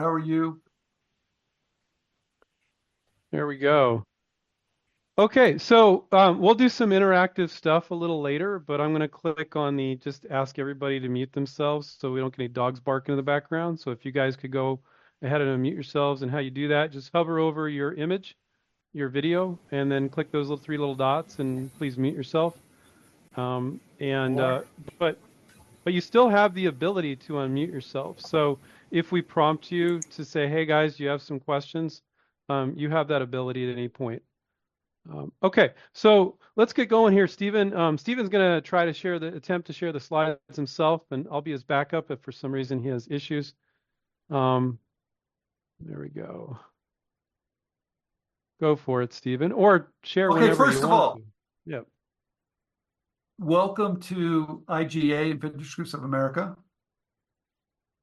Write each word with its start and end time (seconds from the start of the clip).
How 0.00 0.08
are 0.08 0.18
you? 0.18 0.60
There 3.30 3.46
we 3.46 3.58
go. 3.58 4.04
Okay, 5.16 5.58
so 5.58 6.06
um, 6.10 6.40
we'll 6.40 6.56
do 6.56 6.68
some 6.68 6.90
interactive 6.90 7.48
stuff 7.48 7.92
a 7.92 7.94
little 7.94 8.20
later, 8.20 8.58
but 8.58 8.80
I'm 8.80 8.90
going 8.90 9.02
to 9.02 9.08
click 9.08 9.54
on 9.54 9.76
the 9.76 9.94
just 9.96 10.26
ask 10.28 10.58
everybody 10.58 10.98
to 10.98 11.08
mute 11.08 11.32
themselves 11.32 11.96
so 12.00 12.10
we 12.10 12.18
don't 12.18 12.36
get 12.36 12.42
any 12.42 12.48
dogs 12.48 12.80
barking 12.80 13.12
in 13.12 13.16
the 13.16 13.22
background. 13.22 13.78
So 13.78 13.92
if 13.92 14.04
you 14.04 14.10
guys 14.10 14.34
could 14.34 14.50
go 14.50 14.80
ahead 15.22 15.40
and 15.40 15.64
unmute 15.64 15.74
yourselves 15.74 16.22
and 16.22 16.30
how 16.30 16.38
you 16.38 16.50
do 16.50 16.66
that, 16.68 16.90
just 16.90 17.12
hover 17.14 17.38
over 17.38 17.68
your 17.68 17.94
image, 17.94 18.36
your 18.92 19.08
video, 19.08 19.56
and 19.70 19.90
then 19.90 20.08
click 20.08 20.32
those 20.32 20.48
little 20.48 20.64
three 20.64 20.78
little 20.78 20.96
dots 20.96 21.38
and 21.38 21.72
please 21.78 21.96
mute 21.96 22.16
yourself. 22.16 22.58
Um, 23.36 23.80
and 24.00 24.40
uh, 24.40 24.62
but 24.98 25.18
but 25.84 25.92
you 25.92 26.00
still 26.00 26.28
have 26.28 26.54
the 26.54 26.66
ability 26.66 27.14
to 27.16 27.34
unmute 27.34 27.70
yourself. 27.70 28.20
So 28.20 28.58
if 28.94 29.10
we 29.10 29.20
prompt 29.20 29.72
you 29.72 29.98
to 30.00 30.24
say, 30.24 30.48
"Hey 30.48 30.64
guys, 30.64 31.00
you 31.00 31.08
have 31.08 31.20
some 31.20 31.40
questions?" 31.40 32.00
Um, 32.48 32.74
you 32.76 32.88
have 32.90 33.08
that 33.08 33.22
ability 33.22 33.68
at 33.68 33.72
any 33.76 33.88
point. 33.88 34.22
Um, 35.10 35.32
okay, 35.42 35.72
so 35.92 36.38
let's 36.56 36.72
get 36.72 36.88
going 36.88 37.12
here, 37.12 37.26
Stephen. 37.26 37.74
Um, 37.74 37.98
Stephen's 37.98 38.28
going 38.28 38.54
to 38.54 38.60
try 38.60 38.86
to 38.86 38.92
share 38.92 39.18
the 39.18 39.34
attempt 39.34 39.66
to 39.66 39.72
share 39.72 39.92
the 39.92 39.98
slides 40.00 40.38
himself, 40.54 41.02
and 41.10 41.26
I'll 41.30 41.42
be 41.42 41.50
his 41.50 41.64
backup 41.64 42.10
if 42.10 42.20
for 42.20 42.30
some 42.32 42.52
reason 42.52 42.80
he 42.80 42.88
has 42.88 43.08
issues. 43.10 43.54
Um, 44.30 44.78
there 45.80 45.98
we 45.98 46.08
go. 46.08 46.56
Go 48.60 48.76
for 48.76 49.02
it, 49.02 49.12
Stephen, 49.12 49.50
or 49.50 49.90
share 50.04 50.30
Okay, 50.30 50.40
whenever 50.40 50.66
first 50.66 50.78
you 50.78 50.84
of 50.84 50.92
all, 50.92 51.16
to. 51.16 51.22
Yep. 51.66 51.86
welcome 53.38 54.00
to 54.02 54.62
IGA, 54.68 55.32
Inventors 55.32 55.74
Groups 55.74 55.94
of 55.94 56.04
America. 56.04 56.56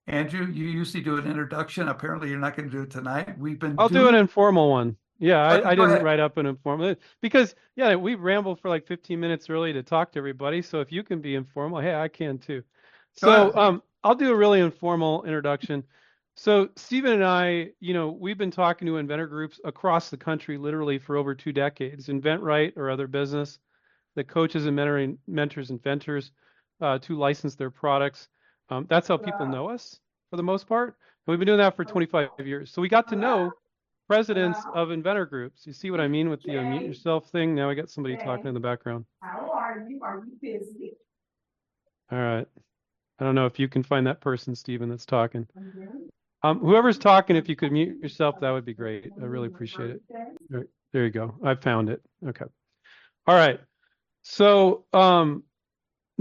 Andrew, 0.07 0.47
you 0.47 0.65
usually 0.65 1.03
do 1.03 1.17
an 1.17 1.25
introduction. 1.25 1.87
Apparently, 1.87 2.29
you're 2.29 2.39
not 2.39 2.55
going 2.55 2.69
to 2.69 2.75
do 2.75 2.83
it 2.83 2.89
tonight. 2.89 3.37
We've 3.37 3.59
been 3.59 3.75
I'll 3.77 3.89
do 3.89 4.07
an 4.07 4.15
informal 4.15 4.69
one. 4.69 4.97
Yeah, 5.19 5.39
I, 5.39 5.69
I 5.69 5.75
didn't 5.75 5.91
ahead. 5.91 6.03
write 6.03 6.19
up 6.19 6.37
an 6.37 6.47
informal 6.47 6.95
because 7.21 7.53
yeah, 7.75 7.93
we 7.95 8.15
rambled 8.15 8.59
for 8.59 8.69
like 8.69 8.87
15 8.87 9.19
minutes 9.19 9.51
early 9.51 9.71
to 9.71 9.83
talk 9.83 10.11
to 10.13 10.17
everybody. 10.17 10.63
So 10.63 10.81
if 10.81 10.91
you 10.91 11.03
can 11.03 11.21
be 11.21 11.35
informal, 11.35 11.79
hey, 11.79 11.93
I 11.93 12.07
can 12.07 12.39
too. 12.39 12.63
So 13.13 13.55
um, 13.55 13.83
I'll 14.03 14.15
do 14.15 14.31
a 14.31 14.35
really 14.35 14.61
informal 14.61 15.23
introduction. 15.23 15.83
So 16.35 16.69
Stephen 16.75 17.13
and 17.13 17.23
I, 17.23 17.69
you 17.79 17.93
know, 17.93 18.09
we've 18.09 18.37
been 18.37 18.51
talking 18.51 18.87
to 18.87 18.97
inventor 18.97 19.27
groups 19.27 19.59
across 19.63 20.09
the 20.09 20.17
country 20.17 20.57
literally 20.57 20.97
for 20.97 21.17
over 21.17 21.35
two 21.35 21.51
decades. 21.51 22.07
InventRight 22.07 22.77
or 22.77 22.89
other 22.89 23.05
business 23.07 23.59
that 24.15 24.27
coaches 24.27 24.65
and 24.65 24.77
mentoring 24.77 25.17
mentors 25.27 25.69
inventors 25.69 26.31
uh, 26.81 26.97
to 26.99 27.17
license 27.17 27.55
their 27.55 27.69
products. 27.69 28.27
Um, 28.71 28.87
that's 28.89 29.07
how 29.07 29.17
people 29.17 29.45
know 29.45 29.69
us 29.69 29.99
for 30.29 30.37
the 30.37 30.43
most 30.43 30.65
part. 30.67 30.87
And 30.87 31.31
we've 31.31 31.39
been 31.39 31.45
doing 31.45 31.59
that 31.59 31.75
for 31.75 31.85
25 31.85 32.29
years. 32.39 32.71
So 32.71 32.81
we 32.81 32.87
got 32.89 33.07
to 33.09 33.15
know 33.17 33.51
presidents 34.07 34.65
of 34.73 34.91
inventor 34.91 35.25
groups. 35.25 35.67
You 35.67 35.73
see 35.73 35.91
what 35.91 35.99
I 35.99 36.07
mean 36.07 36.29
with 36.29 36.41
the 36.43 36.53
unmute 36.55 36.87
yourself 36.87 37.29
thing? 37.29 37.53
Now 37.53 37.69
I 37.69 37.73
got 37.75 37.89
somebody 37.89 38.15
talking 38.15 38.47
in 38.47 38.53
the 38.53 38.59
background. 38.61 39.05
How 39.21 39.51
are 39.53 39.85
you? 39.87 40.01
Are 40.01 40.23
you 40.25 40.37
busy? 40.41 40.93
All 42.11 42.17
right. 42.17 42.47
I 43.19 43.23
don't 43.23 43.35
know 43.35 43.45
if 43.45 43.59
you 43.59 43.67
can 43.67 43.83
find 43.83 44.07
that 44.07 44.21
person, 44.21 44.55
Stephen, 44.55 44.89
that's 44.89 45.05
talking. 45.05 45.47
Um, 46.43 46.59
whoever's 46.59 46.97
talking, 46.97 47.35
if 47.35 47.47
you 47.47 47.55
could 47.55 47.71
mute 47.71 48.01
yourself, 48.01 48.39
that 48.39 48.49
would 48.49 48.65
be 48.65 48.73
great. 48.73 49.11
I 49.21 49.25
really 49.25 49.47
appreciate 49.47 49.91
it. 49.91 50.01
There, 50.49 50.65
there 50.91 51.05
you 51.05 51.11
go. 51.11 51.35
I 51.43 51.55
found 51.55 51.89
it. 51.89 52.01
Okay. 52.27 52.45
All 53.27 53.35
right. 53.35 53.59
So, 54.23 54.85
um, 54.93 55.43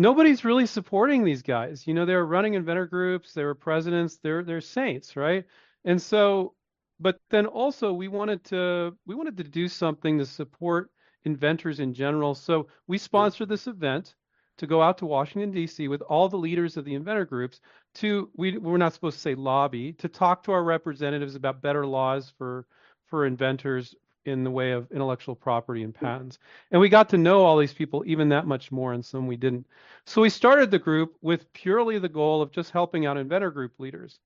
nobody's 0.00 0.44
really 0.46 0.64
supporting 0.64 1.24
these 1.24 1.42
guys. 1.42 1.86
You 1.86 1.92
know, 1.92 2.06
they're 2.06 2.24
running 2.24 2.54
inventor 2.54 2.86
groups, 2.86 3.34
they 3.34 3.44
were 3.44 3.54
presidents, 3.54 4.18
they're 4.22 4.42
they're 4.42 4.62
saints, 4.62 5.14
right? 5.14 5.44
And 5.84 6.00
so, 6.00 6.54
but 6.98 7.20
then 7.30 7.46
also 7.46 7.92
we 7.92 8.08
wanted 8.08 8.42
to 8.44 8.96
we 9.06 9.14
wanted 9.14 9.36
to 9.36 9.44
do 9.44 9.68
something 9.68 10.18
to 10.18 10.26
support 10.26 10.90
inventors 11.24 11.80
in 11.80 11.92
general. 11.92 12.34
So 12.34 12.68
we 12.86 12.96
sponsored 12.96 13.50
this 13.50 13.66
event 13.66 14.14
to 14.56 14.66
go 14.66 14.82
out 14.82 14.98
to 14.98 15.06
Washington 15.06 15.50
D.C. 15.52 15.88
with 15.88 16.00
all 16.02 16.28
the 16.28 16.36
leaders 16.38 16.78
of 16.78 16.86
the 16.86 16.94
inventor 16.94 17.26
groups 17.26 17.60
to 17.96 18.30
we 18.34 18.56
we're 18.56 18.78
not 18.78 18.94
supposed 18.94 19.16
to 19.16 19.22
say 19.22 19.34
lobby 19.34 19.92
to 19.94 20.08
talk 20.08 20.42
to 20.44 20.52
our 20.52 20.64
representatives 20.64 21.34
about 21.34 21.60
better 21.62 21.86
laws 21.86 22.32
for 22.38 22.66
for 23.06 23.26
inventors 23.26 23.94
in 24.24 24.44
the 24.44 24.50
way 24.50 24.72
of 24.72 24.90
intellectual 24.90 25.34
property 25.34 25.82
and 25.82 25.96
hmm. 25.96 26.04
patents. 26.04 26.38
And 26.70 26.80
we 26.80 26.88
got 26.88 27.08
to 27.10 27.18
know 27.18 27.44
all 27.44 27.58
these 27.58 27.72
people 27.72 28.02
even 28.06 28.28
that 28.30 28.46
much 28.46 28.70
more, 28.70 28.92
and 28.92 29.04
some 29.04 29.26
we 29.26 29.36
didn't. 29.36 29.66
So 30.04 30.22
we 30.22 30.30
started 30.30 30.70
the 30.70 30.78
group 30.78 31.16
with 31.22 31.52
purely 31.52 31.98
the 31.98 32.08
goal 32.08 32.42
of 32.42 32.52
just 32.52 32.70
helping 32.70 33.06
out 33.06 33.16
inventor 33.16 33.50
group 33.50 33.78
leaders. 33.78 34.18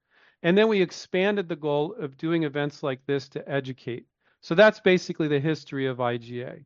And 0.43 0.57
then 0.59 0.69
we 0.69 0.83
expanded 0.83 1.49
the 1.49 1.57
goal 1.57 1.95
of 1.95 2.19
doing 2.19 2.43
events 2.43 2.83
like 2.83 3.01
this 3.07 3.29
to 3.31 3.49
educate. 3.49 4.07
So 4.43 4.55
that's 4.55 4.81
basically 4.81 5.29
the 5.29 5.41
history 5.41 5.87
of 5.87 5.99
IGA, 5.99 6.65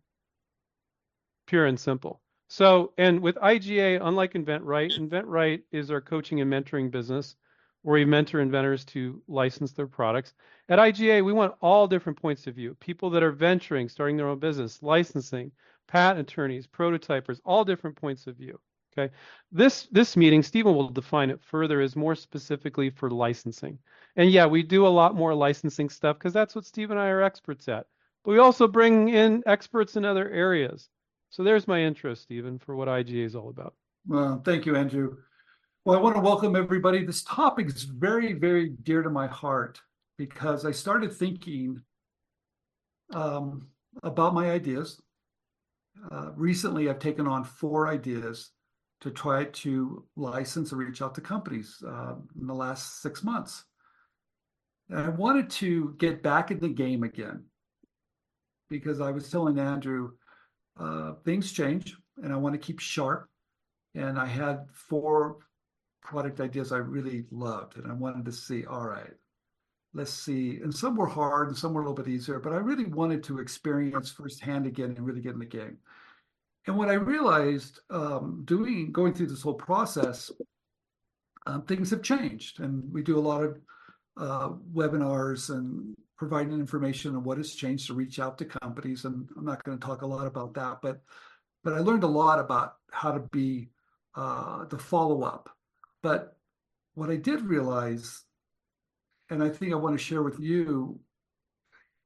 pure 1.47 1.67
and 1.67 1.79
simple. 1.79 2.21
So, 2.49 2.93
and 2.99 3.21
with 3.21 3.37
IGA, 3.37 4.01
unlike 4.03 4.33
InventRight, 4.33 4.99
InventRight 4.99 5.63
is 5.71 5.91
our 5.91 6.01
coaching 6.01 6.41
and 6.41 6.53
mentoring 6.53 6.91
business 6.91 7.37
where 7.83 7.95
we 7.95 8.05
mentor 8.05 8.41
inventors 8.41 8.85
to 8.85 9.23
license 9.29 9.73
their 9.73 9.87
products. 9.87 10.35
At 10.69 10.79
IGA, 10.79 11.25
we 11.25 11.33
want 11.33 11.55
all 11.61 11.87
different 11.87 12.21
points 12.21 12.47
of 12.47 12.55
view 12.55 12.77
people 12.81 13.11
that 13.11 13.23
are 13.23 13.33
venturing, 13.33 13.89
starting 13.89 14.17
their 14.17 14.29
own 14.29 14.39
business, 14.39 14.83
licensing, 14.83 15.53
patent 15.87 16.29
attorneys, 16.29 16.67
prototypers, 16.67 17.41
all 17.45 17.65
different 17.65 17.97
points 17.97 18.27
of 18.27 18.37
view. 18.37 18.59
Okay. 18.97 19.15
This 19.53 19.87
this 19.93 20.17
meeting, 20.17 20.43
Stephen 20.43 20.75
will 20.75 20.89
define 20.89 21.31
it 21.31 21.41
further, 21.41 21.81
is 21.81 21.95
more 21.95 22.15
specifically 22.15 22.91
for 22.91 23.11
licensing. 23.11 23.79
And 24.17 24.31
yeah, 24.31 24.47
we 24.47 24.63
do 24.63 24.87
a 24.87 24.89
lot 24.89 25.15
more 25.15 25.35
licensing 25.35 25.89
stuff 25.89 26.19
because 26.19 26.33
that's 26.33 26.55
what 26.55 26.67
Steve 26.67 26.91
and 26.91 26.99
I 26.99 27.09
are 27.09 27.23
experts 27.23 27.69
at. 27.69 27.87
But 28.25 28.33
we 28.33 28.39
also 28.39 28.67
bring 28.67 29.09
in 29.09 29.43
experts 29.47 29.97
in 29.97 30.05
other 30.05 30.29
areas. 30.29 30.89
So 31.31 31.45
there's 31.45 31.69
my 31.69 31.81
intro, 31.83 32.15
Stephen, 32.15 32.59
for 32.59 32.75
what 32.75 32.89
IGA 32.89 33.25
is 33.25 33.37
all 33.37 33.51
about. 33.51 33.75
Well, 34.07 34.41
thank 34.45 34.67
you, 34.67 34.75
Andrew. 34.75 35.19
Well, 35.85 35.97
I 35.97 36.03
want 36.03 36.17
to 36.17 36.21
welcome 36.21 36.57
everybody. 36.57 37.05
This 37.05 37.23
topic 37.23 37.69
is 37.69 37.85
very, 37.85 38.35
very 38.35 38.71
dear 38.83 39.03
to 39.03 39.11
my 39.11 39.27
heart 39.27 39.81
because 40.19 40.67
I 40.67 40.73
started 40.73 41.13
thinking 41.13 41.81
um, 43.15 43.69
about 44.03 44.35
my 44.35 44.51
ideas. 44.51 45.01
Uh, 46.11 46.33
recently, 46.35 46.91
I've 46.91 46.99
taken 46.99 47.27
on 47.27 47.45
four 47.45 47.89
ideas 47.89 48.51
to 49.01 49.11
try 49.11 49.45
to 49.45 50.05
license 50.17 50.73
or 50.73 50.77
reach 50.77 51.01
out 51.01 51.15
to 51.15 51.21
companies 51.21 51.83
uh, 51.87 52.17
in 52.39 52.47
the 52.47 52.55
last 52.55 53.01
six 53.01 53.23
months. 53.23 53.65
And 54.91 54.99
I 54.99 55.09
wanted 55.09 55.49
to 55.51 55.95
get 55.99 56.23
back 56.23 56.51
in 56.51 56.59
the 56.59 56.69
game 56.69 57.05
again 57.05 57.45
because 58.69 59.01
I 59.01 59.13
was 59.13 59.31
telling 59.31 59.59
Andrew 59.59 60.11
uh, 60.79 61.15
things 61.25 61.53
change 61.53 61.97
and 62.23 62.33
I 62.33 62.37
want 62.37 62.55
to 62.55 62.59
keep 62.59 62.81
sharp. 62.81 63.29
And 63.95 64.19
I 64.19 64.27
had 64.27 64.67
four 64.75 65.39
product 66.03 66.41
ideas 66.41 66.73
I 66.73 66.79
really 66.79 67.27
loved, 67.31 67.77
and 67.77 67.91
I 67.91 67.95
wanted 67.95 68.25
to 68.27 68.33
see, 68.33 68.65
all 68.65 68.87
right, 68.87 69.15
let's 69.95 70.13
see. 70.13 70.59
And 70.63 70.75
some 70.75 70.97
were 70.97 71.07
hard 71.07 71.49
and 71.49 71.57
some 71.57 71.73
were 71.73 71.83
a 71.83 71.85
little 71.85 72.03
bit 72.03 72.13
easier, 72.13 72.39
but 72.39 72.53
I 72.53 72.57
really 72.57 72.85
wanted 72.85 73.23
to 73.25 73.41
experience 73.41 74.11
firsthand 74.11 74.67
again 74.67 74.95
and 74.97 75.01
really 75.01 75.21
get 75.21 75.35
in 75.35 75.39
the 75.39 75.47
game. 75.47 75.79
And 76.67 76.77
what 76.77 76.89
I 76.89 76.95
realized 76.95 77.81
um, 77.91 78.43
doing 78.45 78.93
going 78.93 79.15
through 79.15 79.29
this 79.29 79.43
whole 79.43 79.55
process, 79.55 80.31
um, 81.47 81.63
things 81.63 81.91
have 81.91 82.03
changed, 82.03 82.61
and 82.61 82.93
we 82.93 83.03
do 83.03 83.19
a 83.19 83.21
lot 83.21 83.43
of 83.43 83.59
uh, 84.19 84.51
webinars 84.75 85.49
and 85.51 85.95
providing 86.19 86.53
information 86.53 87.17
on 87.17 87.25
what 87.25 87.39
has 87.39 87.55
changed 87.55 87.87
to 87.87 87.95
reach 87.95 88.19
out 88.19 88.37
to 88.39 88.45
companies. 88.45 89.05
And 89.05 89.29
I'm 89.37 89.45
not 89.45 89.65
going 89.65 89.79
to 89.79 89.87
talk 89.87 90.03
a 90.03 90.07
lot 90.07 90.27
about 90.27 90.55
that, 90.55 90.79
but 90.83 91.01
but 91.65 91.73
I 91.73 91.79
learned 91.79 92.05
a 92.05 92.09
lot 92.09 92.39
about 92.39 92.75
how 92.91 93.13
to 93.13 93.21
be 93.33 93.71
uh, 94.15 94.65
the 94.67 94.79
follow 94.79 95.23
up. 95.23 95.49
But 96.03 96.37
what 96.95 97.11
I 97.11 97.17
did 97.17 97.43
realize, 97.43 98.25
and 99.31 99.43
I 99.43 99.49
think 99.49 99.73
I 99.73 99.77
want 99.77 99.99
to 99.99 100.05
share 100.05 100.23
with 100.23 100.39
you, 100.39 101.01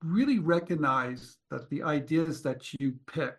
really 0.02 0.38
recognize 0.38 1.36
that 1.50 1.68
the 1.70 1.82
ideas 1.82 2.42
that 2.42 2.72
you 2.80 2.94
pick, 3.12 3.34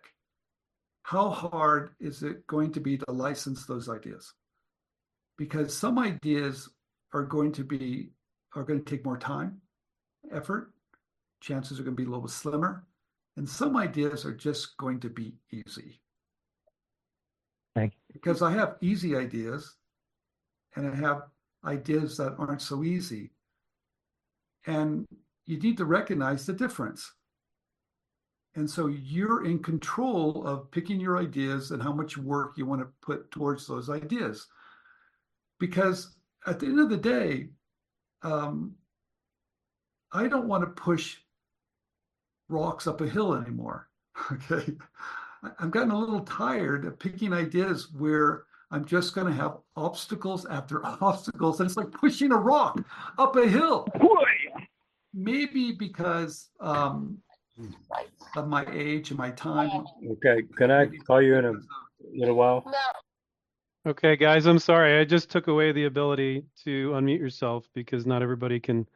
how 1.02 1.30
hard 1.30 1.90
is 2.00 2.22
it 2.22 2.46
going 2.46 2.72
to 2.72 2.80
be 2.80 2.96
to 2.98 3.12
license 3.12 3.66
those 3.66 3.88
ideas? 3.88 4.32
Because 5.36 5.76
some 5.76 5.98
ideas 5.98 6.68
are 7.12 7.24
going 7.24 7.52
to 7.52 7.64
be 7.64 8.10
are 8.56 8.62
going 8.62 8.82
to 8.82 8.90
take 8.90 9.04
more 9.04 9.18
time, 9.18 9.60
effort. 10.32 10.72
Chances 11.40 11.78
are 11.78 11.82
going 11.82 11.96
to 11.96 12.02
be 12.02 12.08
a 12.08 12.10
little 12.10 12.28
slimmer, 12.28 12.86
and 13.36 13.48
some 13.48 13.76
ideas 13.76 14.24
are 14.24 14.34
just 14.34 14.76
going 14.76 15.00
to 15.00 15.10
be 15.10 15.34
easy. 15.52 16.00
Thank 17.74 17.94
you. 17.94 18.12
Because 18.12 18.42
I 18.42 18.52
have 18.52 18.76
easy 18.80 19.16
ideas, 19.16 19.74
and 20.76 20.90
I 20.90 20.94
have 20.96 21.22
ideas 21.64 22.16
that 22.16 22.34
aren't 22.38 22.62
so 22.62 22.84
easy. 22.84 23.30
And 24.66 25.06
you 25.46 25.58
need 25.58 25.76
to 25.78 25.84
recognize 25.84 26.46
the 26.46 26.52
difference. 26.52 27.12
And 28.56 28.70
so 28.70 28.86
you're 28.86 29.44
in 29.44 29.58
control 29.58 30.46
of 30.46 30.70
picking 30.70 31.00
your 31.00 31.18
ideas 31.18 31.70
and 31.70 31.82
how 31.82 31.92
much 31.92 32.16
work 32.16 32.56
you 32.56 32.66
want 32.66 32.80
to 32.82 32.88
put 33.02 33.30
towards 33.30 33.66
those 33.66 33.90
ideas. 33.90 34.46
Because 35.58 36.16
at 36.46 36.60
the 36.60 36.66
end 36.66 36.80
of 36.80 36.88
the 36.88 36.96
day, 36.96 37.48
um, 38.22 38.74
I 40.12 40.28
don't 40.28 40.46
want 40.46 40.62
to 40.62 40.82
push 40.82 41.16
rocks 42.48 42.86
up 42.86 43.00
a 43.00 43.08
hill 43.08 43.34
anymore. 43.34 43.88
Okay. 44.30 44.76
I've 45.58 45.72
gotten 45.72 45.90
a 45.90 45.98
little 45.98 46.20
tired 46.20 46.84
of 46.84 47.00
picking 47.00 47.32
ideas 47.32 47.88
where 47.92 48.43
I'm 48.70 48.84
just 48.84 49.14
going 49.14 49.26
to 49.26 49.32
have 49.32 49.58
obstacles 49.76 50.46
after 50.46 50.84
obstacles. 51.00 51.60
And 51.60 51.68
it's 51.68 51.76
like 51.76 51.90
pushing 51.92 52.32
a 52.32 52.36
rock 52.36 52.84
up 53.18 53.36
a 53.36 53.46
hill. 53.46 53.86
Maybe 55.12 55.72
because 55.72 56.50
um, 56.60 57.18
of 58.36 58.48
my 58.48 58.66
age 58.72 59.10
and 59.10 59.18
my 59.18 59.30
time. 59.30 59.84
Okay, 60.12 60.42
can 60.56 60.70
I 60.70 60.86
call 61.06 61.22
you 61.22 61.36
in 61.36 61.44
a 61.44 61.52
little 62.12 62.34
while? 62.34 62.64
Okay, 63.86 64.16
guys, 64.16 64.46
I'm 64.46 64.58
sorry. 64.58 64.98
I 64.98 65.04
just 65.04 65.30
took 65.30 65.46
away 65.46 65.70
the 65.70 65.84
ability 65.84 66.44
to 66.64 66.90
unmute 66.92 67.18
yourself 67.18 67.68
because 67.74 68.06
not 68.06 68.22
everybody 68.22 68.58
can 68.58 68.86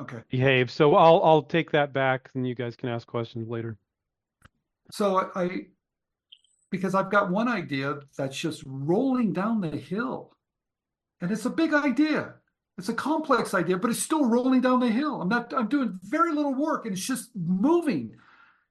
Okay. 0.00 0.18
behave. 0.28 0.70
So 0.70 0.96
I'll 0.96 1.22
I'll 1.22 1.42
take 1.42 1.70
that 1.70 1.92
back 1.92 2.30
and 2.34 2.46
you 2.46 2.54
guys 2.54 2.74
can 2.76 2.88
ask 2.88 3.06
questions 3.06 3.48
later. 3.48 3.76
So 4.90 5.16
I, 5.16 5.42
I 5.42 5.66
because 6.74 6.96
I've 6.96 7.10
got 7.10 7.30
one 7.30 7.46
idea 7.46 8.00
that's 8.18 8.36
just 8.36 8.64
rolling 8.66 9.32
down 9.32 9.60
the 9.60 9.76
hill. 9.76 10.32
And 11.20 11.30
it's 11.30 11.44
a 11.44 11.50
big 11.50 11.72
idea. 11.72 12.34
It's 12.78 12.88
a 12.88 12.94
complex 12.94 13.54
idea, 13.54 13.78
but 13.78 13.90
it's 13.90 14.02
still 14.02 14.24
rolling 14.24 14.60
down 14.60 14.80
the 14.80 14.90
hill. 14.90 15.22
I'm 15.22 15.28
not 15.28 15.54
I'm 15.54 15.68
doing 15.68 16.00
very 16.02 16.32
little 16.32 16.52
work 16.52 16.84
and 16.84 16.96
it's 16.96 17.06
just 17.06 17.30
moving. 17.36 18.16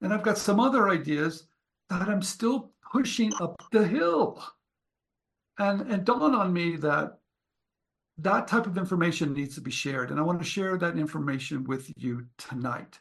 And 0.01 0.13
I've 0.13 0.21
got 0.21 0.37
some 0.37 0.59
other 0.59 0.89
ideas 0.89 1.47
that 1.89 2.09
I'm 2.09 2.21
still 2.21 2.73
pushing 2.91 3.31
up 3.39 3.55
the 3.71 3.87
hill. 3.87 4.43
And 5.57 5.89
and 5.89 6.03
dawn 6.03 6.35
on 6.35 6.51
me 6.51 6.75
that 6.77 7.19
that 8.17 8.49
type 8.49 8.67
of 8.67 8.77
information 8.77 9.31
needs 9.31 9.55
to 9.55 9.61
be 9.61 9.71
shared. 9.71 10.11
And 10.11 10.19
I 10.19 10.23
want 10.23 10.39
to 10.39 10.45
share 10.45 10.77
that 10.77 10.97
information 10.97 11.63
with 11.63 11.89
you 11.95 12.25
tonight 12.37 12.99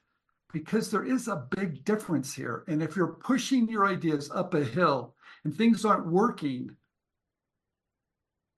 because 0.53 0.91
there 0.91 1.05
is 1.05 1.29
a 1.29 1.47
big 1.57 1.85
difference 1.85 2.35
here. 2.35 2.65
And 2.69 2.83
if 2.83 2.95
you're 2.95 3.15
pushing 3.15 3.69
your 3.69 3.87
ideas 3.87 4.31
up 4.31 4.55
a 4.55 4.65
hill 4.65 5.15
and 5.45 5.55
things 5.55 5.85
aren't 5.85 6.07
working, 6.07 6.77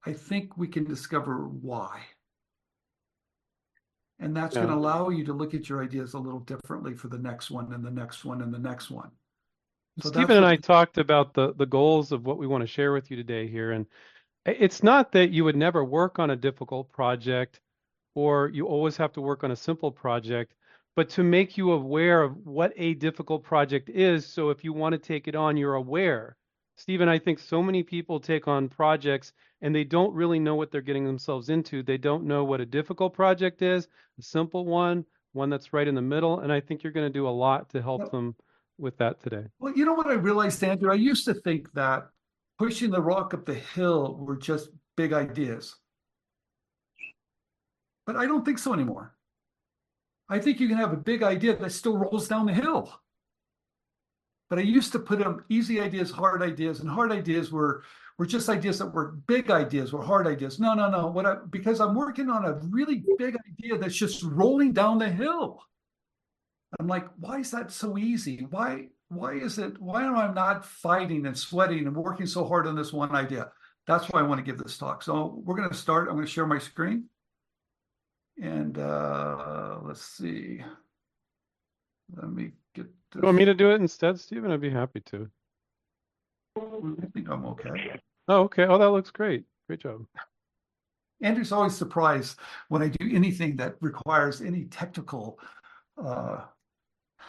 I 0.04 0.12
think 0.12 0.56
we 0.56 0.68
can 0.68 0.84
discover 0.84 1.48
why. 1.48 2.02
And 4.20 4.36
that's 4.36 4.54
going 4.54 4.68
to 4.68 4.74
allow 4.74 5.08
you 5.08 5.24
to 5.24 5.32
look 5.32 5.54
at 5.54 5.68
your 5.68 5.82
ideas 5.82 6.14
a 6.14 6.18
little 6.18 6.40
differently 6.40 6.94
for 6.94 7.08
the 7.08 7.18
next 7.18 7.50
one 7.50 7.72
and 7.72 7.84
the 7.84 7.90
next 7.90 8.24
one 8.24 8.42
and 8.42 8.52
the 8.52 8.58
next 8.58 8.90
one. 8.90 9.10
So 10.00 10.10
Stephen 10.10 10.36
and 10.36 10.46
I 10.46 10.56
talked 10.56 10.98
about 10.98 11.34
the 11.34 11.54
the 11.54 11.66
goals 11.66 12.10
of 12.10 12.24
what 12.26 12.36
we 12.36 12.48
want 12.48 12.62
to 12.62 12.66
share 12.66 12.92
with 12.92 13.12
you 13.12 13.16
today 13.16 13.46
here, 13.46 13.70
and 13.72 13.86
it's 14.44 14.82
not 14.82 15.12
that 15.12 15.30
you 15.30 15.44
would 15.44 15.54
never 15.54 15.84
work 15.84 16.18
on 16.18 16.30
a 16.30 16.36
difficult 16.36 16.90
project 16.90 17.60
or 18.14 18.48
you 18.48 18.66
always 18.66 18.96
have 18.96 19.12
to 19.12 19.20
work 19.20 19.44
on 19.44 19.50
a 19.50 19.56
simple 19.56 19.90
project, 19.90 20.54
but 20.96 21.08
to 21.10 21.22
make 21.22 21.56
you 21.56 21.72
aware 21.72 22.22
of 22.22 22.36
what 22.44 22.72
a 22.76 22.94
difficult 22.94 23.42
project 23.42 23.88
is. 23.90 24.26
So 24.26 24.50
if 24.50 24.62
you 24.62 24.72
want 24.72 24.92
to 24.92 24.98
take 24.98 25.28
it 25.28 25.34
on, 25.34 25.56
you're 25.56 25.74
aware. 25.74 26.36
Stephen, 26.76 27.08
I 27.08 27.18
think 27.18 27.38
so 27.38 27.62
many 27.62 27.82
people 27.82 28.18
take 28.18 28.48
on 28.48 28.68
projects 28.68 29.32
and 29.60 29.74
they 29.74 29.84
don't 29.84 30.14
really 30.14 30.38
know 30.38 30.54
what 30.54 30.70
they're 30.70 30.80
getting 30.80 31.04
themselves 31.04 31.48
into. 31.48 31.82
They 31.82 31.98
don't 31.98 32.24
know 32.24 32.44
what 32.44 32.60
a 32.60 32.66
difficult 32.66 33.14
project 33.14 33.62
is, 33.62 33.88
a 34.18 34.22
simple 34.22 34.64
one, 34.64 35.04
one 35.32 35.50
that's 35.50 35.72
right 35.72 35.86
in 35.86 35.94
the 35.94 36.02
middle, 36.02 36.40
and 36.40 36.52
I 36.52 36.60
think 36.60 36.82
you're 36.82 36.92
going 36.92 37.06
to 37.06 37.18
do 37.18 37.28
a 37.28 37.30
lot 37.30 37.70
to 37.70 37.82
help 37.82 38.10
them 38.10 38.34
with 38.78 38.96
that 38.98 39.22
today. 39.22 39.46
Well, 39.58 39.72
you 39.74 39.84
know 39.84 39.94
what 39.94 40.08
I 40.08 40.14
realized, 40.14 40.62
Andrew? 40.64 40.90
I 40.90 40.96
used 40.96 41.24
to 41.26 41.34
think 41.34 41.72
that 41.74 42.08
pushing 42.58 42.90
the 42.90 43.00
rock 43.00 43.34
up 43.34 43.46
the 43.46 43.54
hill 43.54 44.16
were 44.20 44.36
just 44.36 44.68
big 44.96 45.12
ideas. 45.12 45.76
But 48.06 48.16
I 48.16 48.26
don't 48.26 48.44
think 48.44 48.58
so 48.58 48.72
anymore. 48.72 49.14
I 50.28 50.38
think 50.38 50.60
you 50.60 50.68
can 50.68 50.78
have 50.78 50.92
a 50.92 50.96
big 50.96 51.22
idea 51.22 51.56
that 51.56 51.72
still 51.72 51.96
rolls 51.96 52.28
down 52.28 52.46
the 52.46 52.54
hill. 52.54 53.00
But 54.50 54.58
I 54.58 54.62
used 54.62 54.92
to 54.92 54.98
put 54.98 55.18
them 55.18 55.44
easy 55.48 55.80
ideas, 55.80 56.10
hard 56.10 56.42
ideas, 56.42 56.80
and 56.80 56.88
hard 56.88 57.12
ideas 57.12 57.50
were 57.50 57.82
were 58.18 58.26
just 58.26 58.48
ideas 58.48 58.78
that 58.78 58.94
were 58.94 59.12
big 59.26 59.50
ideas, 59.50 59.92
were 59.92 60.02
hard 60.02 60.26
ideas. 60.26 60.60
No, 60.60 60.74
no, 60.74 60.88
no. 60.88 61.08
What 61.08 61.26
I 61.26 61.36
because 61.50 61.80
I'm 61.80 61.94
working 61.94 62.30
on 62.30 62.44
a 62.44 62.54
really 62.70 63.02
big 63.18 63.36
idea 63.50 63.78
that's 63.78 63.96
just 63.96 64.22
rolling 64.22 64.72
down 64.72 64.98
the 64.98 65.08
hill. 65.08 65.60
I'm 66.78 66.86
like, 66.88 67.06
why 67.18 67.38
is 67.40 67.50
that 67.50 67.72
so 67.72 67.98
easy? 67.98 68.46
Why 68.50 68.88
why 69.08 69.34
is 69.34 69.58
it 69.58 69.80
why 69.80 70.04
am 70.04 70.16
I 70.16 70.32
not 70.32 70.64
fighting 70.64 71.26
and 71.26 71.36
sweating 71.36 71.86
and 71.86 71.96
working 71.96 72.26
so 72.26 72.44
hard 72.46 72.66
on 72.66 72.76
this 72.76 72.92
one 72.92 73.14
idea? 73.14 73.50
That's 73.86 74.06
why 74.06 74.20
I 74.20 74.22
want 74.22 74.38
to 74.38 74.44
give 74.44 74.58
this 74.58 74.78
talk. 74.78 75.02
So 75.02 75.42
we're 75.44 75.56
going 75.56 75.68
to 75.68 75.74
start. 75.74 76.08
I'm 76.08 76.14
going 76.14 76.26
to 76.26 76.30
share 76.30 76.46
my 76.46 76.58
screen. 76.58 77.04
And 78.40 78.78
uh 78.78 79.78
let's 79.82 80.02
see. 80.02 80.62
Let 82.16 82.30
me 82.30 82.52
get 82.74 82.86
this. 82.86 83.16
You 83.16 83.22
want 83.22 83.38
me 83.38 83.44
to 83.44 83.54
do 83.54 83.70
it 83.70 83.80
instead, 83.80 84.18
Stephen? 84.20 84.50
I'd 84.50 84.60
be 84.60 84.70
happy 84.70 85.00
to. 85.00 85.28
I 86.56 87.06
think 87.12 87.28
I'm 87.28 87.44
okay. 87.46 88.00
Oh, 88.28 88.42
okay. 88.42 88.64
Oh, 88.64 88.78
that 88.78 88.90
looks 88.90 89.10
great. 89.10 89.44
Great 89.66 89.80
job. 89.80 90.06
Andrew's 91.20 91.52
always 91.52 91.76
surprised 91.76 92.38
when 92.68 92.82
I 92.82 92.88
do 92.88 93.10
anything 93.14 93.56
that 93.56 93.76
requires 93.80 94.40
any 94.40 94.64
technical 94.64 95.38
uh, 96.02 96.42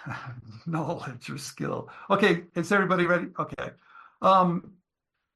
knowledge 0.65 1.29
or 1.29 1.37
skill. 1.37 1.89
Okay, 2.09 2.43
is 2.55 2.71
everybody 2.71 3.05
ready? 3.05 3.27
Okay. 3.39 3.71
Um, 4.21 4.73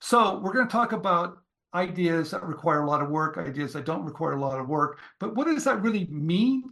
so 0.02 0.40
we're 0.40 0.54
going 0.54 0.68
to 0.68 0.72
talk 0.72 0.92
about 0.92 1.40
ideas 1.74 2.32
that 2.32 2.44
require 2.44 2.82
a 2.82 2.88
lot 2.88 3.02
of 3.02 3.10
work, 3.10 3.38
ideas 3.38 3.74
that 3.74 3.86
don't 3.86 4.06
require 4.06 4.34
a 4.34 4.42
lot 4.42 4.60
of 4.60 4.68
work. 4.68 5.00
But 5.20 5.36
what 5.36 5.46
does 5.46 5.64
that 5.66 5.82
really 5.82 6.06
mean? 6.08 6.64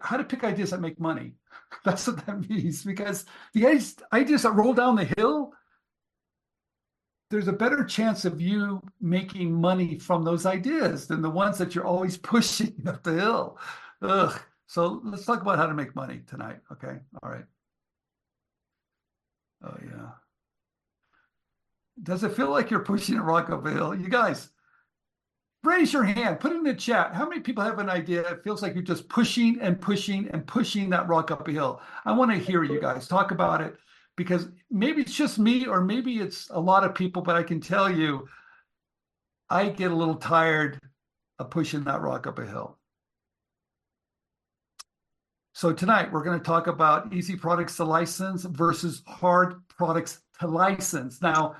How 0.00 0.16
to 0.16 0.24
pick 0.24 0.44
ideas 0.44 0.70
that 0.70 0.80
make 0.80 0.98
money. 1.00 1.34
That's 1.84 2.06
what 2.06 2.24
that 2.26 2.40
means. 2.48 2.84
Because 2.84 3.24
the 3.54 3.66
ideas- 3.66 4.42
that 4.42 4.54
roll 4.54 4.74
down 4.74 4.96
the 4.96 5.12
hill, 5.16 5.52
there's 7.30 7.48
a 7.48 7.52
better 7.52 7.84
chance 7.84 8.24
of 8.24 8.40
you 8.40 8.80
making 9.00 9.52
money 9.52 9.98
from 9.98 10.24
those 10.24 10.46
ideas 10.46 11.06
than 11.06 11.22
the 11.22 11.30
ones 11.30 11.58
that 11.58 11.74
you're 11.74 11.86
always 11.86 12.16
pushing 12.32 12.74
up 12.86 13.02
the 13.02 13.14
hill. 13.14 13.58
Ugh. 14.02 14.40
So 14.68 15.00
let's 15.04 15.24
talk 15.24 15.42
about 15.42 15.58
how 15.58 15.66
to 15.66 15.74
make 15.74 15.94
money 15.94 16.22
tonight. 16.26 16.58
Okay. 16.72 16.98
All 17.22 17.30
right. 17.30 17.44
Oh, 19.62 19.76
yeah. 19.82 20.25
Does 22.02 22.24
it 22.24 22.32
feel 22.32 22.50
like 22.50 22.70
you're 22.70 22.80
pushing 22.80 23.16
a 23.16 23.22
rock 23.22 23.50
up 23.50 23.64
a 23.66 23.70
hill? 23.70 23.94
You 23.94 24.08
guys, 24.08 24.50
raise 25.64 25.92
your 25.92 26.04
hand, 26.04 26.40
put 26.40 26.52
it 26.52 26.56
in 26.56 26.62
the 26.62 26.74
chat. 26.74 27.14
How 27.14 27.28
many 27.28 27.40
people 27.40 27.64
have 27.64 27.78
an 27.78 27.90
idea? 27.90 28.22
It 28.30 28.44
feels 28.44 28.62
like 28.62 28.74
you're 28.74 28.82
just 28.82 29.08
pushing 29.08 29.60
and 29.60 29.80
pushing 29.80 30.28
and 30.28 30.46
pushing 30.46 30.90
that 30.90 31.08
rock 31.08 31.30
up 31.30 31.48
a 31.48 31.52
hill. 31.52 31.80
I 32.04 32.12
want 32.12 32.30
to 32.30 32.38
hear 32.38 32.62
you 32.62 32.80
guys 32.80 33.08
talk 33.08 33.30
about 33.30 33.60
it 33.60 33.76
because 34.16 34.48
maybe 34.70 35.02
it's 35.02 35.14
just 35.14 35.38
me 35.38 35.66
or 35.66 35.80
maybe 35.80 36.18
it's 36.18 36.48
a 36.50 36.60
lot 36.60 36.84
of 36.84 36.94
people, 36.94 37.22
but 37.22 37.36
I 37.36 37.42
can 37.42 37.60
tell 37.60 37.90
you, 37.90 38.28
I 39.48 39.68
get 39.68 39.90
a 39.90 39.96
little 39.96 40.16
tired 40.16 40.80
of 41.38 41.50
pushing 41.50 41.84
that 41.84 42.00
rock 42.00 42.26
up 42.26 42.38
a 42.38 42.46
hill. 42.46 42.78
So 45.52 45.72
tonight 45.72 46.12
we're 46.12 46.24
going 46.24 46.38
to 46.38 46.44
talk 46.44 46.66
about 46.66 47.14
easy 47.14 47.34
products 47.34 47.76
to 47.76 47.84
license 47.84 48.44
versus 48.44 49.02
hard 49.06 49.66
products 49.68 50.20
to 50.40 50.46
license. 50.46 51.22
Now, 51.22 51.56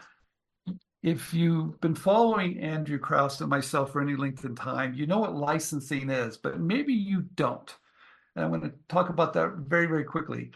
if 1.02 1.32
you've 1.32 1.80
been 1.80 1.94
following 1.94 2.58
Andrew 2.60 2.98
Krauss 2.98 3.40
and 3.40 3.50
myself 3.50 3.92
for 3.92 4.00
any 4.00 4.16
length 4.16 4.44
of 4.44 4.56
time, 4.56 4.94
you 4.94 5.06
know 5.06 5.18
what 5.18 5.36
licensing 5.36 6.10
is, 6.10 6.36
but 6.36 6.58
maybe 6.58 6.92
you 6.92 7.22
don't. 7.34 7.74
And 8.34 8.44
I'm 8.44 8.50
going 8.50 8.62
to 8.62 8.74
talk 8.88 9.08
about 9.08 9.32
that 9.34 9.52
very, 9.66 9.86
very 9.86 10.04
quickly. 10.04 10.50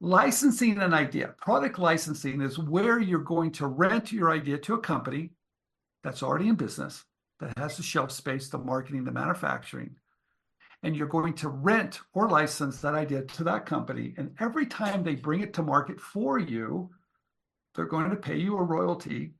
Licensing 0.00 0.78
an 0.80 0.92
idea, 0.92 1.34
product 1.38 1.78
licensing 1.78 2.40
is 2.40 2.58
where 2.58 2.98
you're 3.00 3.20
going 3.20 3.50
to 3.52 3.66
rent 3.66 4.12
your 4.12 4.30
idea 4.30 4.58
to 4.58 4.74
a 4.74 4.80
company 4.80 5.30
that's 6.02 6.22
already 6.22 6.48
in 6.48 6.54
business, 6.56 7.04
that 7.40 7.56
has 7.56 7.76
the 7.76 7.82
shelf 7.82 8.10
space, 8.10 8.48
the 8.48 8.58
marketing, 8.58 9.04
the 9.04 9.12
manufacturing, 9.12 9.96
and 10.82 10.94
you're 10.94 11.08
going 11.08 11.32
to 11.32 11.48
rent 11.48 12.00
or 12.12 12.28
license 12.28 12.80
that 12.80 12.94
idea 12.94 13.22
to 13.22 13.44
that 13.44 13.64
company. 13.64 14.12
And 14.18 14.34
every 14.38 14.66
time 14.66 15.02
they 15.02 15.14
bring 15.14 15.40
it 15.40 15.54
to 15.54 15.62
market 15.62 15.98
for 15.98 16.38
you, 16.38 16.90
they're 17.74 17.86
going 17.86 18.10
to 18.10 18.16
pay 18.16 18.36
you 18.36 18.58
a 18.58 18.62
royalty 18.62 19.32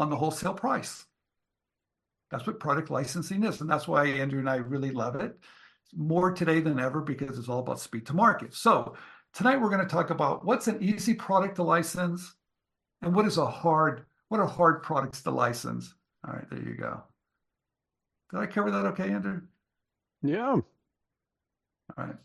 on 0.00 0.10
the 0.10 0.16
wholesale 0.16 0.54
price. 0.54 1.04
That's 2.30 2.46
what 2.46 2.60
product 2.60 2.90
licensing 2.90 3.44
is. 3.44 3.60
And 3.60 3.68
that's 3.68 3.88
why 3.88 4.06
Andrew 4.06 4.38
and 4.38 4.48
I 4.48 4.56
really 4.56 4.92
love 4.92 5.16
it 5.16 5.36
more 5.94 6.32
today 6.32 6.60
than 6.60 6.78
ever 6.78 7.00
because 7.00 7.38
it's 7.38 7.48
all 7.48 7.58
about 7.60 7.80
speed 7.80 8.06
to 8.06 8.14
market. 8.14 8.54
So 8.54 8.94
tonight 9.34 9.60
we're 9.60 9.70
going 9.70 9.86
to 9.86 9.92
talk 9.92 10.10
about 10.10 10.44
what's 10.44 10.68
an 10.68 10.82
easy 10.82 11.14
product 11.14 11.56
to 11.56 11.64
license 11.64 12.34
and 13.02 13.14
what 13.14 13.26
is 13.26 13.38
a 13.38 13.46
hard, 13.46 14.04
what 14.28 14.40
are 14.40 14.46
hard 14.46 14.82
products 14.82 15.22
to 15.22 15.30
license. 15.30 15.94
All 16.26 16.34
right, 16.34 16.48
there 16.50 16.62
you 16.62 16.76
go. 16.76 17.02
Did 18.30 18.40
I 18.40 18.46
cover 18.46 18.70
that 18.70 18.86
okay, 18.86 19.10
Andrew? 19.10 19.40
Yeah. 20.22 20.52
All 20.52 20.62
right. 21.96 22.16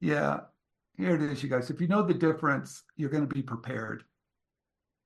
Yeah, 0.00 0.40
here 0.96 1.14
it 1.14 1.22
is, 1.22 1.42
you 1.42 1.48
guys. 1.48 1.70
If 1.70 1.80
you 1.80 1.86
know 1.86 2.02
the 2.02 2.14
difference, 2.14 2.82
you're 2.96 3.10
going 3.10 3.26
to 3.26 3.34
be 3.34 3.42
prepared. 3.42 4.04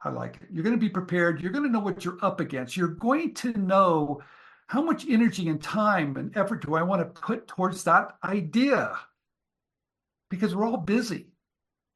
I 0.03 0.11
like 0.11 0.37
it. 0.37 0.49
You're 0.51 0.63
going 0.63 0.77
to 0.77 0.81
be 0.81 0.89
prepared. 0.89 1.41
You're 1.41 1.53
going 1.53 1.65
to 1.65 1.71
know 1.71 1.81
what 1.81 2.05
you're 2.05 2.19
up 2.23 2.41
against. 2.41 2.77
You're 2.77 2.89
going 2.89 3.35
to 3.35 3.53
know 3.59 4.21
how 4.69 4.83
much 4.83 5.07
energy 5.09 5.49
and 5.49 5.61
time 5.63 6.17
and 6.17 6.37
effort 6.37 6.65
do 6.65 6.75
I 6.75 6.83
want 6.83 7.01
to 7.01 7.21
put 7.21 7.49
towards 7.49 7.85
that 7.85 8.17
idea? 8.23 8.97
Because 10.31 10.55
we're 10.55 10.67
all 10.67 10.77
busy. 10.77 11.29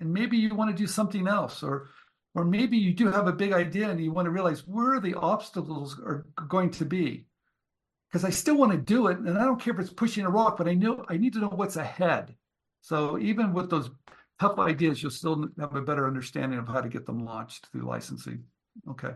And 0.01 0.13
maybe 0.13 0.37
you 0.37 0.55
want 0.55 0.75
to 0.75 0.77
do 0.77 0.89
something 0.89 1.29
else, 1.29 1.63
or 1.63 1.91
or 2.35 2.45
maybe 2.45 2.77
you 2.77 2.93
do 2.93 3.09
have 3.11 3.29
a 3.29 3.33
big 3.33 3.53
idea 3.53 3.91
and 3.91 4.03
you 4.03 4.11
want 4.11 4.25
to 4.27 4.31
realize 4.31 4.67
where 4.67 4.99
the 4.99 5.15
obstacles 5.15 6.01
are 6.01 6.27
going 6.49 6.71
to 6.71 6.85
be. 6.85 7.27
Because 8.09 8.25
I 8.25 8.31
still 8.31 8.57
want 8.57 8.73
to 8.73 8.79
do 8.79 9.07
it, 9.09 9.19
and 9.19 9.39
I 9.39 9.45
don't 9.45 9.61
care 9.61 9.73
if 9.75 9.81
it's 9.81 9.93
pushing 9.93 10.25
a 10.25 10.31
rock, 10.31 10.57
but 10.57 10.69
I 10.69 10.75
know 10.75 11.05
I 11.09 11.19
need 11.19 11.35
to 11.35 11.39
know 11.39 11.49
what's 11.49 11.77
ahead. 11.77 12.35
So 12.81 13.19
even 13.19 13.53
with 13.53 13.71
those 13.71 13.91
tough 14.43 14.59
ideas, 14.59 15.01
you'll 15.01 15.13
still 15.13 15.49
have 15.61 15.77
a 15.77 15.81
better 15.81 16.07
understanding 16.07 16.59
of 16.59 16.67
how 16.67 16.81
to 16.81 16.89
get 16.89 17.07
them 17.07 17.25
launched 17.25 17.69
through 17.69 17.83
licensing. 17.83 18.43
Okay. 18.91 19.13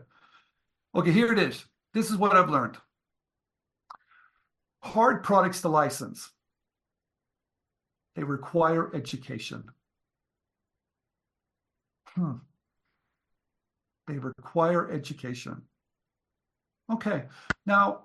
Okay, 0.95 1.11
here 1.11 1.33
it 1.33 1.39
is. 1.39 1.65
This 1.93 2.11
is 2.11 2.17
what 2.17 2.37
I've 2.37 2.49
learned. 2.49 2.77
Hard 4.83 5.25
products 5.25 5.63
to 5.63 5.69
license. 5.69 6.31
They 8.15 8.23
require 8.23 8.95
education. 8.95 9.65
Hmm. 12.11 12.37
They 14.07 14.19
require 14.19 14.93
education. 14.93 15.63
Okay. 16.91 17.25
Now, 17.67 18.05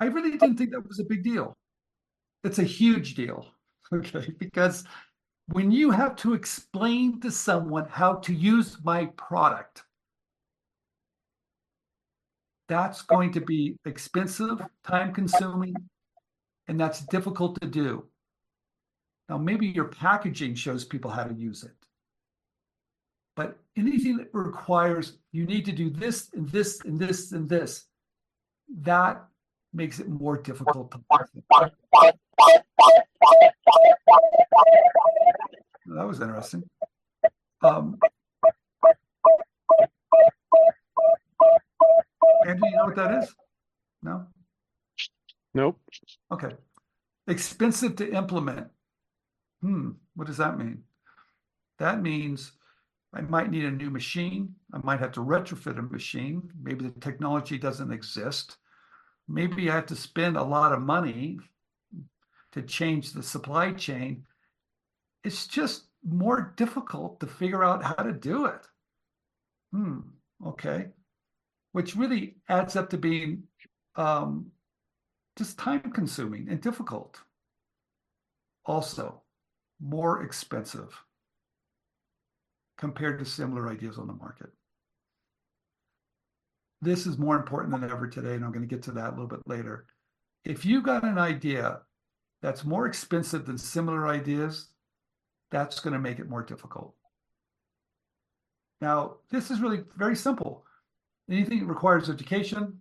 I 0.00 0.06
really 0.06 0.32
didn't 0.32 0.56
think 0.56 0.72
that 0.72 0.86
was 0.86 0.98
a 0.98 1.04
big 1.04 1.22
deal. 1.22 1.56
It's 2.42 2.58
a 2.58 2.64
huge 2.64 3.14
deal. 3.14 3.46
Okay. 3.92 4.32
Because 4.38 4.84
when 5.52 5.70
you 5.70 5.90
have 5.90 6.16
to 6.16 6.34
explain 6.34 7.20
to 7.20 7.30
someone 7.30 7.86
how 7.88 8.14
to 8.14 8.32
use 8.32 8.76
my 8.84 9.06
product, 9.16 9.84
that's 12.68 13.02
going 13.02 13.32
to 13.32 13.40
be 13.40 13.76
expensive, 13.84 14.62
time 14.86 15.12
consuming, 15.12 15.74
and 16.68 16.78
that's 16.78 17.00
difficult 17.06 17.60
to 17.60 17.66
do. 17.66 18.04
Now, 19.28 19.38
maybe 19.38 19.66
your 19.66 19.86
packaging 19.86 20.54
shows 20.54 20.84
people 20.84 21.10
how 21.10 21.24
to 21.24 21.34
use 21.34 21.64
it. 21.64 21.74
But 23.34 23.58
anything 23.76 24.18
that 24.18 24.28
requires 24.32 25.18
you 25.32 25.46
need 25.46 25.64
to 25.64 25.72
do 25.72 25.90
this 25.90 26.30
and 26.34 26.48
this 26.48 26.80
and 26.84 26.98
this 26.98 27.32
and 27.32 27.48
this, 27.48 27.86
that 28.82 29.24
makes 29.72 29.98
it 29.98 30.08
more 30.08 30.36
difficult 30.36 30.92
to 30.92 31.00
that 35.86 36.06
was 36.06 36.20
interesting. 36.20 36.62
Um, 37.62 37.98
Andrew, 42.46 42.68
you 42.68 42.76
know 42.76 42.84
what 42.86 42.96
that 42.96 43.22
is? 43.22 43.34
No? 44.02 44.26
Nope. 45.54 45.78
Okay. 46.32 46.50
Expensive 47.26 47.96
to 47.96 48.12
implement. 48.14 48.68
Hmm, 49.60 49.90
what 50.14 50.26
does 50.26 50.38
that 50.38 50.58
mean? 50.58 50.84
That 51.78 52.00
means 52.02 52.52
I 53.12 53.20
might 53.22 53.50
need 53.50 53.64
a 53.64 53.70
new 53.70 53.90
machine. 53.90 54.54
I 54.72 54.78
might 54.82 55.00
have 55.00 55.12
to 55.12 55.20
retrofit 55.20 55.78
a 55.78 55.82
machine. 55.82 56.50
Maybe 56.62 56.88
the 56.88 57.00
technology 57.00 57.58
doesn't 57.58 57.92
exist. 57.92 58.56
Maybe 59.28 59.70
I 59.70 59.74
have 59.74 59.86
to 59.86 59.96
spend 59.96 60.36
a 60.36 60.42
lot 60.42 60.72
of 60.72 60.80
money 60.80 61.38
to 62.52 62.62
change 62.62 63.12
the 63.12 63.22
supply 63.22 63.72
chain. 63.72 64.24
It's 65.24 65.46
just 65.46 65.84
more 66.04 66.54
difficult 66.56 67.20
to 67.20 67.26
figure 67.26 67.64
out 67.64 67.82
how 67.82 68.02
to 68.02 68.12
do 68.12 68.46
it. 68.46 68.66
Hmm, 69.72 70.00
okay. 70.44 70.88
Which 71.72 71.94
really 71.96 72.36
adds 72.48 72.76
up 72.76 72.90
to 72.90 72.98
being 72.98 73.44
um, 73.96 74.46
just 75.36 75.58
time 75.58 75.92
consuming 75.92 76.48
and 76.48 76.60
difficult. 76.60 77.20
Also, 78.64 79.22
more 79.80 80.22
expensive 80.22 80.94
compared 82.78 83.18
to 83.18 83.24
similar 83.24 83.68
ideas 83.68 83.98
on 83.98 84.06
the 84.06 84.12
market. 84.12 84.50
This 86.82 87.06
is 87.06 87.18
more 87.18 87.36
important 87.36 87.72
than 87.72 87.90
ever 87.90 88.06
today, 88.06 88.34
and 88.34 88.44
I'm 88.44 88.52
going 88.52 88.66
to 88.66 88.74
get 88.74 88.82
to 88.84 88.92
that 88.92 89.08
a 89.08 89.10
little 89.10 89.26
bit 89.26 89.46
later. 89.46 89.86
If 90.44 90.64
you've 90.64 90.84
got 90.84 91.04
an 91.04 91.18
idea 91.18 91.80
that's 92.42 92.64
more 92.64 92.86
expensive 92.86 93.46
than 93.46 93.58
similar 93.58 94.08
ideas, 94.08 94.68
that's 95.50 95.80
going 95.80 95.92
to 95.92 95.98
make 95.98 96.18
it 96.18 96.28
more 96.28 96.42
difficult. 96.42 96.94
Now, 98.80 99.16
this 99.30 99.50
is 99.50 99.60
really 99.60 99.82
very 99.96 100.16
simple. 100.16 100.64
Anything 101.30 101.60
that 101.60 101.66
requires 101.66 102.08
education, 102.08 102.80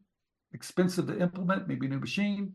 expensive 0.53 1.07
to 1.07 1.19
implement, 1.19 1.67
maybe 1.67 1.87
a 1.87 1.89
new 1.89 1.99
machine, 1.99 2.53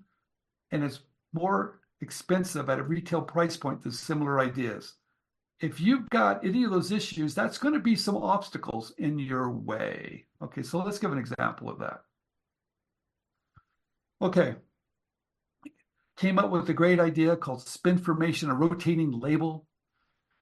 and 0.71 0.83
it's 0.83 1.01
more 1.33 1.81
expensive 2.01 2.71
at 2.71 2.79
a 2.79 2.83
retail 2.83 3.23
price 3.23 3.57
point 3.57 3.83
than 3.83 3.93
similar 3.93 4.41
ideas 4.41 4.95
if 5.61 5.81
you've 5.81 6.09
got 6.11 6.45
any 6.45 6.65
of 6.65 6.71
those 6.71 6.93
issues, 6.93 7.35
that's 7.35 7.59
going 7.59 7.75
to 7.75 7.81
be 7.81 7.97
some 7.97 8.17
obstacles 8.17 8.93
in 8.99 9.19
your 9.19 9.51
way. 9.51 10.27
Okay, 10.43 10.63
so 10.63 10.79
let's 10.79 10.99
give 10.99 11.13
an 11.13 11.19
example 11.19 11.71
of 11.71 11.79
that. 11.79 12.03
Okay, 14.21 14.57
came 16.17 16.39
up 16.39 16.51
with 16.51 16.69
a 16.69 16.75
great 16.75 17.01
idea 17.01 17.37
called 17.37 17.61
Spinformation, 17.61 18.51
a 18.51 18.55
rotating 18.55 19.19
label. 19.19 19.67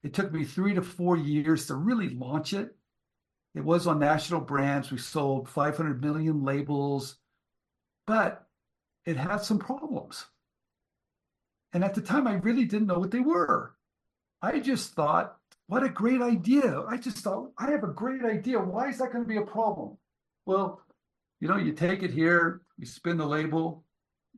It 0.02 0.14
took 0.14 0.32
me 0.32 0.44
three 0.44 0.74
to 0.74 0.82
four 0.82 1.16
years 1.16 1.66
to 1.66 1.74
really 1.74 2.08
launch 2.08 2.52
it. 2.52 2.76
It 3.54 3.64
was 3.64 3.86
on 3.86 3.98
national 3.98 4.40
brands. 4.40 4.90
We 4.90 4.98
sold 4.98 5.48
500 5.48 6.02
million 6.02 6.42
labels, 6.42 7.16
but 8.06 8.46
it 9.04 9.16
had 9.16 9.38
some 9.38 9.58
problems. 9.58 10.26
And 11.72 11.84
at 11.84 11.94
the 11.94 12.02
time, 12.02 12.26
I 12.26 12.34
really 12.34 12.64
didn't 12.64 12.88
know 12.88 12.98
what 12.98 13.10
they 13.10 13.20
were. 13.20 13.74
I 14.42 14.58
just 14.58 14.94
thought, 14.94 15.36
what 15.68 15.84
a 15.84 15.88
great 15.88 16.20
idea. 16.20 16.82
I 16.86 16.96
just 16.96 17.18
thought, 17.18 17.52
I 17.58 17.70
have 17.70 17.84
a 17.84 17.88
great 17.88 18.24
idea. 18.24 18.58
Why 18.58 18.88
is 18.88 18.98
that 18.98 19.12
going 19.12 19.24
to 19.24 19.28
be 19.28 19.38
a 19.38 19.42
problem? 19.42 19.96
Well, 20.44 20.82
you 21.40 21.48
know, 21.48 21.56
you 21.56 21.72
take 21.72 22.02
it 22.02 22.10
here, 22.10 22.62
you 22.76 22.86
spin 22.86 23.16
the 23.16 23.26
label, 23.26 23.84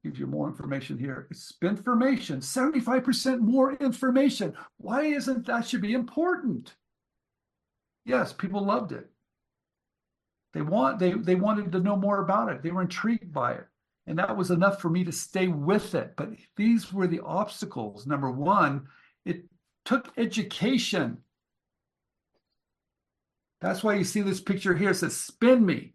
gives 0.05 0.19
you 0.19 0.27
more 0.27 0.49
information 0.49 0.99
here. 0.99 1.27
It's 1.31 1.55
information, 1.63 2.41
75% 2.41 3.41
more 3.41 3.73
information. 3.73 4.55
Why 4.77 5.05
isn't 5.05 5.47
that 5.47 5.67
should 5.67 5.81
be 5.81 5.95
important? 5.95 6.75
Yes, 8.05 8.33
people 8.33 8.65
loved 8.65 8.93
it. 8.93 9.11
They 10.53 10.61
want 10.61 11.01
they 11.01 11.13
they 11.13 11.35
wanted 11.35 11.73
to 11.73 11.81
know 11.81 11.97
more 11.97 12.23
about 12.23 12.53
it. 12.53 12.63
They 12.63 12.71
were 12.71 12.83
intrigued 12.83 13.33
by 13.33 13.55
it. 13.55 13.67
And 14.07 14.19
that 14.19 14.37
was 14.37 14.51
enough 14.51 14.81
for 14.81 14.91
me 14.91 15.03
to 15.05 15.13
stay 15.13 15.49
with 15.49 15.95
it. 15.95 16.13
But 16.17 16.29
these 16.57 16.93
were 16.93 17.07
the 17.07 17.21
obstacles. 17.21 18.07
Number 18.07 18.31
one, 18.31 18.87
it 19.25 19.45
took 19.87 20.13
education. 20.19 21.19
That's 23.63 23.83
why 23.83 23.95
you 23.95 24.05
see 24.05 24.21
this 24.21 24.43
picture 24.43 24.75
here. 24.77 24.91
It 24.91 24.97
says, 24.97 25.17
spin 25.17 25.65
me. 25.65 25.94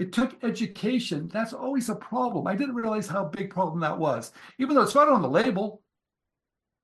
It 0.00 0.14
took 0.14 0.42
education. 0.42 1.28
That's 1.30 1.52
always 1.52 1.90
a 1.90 1.94
problem. 1.94 2.46
I 2.46 2.56
didn't 2.56 2.74
realize 2.74 3.06
how 3.06 3.26
big 3.26 3.50
problem 3.50 3.80
that 3.80 3.98
was. 3.98 4.32
Even 4.58 4.74
though 4.74 4.80
it's 4.80 4.94
not 4.94 5.10
on 5.10 5.20
the 5.20 5.28
label, 5.28 5.82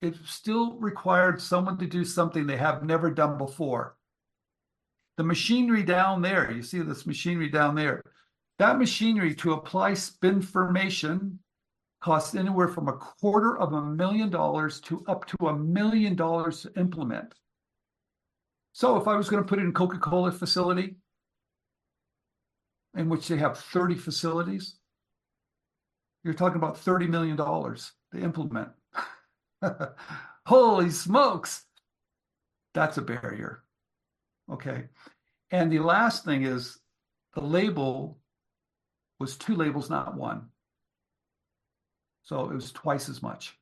it 0.03 0.17
still 0.27 0.77
required 0.77 1.41
someone 1.41 1.79
to 1.79 1.87
do 1.87 2.05
something 2.05 2.47
they 2.47 2.59
have 2.59 2.83
never 2.83 3.11
done 3.11 3.39
before. 3.39 3.97
The 5.17 5.25
machinery 5.25 5.83
down 5.83 6.21
there, 6.21 6.53
you 6.53 6.63
see 6.63 6.81
this 6.81 7.07
machinery 7.07 7.49
down 7.49 7.75
there, 7.75 8.03
that 8.59 8.79
machinery 8.79 9.35
to 9.37 9.55
apply 9.55 9.93
Spinformation 9.93 11.39
costs 12.03 12.35
anywhere 12.35 12.69
from 12.69 12.89
a 12.89 12.99
quarter 12.99 13.57
of 13.57 13.73
a 13.73 13.81
million 13.81 14.29
dollars 14.29 14.79
to 14.83 15.03
up 15.09 15.25
to 15.29 15.47
a 15.47 15.59
million 15.59 16.17
dollars 16.17 16.63
to 16.63 16.73
implement. 16.79 17.33
So 18.75 18.99
if 18.99 19.09
I 19.09 19.17
was 19.17 19.31
going 19.31 19.43
to 19.43 19.49
put 19.49 19.59
it 19.59 19.63
in 19.63 19.73
Coca-Cola 19.73 20.33
facility, 20.33 20.97
in 22.97 23.09
which 23.09 23.29
they 23.29 23.37
have 23.37 23.59
30 23.59 23.95
facilities, 23.95 24.77
you're 26.25 26.35
talking 26.35 26.57
about 26.57 26.77
$30 26.77 27.09
million 27.09 27.37
to 27.37 28.25
implement. 28.25 28.71
Holy 30.47 30.91
smokes. 30.91 31.65
That's 32.75 32.97
a 32.99 33.03
barrier. 33.03 33.63
Okay. 34.51 34.85
And 35.51 35.71
the 35.71 35.79
last 35.79 36.25
thing 36.25 36.45
is 36.45 36.79
the 37.35 37.43
label 37.43 38.19
was 39.21 39.37
two 39.37 39.55
labels, 39.55 39.89
not 39.89 40.17
one. 40.17 40.49
So 42.23 42.51
it 42.51 42.55
was 42.55 42.73
twice 42.73 43.09
as 43.09 43.23
much. 43.23 43.57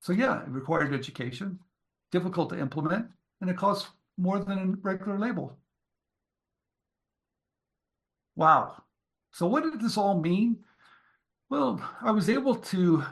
So 0.00 0.12
yeah, 0.12 0.42
it 0.42 0.48
required 0.48 0.94
education, 0.94 1.58
difficult 2.12 2.50
to 2.50 2.58
implement, 2.58 3.06
and 3.40 3.50
it 3.50 3.56
costs 3.56 3.88
more 4.16 4.38
than 4.38 4.58
a 4.58 4.66
regular 4.80 5.18
label. 5.18 5.58
Wow. 8.36 8.82
So 9.32 9.46
what 9.46 9.64
did 9.64 9.80
this 9.80 9.96
all 9.96 10.20
mean? 10.20 10.58
Well, 11.50 11.80
I 12.02 12.10
was 12.10 12.28
able 12.30 12.56
to 12.56 13.04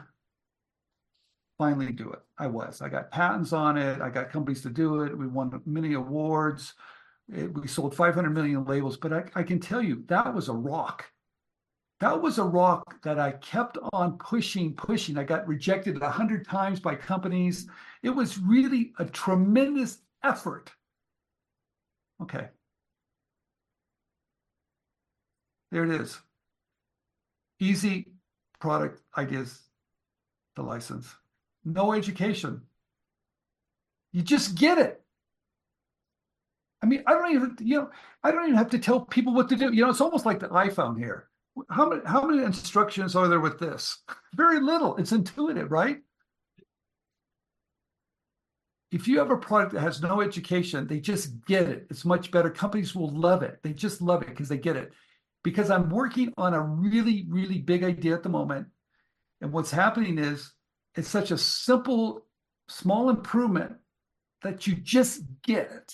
finally 1.57 1.91
do 1.91 2.11
it. 2.11 2.19
I 2.37 2.47
was. 2.47 2.81
I 2.81 2.89
got 2.89 3.11
patents 3.11 3.53
on 3.53 3.77
it. 3.77 4.01
I 4.01 4.09
got 4.09 4.31
companies 4.31 4.61
to 4.63 4.69
do 4.69 5.03
it. 5.03 5.17
We 5.17 5.27
won 5.27 5.61
many 5.65 5.93
awards. 5.93 6.73
It, 7.33 7.53
we 7.53 7.67
sold 7.67 7.95
500 7.95 8.29
million 8.29 8.65
labels. 8.65 8.97
But 8.97 9.13
I, 9.13 9.23
I 9.35 9.43
can 9.43 9.59
tell 9.59 9.81
you 9.81 10.03
that 10.07 10.33
was 10.33 10.49
a 10.49 10.53
rock 10.53 11.05
that 11.99 12.21
was 12.21 12.39
a 12.39 12.43
rock 12.43 13.01
that 13.03 13.19
I 13.19 13.31
kept 13.31 13.77
on 13.93 14.17
pushing, 14.17 14.73
pushing. 14.73 15.17
I 15.17 15.23
got 15.23 15.47
rejected 15.47 16.01
a 16.01 16.09
hundred 16.09 16.45
times 16.45 16.79
by 16.79 16.95
companies. 16.95 17.67
It 18.03 18.09
was 18.09 18.37
really 18.37 18.91
a 18.99 19.05
tremendous 19.05 19.99
effort. 20.23 20.71
Okay. 22.21 22.49
There 25.75 25.83
it 25.83 25.91
is. 25.91 26.17
Easy 27.59 28.07
product 28.61 29.01
ideas 29.17 29.59
to 30.55 30.61
license. 30.61 31.13
No 31.65 31.91
education. 31.91 32.61
You 34.13 34.21
just 34.21 34.55
get 34.55 34.77
it. 34.77 35.01
I 36.81 36.85
mean, 36.85 37.03
I 37.05 37.11
don't 37.11 37.29
even, 37.29 37.57
you 37.59 37.77
know, 37.77 37.89
I 38.23 38.31
don't 38.31 38.45
even 38.45 38.55
have 38.55 38.69
to 38.69 38.79
tell 38.79 39.01
people 39.01 39.33
what 39.33 39.49
to 39.49 39.57
do. 39.57 39.73
You 39.73 39.83
know, 39.83 39.89
it's 39.89 39.99
almost 39.99 40.25
like 40.25 40.39
the 40.39 40.47
iPhone 40.47 40.97
here. 40.97 41.27
How 41.69 41.89
many 41.89 42.03
how 42.05 42.25
many 42.25 42.41
instructions 42.41 43.13
are 43.13 43.27
there 43.27 43.41
with 43.41 43.59
this? 43.59 43.97
Very 44.33 44.61
little. 44.61 44.95
It's 44.95 45.11
intuitive, 45.11 45.73
right? 45.73 45.97
If 48.93 49.09
you 49.09 49.19
have 49.19 49.29
a 49.29 49.35
product 49.35 49.73
that 49.73 49.81
has 49.81 50.01
no 50.01 50.21
education, 50.21 50.87
they 50.87 51.01
just 51.01 51.45
get 51.45 51.67
it. 51.67 51.87
It's 51.89 52.05
much 52.05 52.31
better. 52.31 52.49
Companies 52.49 52.95
will 52.95 53.09
love 53.09 53.43
it. 53.43 53.59
They 53.61 53.73
just 53.73 54.01
love 54.01 54.21
it 54.21 54.29
because 54.29 54.47
they 54.47 54.57
get 54.57 54.77
it. 54.77 54.93
Because 55.45 55.69
I'm 55.71 55.89
working 55.89 56.33
on 56.37 56.53
a 56.53 56.59
really, 56.59 57.25
really 57.29 57.59
big 57.59 57.83
idea 57.83 58.15
at 58.15 58.23
the 58.23 58.29
moment. 58.29 58.67
And 59.39 59.53
what's 59.53 59.71
happening 59.71 60.17
is 60.17 60.51
it's 60.95 61.07
such 61.07 61.31
a 61.31 61.37
simple, 61.37 62.25
small 62.67 63.09
improvement 63.09 63.75
that 64.41 64.67
you 64.67 64.75
just 64.75 65.21
get 65.43 65.71
it. 65.71 65.93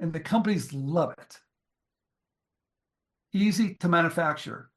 And 0.00 0.12
the 0.12 0.20
companies 0.20 0.74
love 0.74 1.14
it 1.16 1.38
easy 3.32 3.74
to 3.74 3.88
manufacture. 3.88 4.70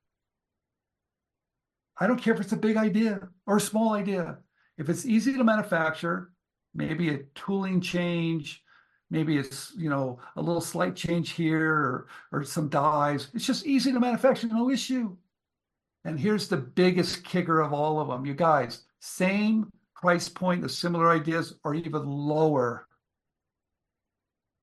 I 1.99 2.07
don't 2.07 2.21
care 2.21 2.33
if 2.33 2.41
it's 2.41 2.51
a 2.51 2.57
big 2.57 2.77
idea 2.77 3.29
or 3.45 3.57
a 3.57 3.61
small 3.61 3.93
idea. 3.93 4.37
If 4.77 4.89
it's 4.89 5.05
easy 5.05 5.33
to 5.33 5.43
manufacture, 5.43 6.31
maybe 6.73 7.09
a 7.09 7.23
tooling 7.35 7.81
change, 7.81 8.63
maybe 9.11 9.37
it's 9.37 9.73
you 9.77 9.89
know 9.89 10.19
a 10.35 10.41
little 10.41 10.61
slight 10.61 10.95
change 10.95 11.31
here 11.31 11.71
or, 11.71 12.07
or 12.31 12.43
some 12.43 12.69
dies. 12.69 13.27
It's 13.35 13.45
just 13.45 13.67
easy 13.67 13.91
to 13.91 13.99
manufacture, 13.99 14.47
no 14.47 14.71
issue. 14.71 15.15
And 16.03 16.19
here's 16.19 16.47
the 16.47 16.57
biggest 16.57 17.23
kicker 17.23 17.61
of 17.61 17.73
all 17.73 17.99
of 17.99 18.07
them, 18.07 18.25
you 18.25 18.33
guys. 18.33 18.85
Same 18.99 19.71
price 19.95 20.27
point 20.27 20.63
of 20.63 20.71
similar 20.71 21.11
ideas 21.11 21.53
or 21.63 21.75
even 21.75 22.03
lower 22.07 22.87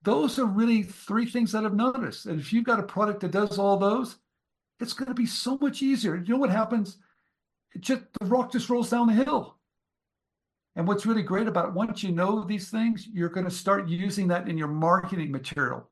those 0.08 0.38
are 0.38 0.46
really 0.46 0.82
three 0.82 1.26
things 1.26 1.52
that 1.52 1.66
I've 1.66 1.74
noticed. 1.74 2.24
And 2.24 2.40
if 2.40 2.50
you've 2.50 2.64
got 2.64 2.80
a 2.80 2.84
product 2.84 3.20
that 3.20 3.30
does 3.30 3.58
all 3.58 3.76
those, 3.76 4.16
it's 4.80 4.94
going 4.94 5.08
to 5.08 5.14
be 5.14 5.26
so 5.26 5.58
much 5.58 5.82
easier. 5.82 6.16
You 6.16 6.34
know 6.34 6.40
what 6.40 6.48
happens? 6.48 6.96
It 7.74 7.82
just 7.82 8.04
the 8.18 8.24
rock 8.24 8.50
just 8.50 8.70
rolls 8.70 8.88
down 8.88 9.08
the 9.08 9.12
hill. 9.12 9.57
And 10.76 10.86
what's 10.86 11.06
really 11.06 11.22
great 11.22 11.48
about 11.48 11.68
it, 11.68 11.74
once 11.74 12.02
you 12.02 12.12
know 12.12 12.44
these 12.44 12.70
things, 12.70 13.08
you're 13.12 13.28
going 13.28 13.46
to 13.46 13.50
start 13.50 13.88
using 13.88 14.28
that 14.28 14.48
in 14.48 14.56
your 14.56 14.68
marketing 14.68 15.32
material. 15.32 15.88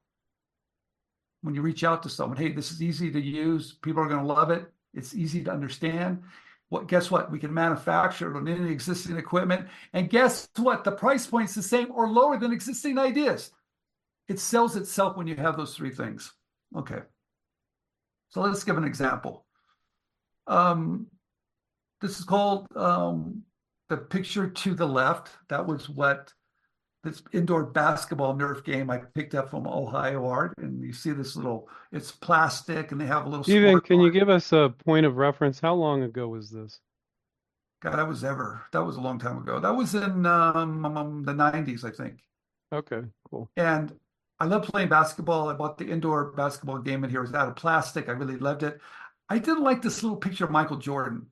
When 1.43 1.55
you 1.55 1.63
reach 1.63 1.85
out 1.85 2.03
to 2.05 2.09
someone, 2.09 2.39
hey, 2.39 2.53
this 2.53 2.71
is 2.71 2.83
easy 2.83 3.11
to 3.11 3.21
use. 3.21 3.75
People 3.83 4.03
are 4.03 4.09
going 4.09 4.25
to 4.25 4.33
love 4.33 4.51
it. 4.51 4.71
It's 4.95 5.15
easy 5.15 5.43
to 5.45 5.53
understand. 5.53 6.23
What 6.69 6.89
guess 6.89 7.11
what? 7.11 7.31
We 7.31 7.39
can 7.39 7.55
manufacture 7.55 8.31
it 8.31 8.37
on 8.37 8.49
any 8.49 8.71
existing 8.71 9.17
equipment. 9.17 9.69
And 9.93 10.11
guess 10.11 10.49
what? 10.57 10.85
The 10.85 10.93
price 10.93 11.27
point's 11.27 11.55
the 11.55 11.63
same 11.63 11.93
or 11.93 12.09
lower 12.09 12.39
than 12.39 12.53
existing 12.53 12.99
ideas 12.99 13.51
it 14.29 14.41
sells 14.41 14.77
itself 14.77 15.17
when 15.17 15.27
you 15.27 15.37
have 15.37 15.57
those 15.57 15.75
three 15.75 15.91
things. 15.91 16.33
Okay. 16.77 17.01
So 18.29 18.41
let's 18.41 18.65
give 18.65 18.77
an 18.77 18.85
example. 18.85 19.45
Um, 20.47 21.07
this 22.01 22.19
is 22.19 22.25
called 22.25 22.67
um, 22.77 23.43
the 23.89 23.97
picture 23.97 24.49
to 24.49 24.75
the 24.75 24.87
left. 24.87 25.31
That 25.49 25.67
was 25.67 25.89
what 25.89 26.33
this 27.05 27.23
indoor 27.33 27.65
basketball 27.65 28.35
Nerf 28.35 28.65
game 28.65 28.91
I 28.91 28.99
picked 28.99 29.35
up 29.35 29.51
from 29.51 29.67
Ohio 29.67 30.27
Art. 30.27 30.55
And 30.59 30.83
you 30.83 30.93
see 30.93 31.13
this 31.13 31.37
little, 31.37 31.69
it's 31.93 32.11
plastic 32.11 32.93
and 32.93 33.01
they 33.01 33.07
have 33.07 33.27
a 33.27 33.29
little. 33.29 33.45
Stephen, 33.45 33.81
can 33.81 34.01
you 34.01 34.11
give 34.11 34.29
us 34.29 34.53
a 34.53 34.75
point 34.85 35.07
of 35.07 35.17
reference? 35.17 35.61
How 35.61 35.75
long 35.75 36.03
ago 36.03 36.29
was 36.29 36.51
this? 36.51 36.81
God, 37.83 37.97
that 37.97 38.09
was 38.09 38.25
ever. 38.25 38.63
That 38.73 38.83
was 38.83 38.97
a 38.97 39.01
long 39.01 39.19
time 39.19 39.39
ago. 39.39 39.61
That 39.61 39.77
was 39.77 39.95
in 39.95 40.27
um, 40.27 40.85
um 40.85 41.23
the 41.25 41.33
90s, 41.33 41.85
I 41.85 41.91
think. 41.91 42.21
Okay, 42.73 43.03
cool. 43.31 43.49
And 43.57 43.95
I 44.41 44.47
love 44.47 44.65
playing 44.65 44.89
basketball. 44.89 45.49
I 45.49 45.55
bought 45.55 45.79
the 45.79 45.89
indoor 45.89 46.33
basketball 46.33 46.79
game 46.79 47.05
in 47.05 47.11
here. 47.11 47.21
It 47.21 47.29
was 47.29 47.35
out 47.35 47.49
of 47.49 47.57
plastic. 47.57 48.09
I 48.09 48.13
really 48.13 48.37
loved 48.37 48.63
it. 48.63 48.81
I 49.29 49.39
didn't 49.39 49.63
like 49.63 49.83
this 49.83 50.03
little 50.03 50.17
picture 50.17 50.45
of 50.45 50.51
Michael 50.51 50.77
Jordan 50.77 51.27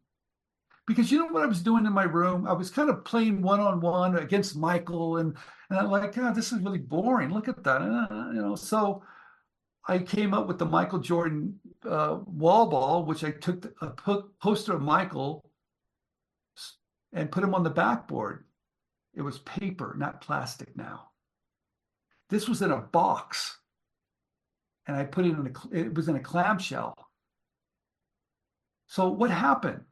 because 0.87 1.11
you 1.11 1.19
know 1.19 1.27
what 1.27 1.43
I 1.43 1.47
was 1.47 1.63
doing 1.63 1.87
in 1.87 1.93
my 1.93 2.05
room? 2.05 2.47
I 2.47 2.53
was 2.53 2.71
kind 2.71 2.91
of 2.91 3.05
playing 3.05 3.41
one 3.41 3.61
on 3.61 3.81
one 3.81 4.17
against 4.17 4.57
Michael, 4.57 5.19
and 5.19 5.37
and 5.71 5.79
I'm 5.79 5.91
like, 5.91 6.15
God, 6.15 6.35
this 6.35 6.53
is 6.53 6.61
really 6.61 6.79
boring. 6.79 7.31
Look 7.31 7.49
at 7.49 7.65
that, 7.65 7.83
uh, 7.83 8.31
you 8.33 8.43
know. 8.43 8.55
So 8.55 9.03
I 9.89 9.99
came 9.99 10.35
up 10.35 10.47
with 10.47 10.59
the 10.59 10.67
Michael 10.67 10.99
Jordan 10.99 11.59
uh, 11.89 12.19
wall 12.27 12.67
ball, 12.67 13.05
which 13.05 13.25
I 13.25 13.31
took 13.31 13.73
a 13.81 13.91
poster 14.41 14.75
of 14.75 14.83
Michael 14.83 15.51
and 17.13 17.31
put 17.33 17.45
him 17.45 17.55
on 17.55 17.63
the 17.63 17.71
backboard. 17.71 18.45
It 19.15 19.23
was 19.23 19.39
paper, 19.39 19.95
not 19.99 20.21
plastic 20.21 20.77
now. 20.77 21.09
This 22.29 22.49
was 22.49 22.63
in 22.63 22.73
a 22.73 22.79
box, 22.81 23.59
and 24.87 24.97
I 24.97 25.05
put 25.05 25.25
it 25.25 25.31
in 25.31 25.55
a. 25.55 25.77
It 25.79 25.95
was 25.95 26.09
in 26.09 26.17
a 26.17 26.21
clamshell. 26.21 26.95
So 28.87 29.09
what 29.09 29.31
happened? 29.31 29.83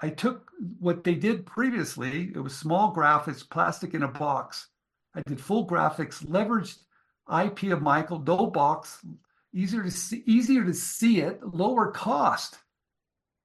I 0.00 0.10
took 0.10 0.50
what 0.78 1.02
they 1.04 1.14
did 1.14 1.46
previously. 1.46 2.30
It 2.34 2.38
was 2.38 2.54
small 2.56 2.94
graphics, 2.94 3.48
plastic 3.48 3.94
in 3.94 4.04
a 4.04 4.08
box. 4.08 4.68
I 5.14 5.22
did 5.26 5.40
full 5.40 5.66
graphics, 5.66 6.24
leveraged 6.24 6.78
IP 7.28 7.72
of 7.72 7.82
Michael, 7.82 8.20
no 8.20 8.46
box, 8.46 9.04
easier 9.52 9.82
to 9.82 9.90
see, 9.90 10.22
easier 10.26 10.64
to 10.64 10.74
see 10.74 11.20
it, 11.20 11.42
lower 11.42 11.90
cost. 11.90 12.58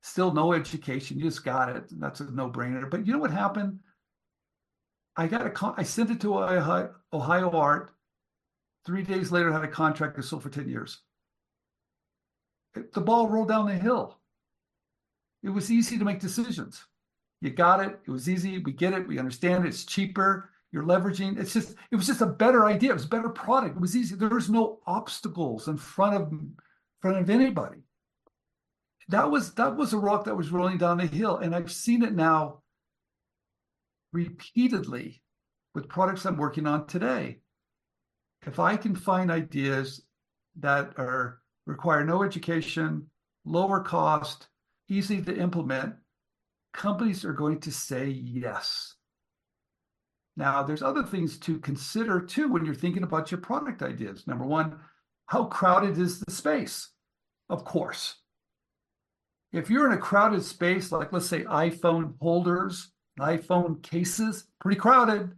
Still 0.02 0.34
no 0.34 0.54
education. 0.54 1.18
You 1.18 1.24
just 1.24 1.46
got 1.46 1.70
it. 1.70 1.86
That's 2.00 2.20
a 2.20 2.30
no-brainer. 2.30 2.90
But 2.90 3.08
you 3.08 3.14
know 3.14 3.20
what 3.20 3.32
happened? 3.32 3.80
I 5.16 5.28
got 5.28 5.48
a 5.48 5.50
con- 5.50 5.76
I 5.78 5.84
sent 5.84 6.12
it 6.12 6.20
to 6.22 6.40
Ohio, 6.40 7.52
Art. 7.52 7.92
Three 8.86 9.04
days 9.04 9.32
later, 9.32 9.50
I 9.50 9.54
had 9.54 9.64
a 9.64 9.68
contract 9.70 10.18
that 10.18 10.24
sold 10.24 10.44
for 10.44 10.50
10 10.50 10.68
years. 10.68 11.00
The 12.74 13.02
ball 13.02 13.30
rolled 13.30 13.48
down 13.48 13.68
the 13.68 13.76
hill. 13.76 14.20
It 15.44 15.50
was 15.50 15.72
easy 15.72 15.98
to 15.98 16.06
make 16.06 16.20
decisions. 16.20 16.86
You 17.42 17.50
got 17.50 17.82
it. 17.82 18.00
It 18.08 18.12
was 18.12 18.30
easy. 18.30 18.58
We 18.60 18.72
get 18.72 18.94
it. 18.94 19.08
We 19.08 19.20
understand 19.20 19.66
it. 19.66 19.70
It's 19.70 19.84
cheaper. 19.84 20.50
You're 20.72 20.84
leveraging. 20.84 21.38
It's 21.38 21.54
just, 21.54 21.76
it 21.92 21.96
was 21.96 22.08
just 22.08 22.22
a 22.22 22.26
better 22.26 22.66
idea. 22.66 22.92
It 22.92 22.96
was 22.96 23.06
a 23.06 23.10
better 23.10 23.30
product. 23.30 23.76
It 23.76 23.82
was 23.82 23.96
easy. 23.96 24.16
There 24.16 24.30
was 24.30 24.50
no 24.50 24.80
obstacles 24.88 25.68
in 25.68 25.78
front 25.78 26.16
of 26.16 26.32
in 26.32 26.56
front 27.02 27.18
of 27.18 27.30
anybody. 27.30 27.82
That 29.10 29.30
was 29.30 29.54
that 29.56 29.76
was 29.76 29.94
a 29.94 29.98
rock 29.98 30.24
that 30.26 30.36
was 30.36 30.52
rolling 30.52 30.78
down 30.78 30.98
the 30.98 31.06
hill. 31.06 31.38
And 31.38 31.54
I've 31.54 31.72
seen 31.72 32.02
it 32.02 32.14
now 32.14 32.62
repeatedly 34.14 35.22
with 35.76 35.90
products 35.90 36.26
I'm 36.26 36.38
working 36.38 36.66
on 36.66 36.88
today. 36.88 37.40
If 38.46 38.60
I 38.60 38.78
can 38.78 38.96
find 38.96 39.30
ideas 39.30 40.02
that 40.60 40.94
are 40.98 41.42
require 41.66 42.06
no 42.06 42.24
education, 42.24 43.08
lower 43.46 43.82
cost, 43.82 44.48
easy 44.94 45.22
to 45.22 45.36
implement, 45.36 45.96
companies 46.74 47.26
are 47.26 47.34
going 47.34 47.60
to 47.62 47.72
say 47.72 48.08
yes. 48.08 48.96
Now, 50.36 50.64
there's 50.64 50.82
other 50.82 51.04
things 51.04 51.38
to 51.40 51.60
consider 51.60 52.20
too 52.20 52.48
when 52.50 52.66
you're 52.66 52.74
thinking 52.74 53.04
about 53.04 53.32
your 53.32 53.40
product 53.40 53.84
ideas. 53.84 54.26
Number 54.28 54.46
one, 54.46 54.80
how 55.28 55.46
crowded 55.46 55.98
is 55.98 56.20
the 56.20 56.32
space? 56.32 56.90
Of 57.50 57.66
course. 57.66 58.16
If 59.52 59.70
you're 59.70 59.86
in 59.86 59.98
a 59.98 60.02
crowded 60.02 60.44
space, 60.44 60.92
like 60.92 61.14
let's 61.14 61.28
say 61.28 61.44
iPhone 61.44 62.16
holders, 62.20 62.92
iPhone 63.20 63.84
cases, 63.84 64.46
pretty 64.60 64.80
crowded, 64.80 65.32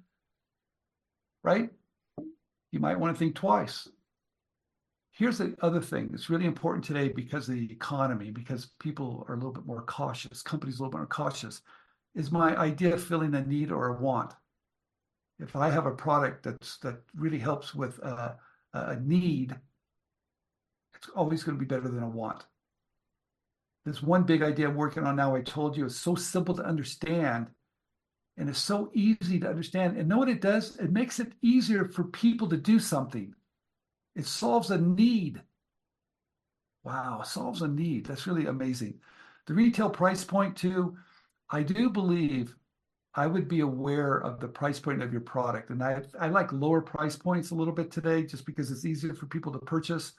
right? 1.44 1.70
You 2.72 2.80
might 2.80 3.00
want 3.00 3.14
to 3.14 3.20
think 3.20 3.36
twice. 3.36 3.90
Here's 5.16 5.38
the 5.38 5.56
other 5.62 5.80
thing 5.80 6.10
that's 6.12 6.30
really 6.30 6.46
important 6.46 6.84
today 6.84 7.08
because 7.08 7.48
of 7.48 7.56
the 7.56 7.72
economy, 7.72 8.32
because 8.32 8.72
people 8.82 9.26
are 9.30 9.36
a 9.36 9.38
little 9.38 9.54
bit 9.54 9.66
more 9.66 9.84
cautious, 9.84 10.42
companies 10.42 10.78
a 10.78 10.84
little 10.84 10.92
bit 10.92 10.98
more 10.98 11.08
cautious, 11.08 11.62
is 12.16 12.34
my 12.34 12.54
idea 12.58 12.96
of 12.96 13.04
filling 13.04 13.34
a 13.34 13.46
need 13.46 13.72
or 13.72 13.88
a 13.88 14.02
want. 14.02 14.34
If 15.40 15.56
I 15.56 15.70
have 15.70 15.86
a 15.86 15.92
product 15.92 16.44
that's 16.44 16.78
that 16.80 16.98
really 17.16 17.40
helps 17.40 17.74
with 17.74 17.98
a, 18.00 18.36
a 18.74 19.00
need, 19.00 19.56
it's 20.98 21.08
always 21.16 21.44
going 21.44 21.58
to 21.58 21.64
be 21.64 21.68
better 21.68 21.88
than 21.88 22.04
a 22.04 22.10
want. 22.10 22.44
There's 23.86 24.04
one 24.04 24.24
big 24.24 24.42
idea 24.42 24.68
I'm 24.68 24.76
working 24.76 25.06
on 25.06 25.16
now. 25.16 25.34
I 25.34 25.42
told 25.42 25.78
you 25.78 25.86
it's 25.86 25.96
so 25.96 26.16
simple 26.16 26.56
to 26.56 26.66
understand 26.66 27.48
and 28.36 28.50
it's 28.50 28.60
so 28.60 28.92
easy 28.94 29.40
to 29.40 29.50
understand. 29.50 29.96
And 29.96 30.10
know 30.10 30.18
what 30.18 30.28
it 30.28 30.42
does? 30.42 30.76
It 30.76 30.92
makes 30.92 31.22
it 31.22 31.32
easier 31.42 31.86
for 31.86 32.04
people 32.04 32.50
to 32.50 32.58
do 32.58 32.80
something. 32.80 33.34
It 34.16 34.26
solves 34.26 34.72
a 34.72 34.80
need. 34.80 35.44
wow, 36.84 37.22
solves 37.24 37.62
a 37.62 37.68
need. 37.68 38.06
That's 38.06 38.28
really 38.28 38.46
amazing. 38.46 39.00
The 39.48 39.54
retail 39.54 39.90
price 39.90 40.24
point 40.24 40.56
too, 40.56 40.98
I 41.50 41.64
do 41.64 41.90
believe 41.90 42.56
I 43.16 43.28
would 43.28 43.48
be 43.48 43.62
aware 43.62 44.18
of 44.20 44.40
the 44.40 44.48
price 44.48 44.80
point 44.80 45.02
of 45.04 45.12
your 45.12 45.22
product. 45.22 45.70
And 45.72 45.84
I 45.84 46.04
I 46.20 46.30
like 46.30 46.52
lower 46.54 46.82
price 46.82 47.16
points 47.16 47.52
a 47.52 47.56
little 47.56 47.74
bit 47.74 47.92
today 47.92 48.24
just 48.26 48.46
because 48.46 48.72
it's 48.72 48.86
easier 48.86 49.14
for 49.14 49.28
people 49.28 49.52
to 49.54 49.60
purchase. 49.60 50.14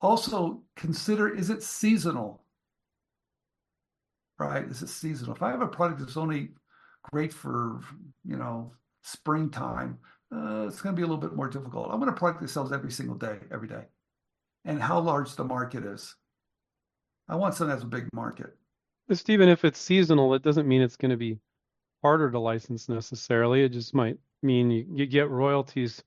Also 0.00 0.62
consider 0.76 1.28
is 1.28 1.50
it 1.50 1.62
seasonal? 1.62 2.44
Right? 4.38 4.64
Is 4.68 4.82
it 4.82 4.88
seasonal? 4.88 5.34
If 5.34 5.42
I 5.42 5.50
have 5.50 5.62
a 5.62 5.66
product 5.68 6.00
that's 6.00 6.16
only 6.16 6.50
great 7.02 7.32
for, 7.32 7.80
you 8.24 8.36
know, 8.36 8.72
springtime, 9.02 9.98
uh, 10.34 10.66
it's 10.66 10.80
going 10.82 10.94
to 10.94 10.98
be 10.98 11.02
a 11.02 11.06
little 11.06 11.20
bit 11.20 11.34
more 11.34 11.48
difficult. 11.48 11.90
I 11.90 11.94
want 11.96 12.08
a 12.08 12.12
product 12.12 12.48
sells 12.50 12.72
every 12.72 12.90
single 12.90 13.14
day, 13.14 13.38
every 13.52 13.68
day. 13.68 13.84
And 14.64 14.82
how 14.82 14.98
large 14.98 15.36
the 15.36 15.44
market 15.44 15.84
is. 15.84 16.14
I 17.28 17.36
want 17.36 17.54
something 17.54 17.70
that's 17.70 17.84
a 17.84 17.86
big 17.86 18.08
market. 18.12 18.56
Stephen, 19.12 19.48
if 19.48 19.64
it's 19.64 19.78
seasonal, 19.78 20.34
it 20.34 20.42
doesn't 20.42 20.66
mean 20.66 20.82
it's 20.82 20.96
going 20.96 21.12
to 21.12 21.16
be 21.16 21.38
harder 22.02 22.30
to 22.30 22.38
license 22.38 22.88
necessarily. 22.88 23.62
It 23.62 23.68
just 23.68 23.94
might 23.94 24.16
mean 24.42 24.70
you, 24.70 24.84
you 24.92 25.06
get 25.06 25.30
royalties 25.30 26.00
uh, 26.00 26.02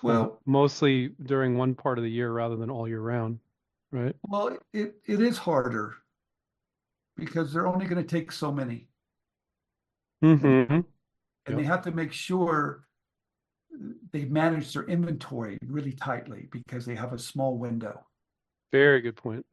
Well- 0.02 0.40
mostly 0.46 1.10
during 1.22 1.56
one 1.56 1.74
part 1.74 1.98
of 1.98 2.04
the 2.04 2.10
year 2.10 2.32
rather 2.32 2.56
than 2.56 2.70
all 2.70 2.88
year 2.88 3.00
round, 3.00 3.38
right? 3.92 4.14
Well, 4.26 4.58
it, 4.72 4.94
it 5.06 5.20
is 5.20 5.38
harder 5.38 5.94
because 7.16 7.52
they're 7.52 7.68
only 7.68 7.86
going 7.86 8.04
to 8.04 8.08
take 8.08 8.32
so 8.32 8.50
many. 8.50 8.88
Mm-hmm. 10.24 10.80
And 11.46 11.58
they 11.58 11.64
have 11.64 11.82
to 11.82 11.92
make 11.92 12.12
sure 12.12 12.84
they 14.12 14.24
manage 14.24 14.72
their 14.72 14.84
inventory 14.84 15.58
really 15.66 15.92
tightly 15.92 16.48
because 16.50 16.84
they 16.86 16.94
have 16.94 17.12
a 17.12 17.18
small 17.18 17.56
window. 17.56 18.04
Very 18.70 19.00
good 19.00 19.16
point. 19.16 19.44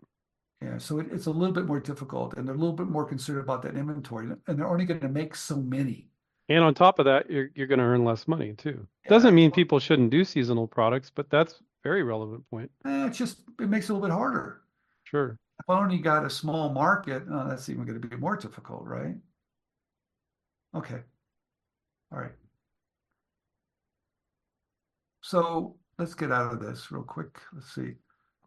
Yeah, 0.61 0.77
so 0.77 0.99
it, 0.99 1.07
it's 1.11 1.27
a 1.27 1.31
little 1.31 1.53
bit 1.53 1.65
more 1.65 1.79
difficult 1.79 2.33
and 2.35 2.47
they're 2.47 2.55
a 2.55 2.57
little 2.57 2.75
bit 2.75 2.87
more 2.87 3.05
concerned 3.05 3.39
about 3.39 3.61
that 3.63 3.75
inventory 3.75 4.29
and 4.47 4.59
they're 4.59 4.67
only 4.67 4.85
going 4.85 4.99
to 4.99 5.09
make 5.09 5.35
so 5.35 5.55
many. 5.55 6.09
And 6.49 6.63
on 6.63 6.73
top 6.73 6.99
of 6.99 7.05
that, 7.05 7.29
you're 7.29 7.49
you're 7.53 7.67
going 7.67 7.79
to 7.79 7.85
earn 7.85 8.03
less 8.03 8.27
money 8.27 8.53
too. 8.53 8.85
Yeah. 9.05 9.09
Doesn't 9.09 9.35
mean 9.35 9.51
people 9.51 9.79
shouldn't 9.79 10.09
do 10.09 10.25
seasonal 10.25 10.67
products, 10.67 11.11
but 11.13 11.29
that's 11.29 11.61
very 11.83 12.03
relevant 12.03 12.43
point. 12.49 12.71
Eh, 12.85 13.07
it's 13.07 13.17
just, 13.17 13.41
it 13.59 13.69
makes 13.69 13.85
it 13.85 13.91
a 13.91 13.95
little 13.95 14.07
bit 14.09 14.13
harder. 14.13 14.61
Sure. 15.03 15.37
If 15.59 15.69
I 15.69 15.79
only 15.79 15.99
got 15.99 16.25
a 16.25 16.29
small 16.29 16.69
market, 16.69 17.23
oh, 17.31 17.47
that's 17.47 17.69
even 17.69 17.85
going 17.85 18.01
to 18.01 18.07
be 18.07 18.15
more 18.17 18.35
difficult, 18.35 18.85
right? 18.85 19.15
Okay. 20.75 20.99
All 22.11 22.19
right. 22.19 22.31
So 25.29 25.75
let's 25.99 26.15
get 26.15 26.31
out 26.31 26.51
of 26.51 26.59
this 26.59 26.91
real 26.91 27.03
quick. 27.03 27.39
Let's 27.53 27.75
see. 27.75 27.93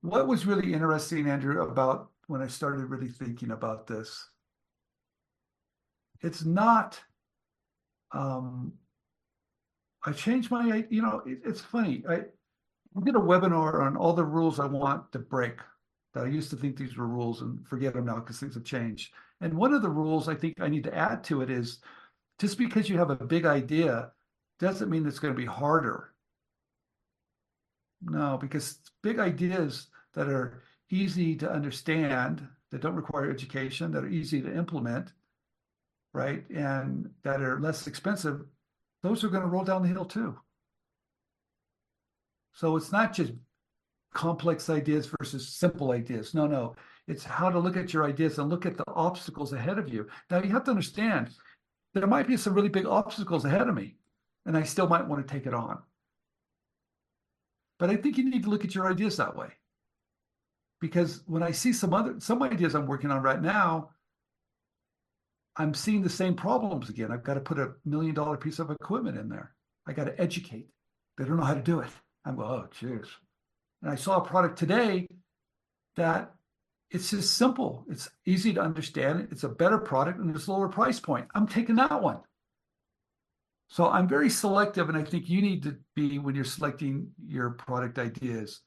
What 0.00 0.26
was 0.26 0.46
really 0.46 0.72
interesting, 0.72 1.28
Andrew, 1.28 1.62
about 1.62 2.10
when 2.26 2.42
I 2.42 2.48
started 2.48 2.86
really 2.86 3.06
thinking 3.06 3.52
about 3.52 3.86
this? 3.86 4.30
It's 6.22 6.44
not, 6.44 6.98
um, 8.10 8.72
I 10.04 10.10
changed 10.10 10.50
my, 10.50 10.84
you 10.90 11.02
know, 11.02 11.22
it, 11.24 11.42
it's 11.44 11.60
funny. 11.60 12.02
I 12.08 12.22
did 13.04 13.14
a 13.14 13.20
webinar 13.20 13.80
on 13.84 13.96
all 13.96 14.12
the 14.12 14.24
rules 14.24 14.58
I 14.58 14.66
want 14.66 15.12
to 15.12 15.20
break 15.20 15.60
that 16.14 16.24
I 16.24 16.30
used 16.30 16.50
to 16.50 16.56
think 16.56 16.76
these 16.76 16.96
were 16.96 17.06
rules 17.06 17.42
and 17.42 17.64
forget 17.64 17.94
them 17.94 18.06
now 18.06 18.16
because 18.16 18.40
things 18.40 18.54
have 18.54 18.64
changed. 18.64 19.14
And 19.40 19.54
one 19.54 19.72
of 19.72 19.82
the 19.82 19.88
rules 19.88 20.28
I 20.28 20.34
think 20.34 20.60
I 20.60 20.66
need 20.66 20.82
to 20.82 20.98
add 20.98 21.22
to 21.24 21.42
it 21.42 21.48
is 21.48 21.78
just 22.40 22.58
because 22.58 22.88
you 22.88 22.98
have 22.98 23.10
a 23.10 23.24
big 23.24 23.46
idea 23.46 24.10
doesn't 24.58 24.90
mean 24.90 25.06
it's 25.06 25.20
going 25.20 25.32
to 25.32 25.40
be 25.40 25.46
harder. 25.46 26.11
No, 28.04 28.36
because 28.40 28.78
big 29.02 29.18
ideas 29.18 29.88
that 30.14 30.28
are 30.28 30.62
easy 30.90 31.36
to 31.36 31.50
understand, 31.50 32.46
that 32.70 32.80
don't 32.80 32.96
require 32.96 33.30
education, 33.30 33.92
that 33.92 34.04
are 34.04 34.08
easy 34.08 34.42
to 34.42 34.54
implement, 34.54 35.12
right? 36.12 36.48
And 36.50 37.10
that 37.22 37.40
are 37.40 37.60
less 37.60 37.86
expensive, 37.86 38.42
those 39.02 39.24
are 39.24 39.28
going 39.28 39.42
to 39.42 39.48
roll 39.48 39.64
down 39.64 39.82
the 39.82 39.88
hill 39.88 40.04
too. 40.04 40.36
So 42.54 42.76
it's 42.76 42.92
not 42.92 43.14
just 43.14 43.32
complex 44.12 44.68
ideas 44.68 45.10
versus 45.18 45.48
simple 45.48 45.92
ideas. 45.92 46.34
No, 46.34 46.46
no. 46.46 46.76
It's 47.08 47.24
how 47.24 47.50
to 47.50 47.58
look 47.58 47.76
at 47.76 47.92
your 47.92 48.04
ideas 48.04 48.38
and 48.38 48.48
look 48.48 48.66
at 48.66 48.76
the 48.76 48.84
obstacles 48.88 49.52
ahead 49.52 49.78
of 49.78 49.88
you. 49.92 50.06
Now, 50.30 50.42
you 50.42 50.50
have 50.50 50.64
to 50.64 50.70
understand 50.70 51.30
there 51.94 52.06
might 52.06 52.28
be 52.28 52.36
some 52.36 52.54
really 52.54 52.68
big 52.68 52.86
obstacles 52.86 53.44
ahead 53.44 53.68
of 53.68 53.74
me, 53.74 53.96
and 54.46 54.56
I 54.56 54.62
still 54.62 54.86
might 54.86 55.06
want 55.06 55.26
to 55.26 55.32
take 55.32 55.46
it 55.46 55.54
on. 55.54 55.82
But 57.82 57.90
I 57.90 57.96
think 57.96 58.16
you 58.16 58.30
need 58.30 58.44
to 58.44 58.48
look 58.48 58.64
at 58.64 58.76
your 58.76 58.88
ideas 58.88 59.16
that 59.16 59.34
way. 59.34 59.48
Because 60.80 61.24
when 61.26 61.42
I 61.42 61.50
see 61.50 61.72
some 61.72 61.92
other 61.92 62.14
some 62.20 62.40
ideas 62.40 62.76
I'm 62.76 62.86
working 62.86 63.10
on 63.10 63.24
right 63.24 63.42
now, 63.42 63.90
I'm 65.56 65.74
seeing 65.74 66.00
the 66.00 66.08
same 66.08 66.36
problems 66.36 66.90
again. 66.90 67.10
I've 67.10 67.24
got 67.24 67.34
to 67.34 67.40
put 67.40 67.58
a 67.58 67.72
million 67.84 68.14
dollar 68.14 68.36
piece 68.36 68.60
of 68.60 68.70
equipment 68.70 69.18
in 69.18 69.28
there. 69.28 69.56
I 69.84 69.94
got 69.94 70.04
to 70.04 70.20
educate. 70.20 70.68
They 71.18 71.24
don't 71.24 71.38
know 71.38 71.42
how 71.42 71.54
to 71.54 71.60
do 71.60 71.80
it. 71.80 71.88
I'm 72.24 72.36
going, 72.36 72.48
oh, 72.48 72.68
jeez. 72.80 73.08
And 73.82 73.90
I 73.90 73.96
saw 73.96 74.18
a 74.18 74.24
product 74.24 74.60
today 74.60 75.08
that 75.96 76.32
it's 76.92 77.10
just 77.10 77.36
simple. 77.36 77.84
It's 77.90 78.08
easy 78.24 78.52
to 78.52 78.60
understand. 78.60 79.26
It's 79.32 79.42
a 79.42 79.48
better 79.48 79.78
product 79.78 80.20
and 80.20 80.32
it's 80.36 80.46
lower 80.46 80.68
price 80.68 81.00
point. 81.00 81.26
I'm 81.34 81.48
taking 81.48 81.74
that 81.74 82.00
one. 82.00 82.20
So 83.72 83.88
I'm 83.88 84.06
very 84.06 84.28
selective, 84.28 84.90
and 84.90 84.98
I 84.98 85.02
think 85.02 85.30
you 85.30 85.40
need 85.40 85.62
to 85.62 85.78
be 85.96 86.18
when 86.18 86.34
you're 86.34 86.44
selecting 86.44 87.10
your 87.26 87.52
product 87.52 87.98
ideas. 87.98 88.60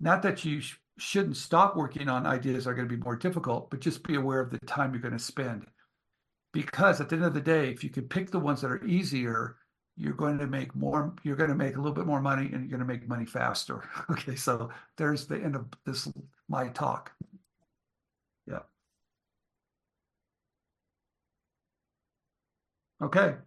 Not 0.00 0.22
that 0.22 0.44
you 0.44 0.60
sh- 0.60 0.76
shouldn't 0.98 1.36
stop 1.36 1.76
working 1.76 2.08
on 2.08 2.26
ideas 2.26 2.64
that 2.64 2.70
are 2.70 2.74
going 2.74 2.88
to 2.88 2.96
be 2.96 3.02
more 3.02 3.16
difficult, 3.16 3.68
but 3.70 3.80
just 3.80 4.04
be 4.04 4.14
aware 4.14 4.40
of 4.40 4.50
the 4.52 4.58
time 4.60 4.92
you're 4.92 5.02
going 5.02 5.12
to 5.12 5.18
spend. 5.18 5.66
Because 6.52 7.00
at 7.00 7.08
the 7.08 7.16
end 7.16 7.26
of 7.26 7.34
the 7.34 7.40
day, 7.40 7.70
if 7.70 7.84
you 7.84 7.90
can 7.90 8.08
pick 8.08 8.30
the 8.30 8.38
ones 8.40 8.62
that 8.62 8.70
are 8.70 8.84
easier, 8.86 9.56
you're 9.96 10.14
going 10.14 10.38
to 10.38 10.46
make 10.46 10.74
more, 10.76 11.16
you're 11.24 11.36
going 11.36 11.50
to 11.50 11.56
make 11.56 11.76
a 11.76 11.78
little 11.78 11.94
bit 11.94 12.06
more 12.06 12.22
money 12.22 12.44
and 12.52 12.62
you're 12.70 12.78
going 12.78 12.80
to 12.80 12.86
make 12.86 13.08
money 13.08 13.26
faster. 13.26 13.88
Okay, 14.10 14.36
so 14.36 14.70
there's 14.98 15.26
the 15.26 15.36
end 15.36 15.56
of 15.56 15.66
this 15.86 16.08
my 16.48 16.68
talk. 16.68 17.12
Yeah. 18.46 18.62
Okay. 23.00 23.38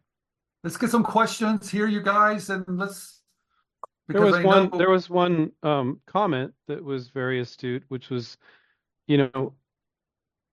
Let's 0.63 0.78
get 0.78 0.91
some 0.91 1.04
questions 1.04 1.69
here, 1.69 1.88
you 1.88 2.02
guys, 2.02 2.50
and 2.50 2.63
let's 2.67 3.21
There 4.08 4.21
was 4.21 4.38
because 4.38 4.45
I 4.45 4.47
one 4.47 4.69
know- 4.69 4.78
there 4.78 4.89
was 4.89 5.10
one 5.10 5.52
um, 5.63 6.02
comment 6.06 6.54
that 6.67 6.84
was 6.84 7.10
very 7.10 7.39
astute, 7.39 7.84
which 7.88 8.10
was, 8.10 8.38
you 9.08 9.17
know, 9.17 9.54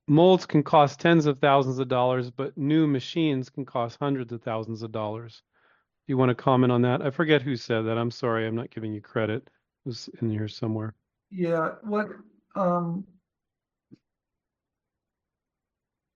molds 0.07 0.47
can 0.47 0.63
cost 0.63 1.01
tens 1.01 1.27
of 1.27 1.39
thousands 1.41 1.79
of 1.79 1.89
dollars, 1.89 2.31
but 2.31 2.57
new 2.57 2.87
machines 2.87 3.51
can 3.51 3.67
cost 3.67 3.99
hundreds 4.01 4.33
of 4.33 4.43
thousands 4.43 4.83
of 4.83 4.93
dollars. 4.93 5.43
Do 6.07 6.13
you 6.13 6.17
want 6.17 6.31
to 6.31 6.35
comment 6.35 6.73
on 6.73 6.81
that? 6.83 7.03
I 7.03 7.11
forget 7.11 7.43
who 7.43 7.55
said 7.57 7.83
that. 7.83 7.99
I'm 7.99 8.11
sorry, 8.11 8.47
I'm 8.47 8.57
not 8.57 8.71
giving 8.71 8.95
you 8.95 9.03
credit. 9.03 9.43
It 9.45 9.89
was 9.89 10.09
in 10.23 10.31
here 10.31 10.49
somewhere. 10.49 10.95
Yeah, 11.31 11.73
what, 11.83 12.09
um, 12.57 13.05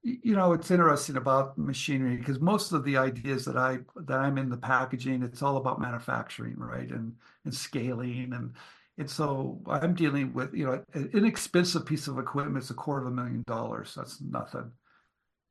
you 0.02 0.34
know, 0.34 0.52
it's 0.52 0.70
interesting 0.70 1.16
about 1.16 1.56
machinery 1.56 2.16
because 2.16 2.40
most 2.40 2.72
of 2.72 2.84
the 2.84 2.96
ideas 2.96 3.44
that 3.44 3.56
I 3.56 3.78
that 3.96 4.18
I'm 4.18 4.38
in 4.38 4.50
the 4.50 4.56
packaging, 4.56 5.22
it's 5.22 5.42
all 5.42 5.56
about 5.56 5.80
manufacturing, 5.80 6.56
right? 6.56 6.90
And 6.90 7.14
and 7.44 7.54
scaling 7.54 8.32
and 8.32 8.52
and 8.98 9.08
so 9.10 9.60
I'm 9.66 9.94
dealing 9.94 10.34
with, 10.34 10.52
you 10.54 10.66
know, 10.66 10.84
an 10.94 11.10
inexpensive 11.14 11.86
piece 11.86 12.08
of 12.08 12.18
equipment 12.18 12.62
is 12.62 12.70
a 12.70 12.74
quarter 12.74 13.06
of 13.06 13.12
a 13.12 13.14
million 13.14 13.42
dollars. 13.46 13.94
That's 13.96 14.20
nothing. 14.20 14.70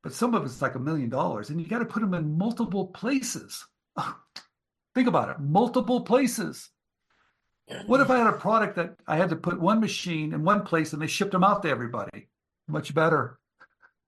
But 0.04 0.14
some 0.14 0.36
of 0.36 0.46
it's 0.46 0.62
like 0.62 0.76
a 0.76 0.80
million 0.80 1.10
dollars, 1.10 1.50
and 1.50 1.60
you 1.60 1.68
got 1.68 1.80
to 1.80 1.86
put 1.86 2.02
them 2.02 2.14
in 2.14 2.38
multiple 2.38 2.88
places. 2.88 3.66
Think 4.96 5.08
about 5.08 5.30
it, 5.30 5.40
multiple 5.40 6.02
places. 6.02 6.70
What 7.86 8.02
if 8.02 8.10
I 8.10 8.18
had 8.18 8.28
a 8.28 8.34
product 8.34 8.76
that 8.76 8.96
I 9.08 9.16
had 9.16 9.30
to 9.30 9.36
put 9.36 9.60
one 9.60 9.80
machine 9.80 10.34
in 10.34 10.44
one 10.44 10.64
place 10.64 10.92
and 10.92 11.02
they 11.02 11.08
shipped 11.08 11.32
them 11.32 11.44
out 11.44 11.64
to 11.64 11.70
everybody? 11.70 12.28
Much 12.68 12.94
better. 12.94 13.40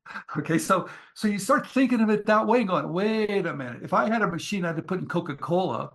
Okay, 0.37 0.57
so 0.57 0.89
so 1.13 1.27
you 1.27 1.39
start 1.39 1.67
thinking 1.67 2.01
of 2.01 2.09
it 2.09 2.25
that 2.25 2.45
way, 2.45 2.63
going, 2.63 2.91
wait 2.91 3.45
a 3.45 3.53
minute. 3.53 3.83
If 3.83 3.93
I 3.93 4.09
had 4.09 4.21
a 4.21 4.27
machine 4.27 4.65
I 4.65 4.67
had 4.67 4.75
to 4.77 4.81
put 4.81 4.99
in 4.99 5.07
Coca-Cola 5.07 5.91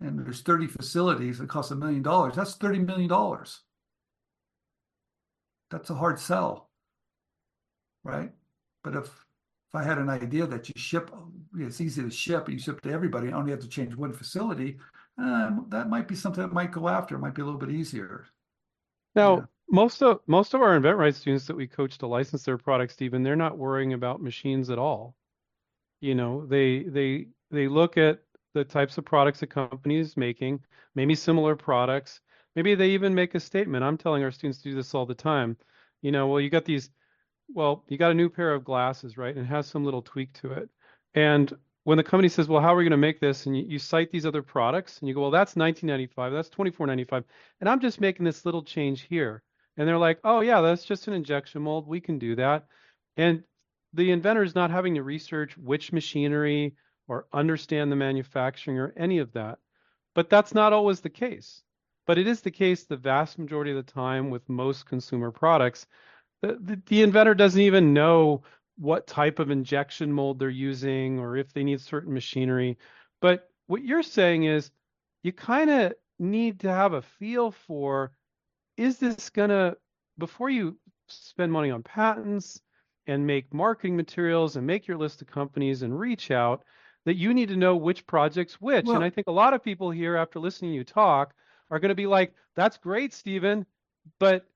and 0.00 0.18
there's 0.18 0.42
30 0.42 0.66
facilities 0.66 1.38
that 1.38 1.48
cost 1.48 1.70
a 1.70 1.74
million 1.74 2.02
dollars, 2.02 2.36
that's 2.36 2.54
30 2.54 2.80
million 2.80 3.08
dollars. 3.08 3.60
That's 5.70 5.90
a 5.90 5.94
hard 5.94 6.18
sell. 6.18 6.70
Right? 8.04 8.32
But 8.84 8.94
if 8.94 9.06
if 9.06 9.74
I 9.74 9.82
had 9.82 9.98
an 9.98 10.08
idea 10.08 10.46
that 10.46 10.68
you 10.68 10.74
ship, 10.76 11.10
it's 11.56 11.80
easy 11.80 12.02
to 12.02 12.10
ship, 12.10 12.46
and 12.46 12.54
you 12.54 12.58
ship 12.58 12.80
to 12.82 12.90
everybody, 12.90 13.28
I 13.28 13.32
only 13.32 13.50
have 13.50 13.60
to 13.60 13.68
change 13.68 13.94
one 13.94 14.14
facility, 14.14 14.78
um, 15.18 15.66
that 15.68 15.90
might 15.90 16.08
be 16.08 16.14
something 16.14 16.42
that 16.42 16.54
might 16.54 16.72
go 16.72 16.88
after. 16.88 17.16
It 17.16 17.18
might 17.18 17.34
be 17.34 17.42
a 17.42 17.44
little 17.44 17.60
bit 17.60 17.70
easier. 17.70 18.26
Now. 19.14 19.48
Most 19.70 20.02
of 20.02 20.20
most 20.26 20.54
of 20.54 20.62
our 20.62 20.78
InventRight 20.78 21.14
students 21.14 21.46
that 21.46 21.56
we 21.56 21.66
coach 21.66 21.98
to 21.98 22.06
license 22.06 22.44
their 22.44 22.58
products, 22.58 23.00
even 23.02 23.22
they're 23.22 23.36
not 23.36 23.58
worrying 23.58 23.92
about 23.92 24.22
machines 24.22 24.70
at 24.70 24.78
all. 24.78 25.14
You 26.00 26.14
know, 26.14 26.46
they 26.46 26.84
they 26.84 27.28
they 27.50 27.68
look 27.68 27.96
at 27.96 28.20
the 28.54 28.64
types 28.64 28.98
of 28.98 29.04
products 29.04 29.42
a 29.42 29.46
company 29.46 29.98
is 29.98 30.16
making, 30.16 30.60
maybe 30.94 31.14
similar 31.14 31.54
products, 31.54 32.20
Maybe 32.58 32.74
they 32.74 32.90
even 32.90 33.14
make 33.14 33.36
a 33.36 33.40
statement. 33.40 33.84
I'm 33.84 33.96
telling 33.96 34.24
our 34.24 34.32
students 34.32 34.60
to 34.62 34.70
do 34.70 34.74
this 34.74 34.92
all 34.92 35.06
the 35.06 35.14
time. 35.14 35.56
You 36.02 36.10
know, 36.10 36.26
well, 36.26 36.40
you 36.40 36.50
got 36.50 36.64
these, 36.64 36.90
well, 37.48 37.84
you 37.88 37.96
got 37.96 38.10
a 38.10 38.14
new 38.14 38.28
pair 38.28 38.52
of 38.52 38.64
glasses, 38.64 39.16
right? 39.16 39.32
And 39.36 39.44
it 39.44 39.48
has 39.48 39.68
some 39.68 39.84
little 39.84 40.02
tweak 40.02 40.32
to 40.40 40.52
it. 40.54 40.68
And 41.14 41.56
when 41.84 41.98
the 41.98 42.02
company 42.02 42.28
says, 42.28 42.48
well, 42.48 42.60
how 42.60 42.74
are 42.74 42.76
we 42.76 42.82
going 42.82 42.90
to 42.90 42.96
make 42.96 43.20
this? 43.20 43.46
And 43.46 43.56
you, 43.56 43.64
you 43.64 43.78
cite 43.78 44.10
these 44.10 44.26
other 44.26 44.42
products 44.42 44.98
and 44.98 45.08
you 45.08 45.14
go, 45.14 45.20
well, 45.20 45.30
that's 45.30 45.54
1995, 45.54 46.32
that's 46.32 46.50
24.95, 46.50 47.22
and 47.60 47.68
I'm 47.68 47.78
just 47.78 48.00
making 48.00 48.24
this 48.24 48.44
little 48.44 48.64
change 48.64 49.02
here. 49.02 49.44
And 49.78 49.88
they're 49.88 49.96
like, 49.96 50.18
oh 50.24 50.40
yeah, 50.40 50.60
that's 50.60 50.84
just 50.84 51.06
an 51.06 51.14
injection 51.14 51.62
mold. 51.62 51.86
We 51.86 52.00
can 52.00 52.18
do 52.18 52.34
that. 52.36 52.66
And 53.16 53.44
the 53.94 54.10
inventor 54.10 54.42
is 54.42 54.54
not 54.54 54.70
having 54.70 54.96
to 54.96 55.02
research 55.02 55.56
which 55.56 55.92
machinery 55.92 56.74
or 57.06 57.26
understand 57.32 57.90
the 57.90 57.96
manufacturing 57.96 58.78
or 58.78 58.92
any 58.96 59.18
of 59.18 59.32
that. 59.32 59.58
But 60.14 60.28
that's 60.28 60.52
not 60.52 60.72
always 60.72 61.00
the 61.00 61.08
case. 61.08 61.62
But 62.06 62.18
it 62.18 62.26
is 62.26 62.40
the 62.40 62.50
case 62.50 62.84
the 62.84 62.96
vast 62.96 63.38
majority 63.38 63.70
of 63.70 63.76
the 63.76 63.92
time 63.92 64.30
with 64.30 64.48
most 64.48 64.86
consumer 64.86 65.30
products. 65.30 65.86
The, 66.42 66.58
the, 66.60 66.82
the 66.86 67.02
inventor 67.02 67.34
doesn't 67.34 67.60
even 67.60 67.94
know 67.94 68.42
what 68.78 69.06
type 69.06 69.38
of 69.38 69.50
injection 69.50 70.12
mold 70.12 70.38
they're 70.38 70.50
using 70.50 71.18
or 71.18 71.36
if 71.36 71.52
they 71.52 71.64
need 71.64 71.80
certain 71.80 72.12
machinery. 72.12 72.78
But 73.20 73.48
what 73.66 73.84
you're 73.84 74.02
saying 74.02 74.44
is 74.44 74.70
you 75.22 75.32
kind 75.32 75.70
of 75.70 75.92
need 76.18 76.60
to 76.60 76.68
have 76.68 76.94
a 76.94 77.02
feel 77.02 77.52
for 77.52 78.12
is 78.78 78.98
this 78.98 79.28
going 79.28 79.50
to, 79.50 79.76
before 80.18 80.48
you 80.48 80.78
spend 81.08 81.52
money 81.52 81.70
on 81.70 81.82
patents 81.82 82.60
and 83.06 83.26
make 83.26 83.52
marketing 83.52 83.96
materials 83.96 84.56
and 84.56 84.66
make 84.66 84.86
your 84.86 84.96
list 84.96 85.20
of 85.20 85.28
companies 85.28 85.82
and 85.82 85.98
reach 85.98 86.30
out, 86.30 86.62
that 87.04 87.16
you 87.16 87.34
need 87.34 87.48
to 87.48 87.56
know 87.56 87.76
which 87.76 88.06
projects 88.06 88.60
which. 88.60 88.86
Well- 88.86 88.96
and 88.96 89.04
I 89.04 89.10
think 89.10 89.26
a 89.26 89.32
lot 89.32 89.52
of 89.52 89.62
people 89.62 89.90
here, 89.90 90.16
after 90.16 90.38
listening 90.38 90.70
to 90.70 90.76
you 90.76 90.84
talk, 90.84 91.34
are 91.70 91.78
going 91.78 91.90
to 91.90 91.94
be 91.94 92.06
like, 92.06 92.32
that's 92.56 92.78
great, 92.78 93.12
Stephen, 93.12 93.66
but 94.18 94.46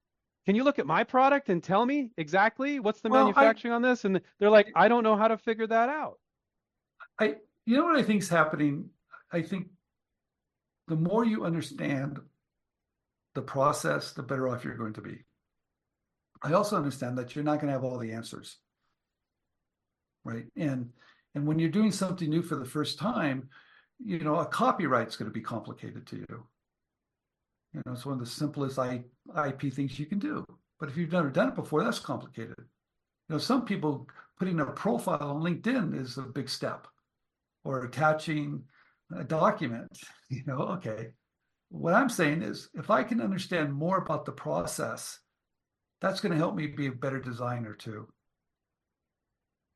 can 0.46 0.54
you 0.54 0.64
look 0.64 0.78
at 0.78 0.86
my 0.86 1.04
product 1.04 1.50
and 1.50 1.62
tell 1.62 1.84
me 1.84 2.10
exactly 2.16 2.80
what's 2.80 3.00
the 3.00 3.08
Well, 3.08 3.20
I- 3.20 3.24
manufacturing 3.24 3.74
on 3.74 3.82
this? 3.82 4.04
And 4.04 4.20
they're 4.38 4.50
like, 4.50 4.68
I 4.74 4.88
don't 4.88 5.04
know 5.04 5.16
how 5.16 5.28
to 5.28 5.36
figure 5.36 5.66
that 5.66 5.88
out. 5.88 6.18
I, 7.18 7.36
you 7.66 7.76
know 7.76 7.84
what 7.84 7.96
I 7.98 8.02
think 8.02 8.22
is 8.22 8.28
happening? 8.28 8.88
I 9.32 9.42
think 9.42 9.68
the 10.88 10.96
more 10.96 11.24
you 11.24 11.44
understand 11.44 12.18
the 13.34 13.42
process, 13.42 14.12
the 14.12 14.22
better 14.22 14.48
off 14.48 14.64
you're 14.64 14.76
going 14.76 14.92
to 14.94 15.02
be. 15.02 15.24
I 16.42 16.52
also 16.52 16.76
understand 16.76 17.16
that 17.18 17.34
you're 17.34 17.44
not 17.44 17.60
going 17.60 17.68
to 17.68 17.72
have 17.72 17.84
all 17.84 17.98
the 17.98 18.12
answers. 18.12 18.58
Right. 20.24 20.46
And 20.56 20.90
and 21.34 21.46
when 21.46 21.58
you're 21.58 21.70
doing 21.70 21.92
something 21.92 22.28
new 22.28 22.42
for 22.42 22.56
the 22.56 22.64
first 22.64 22.98
time, 22.98 23.48
you 24.04 24.18
know, 24.18 24.36
a 24.36 24.46
copyright's 24.46 25.16
going 25.16 25.30
to 25.30 25.34
be 25.34 25.40
complicated 25.40 26.06
to 26.08 26.16
you. 26.16 26.46
You 27.72 27.82
know, 27.86 27.92
it's 27.92 28.04
one 28.04 28.14
of 28.14 28.20
the 28.20 28.26
simplest 28.26 28.78
IP 28.78 29.72
things 29.72 29.98
you 29.98 30.06
can 30.06 30.18
do. 30.18 30.44
But 30.78 30.90
if 30.90 30.96
you've 30.96 31.12
never 31.12 31.30
done 31.30 31.48
it 31.48 31.54
before, 31.54 31.82
that's 31.82 31.98
complicated. 31.98 32.54
You 32.58 32.66
know, 33.34 33.38
some 33.38 33.64
people 33.64 34.08
putting 34.38 34.60
a 34.60 34.66
profile 34.66 35.22
on 35.22 35.42
LinkedIn 35.42 35.98
is 35.98 36.18
a 36.18 36.22
big 36.22 36.48
step, 36.50 36.86
or 37.64 37.84
attaching 37.84 38.64
a 39.16 39.24
document. 39.24 39.88
You 40.28 40.42
know, 40.46 40.60
okay. 40.60 41.08
What 41.72 41.94
I'm 41.94 42.10
saying 42.10 42.42
is, 42.42 42.68
if 42.74 42.90
I 42.90 43.02
can 43.02 43.20
understand 43.20 43.72
more 43.72 43.96
about 43.96 44.26
the 44.26 44.32
process, 44.32 45.18
that's 46.02 46.20
going 46.20 46.32
to 46.32 46.38
help 46.38 46.54
me 46.54 46.66
be 46.66 46.86
a 46.86 46.92
better 46.92 47.18
designer 47.18 47.74
too. 47.74 48.06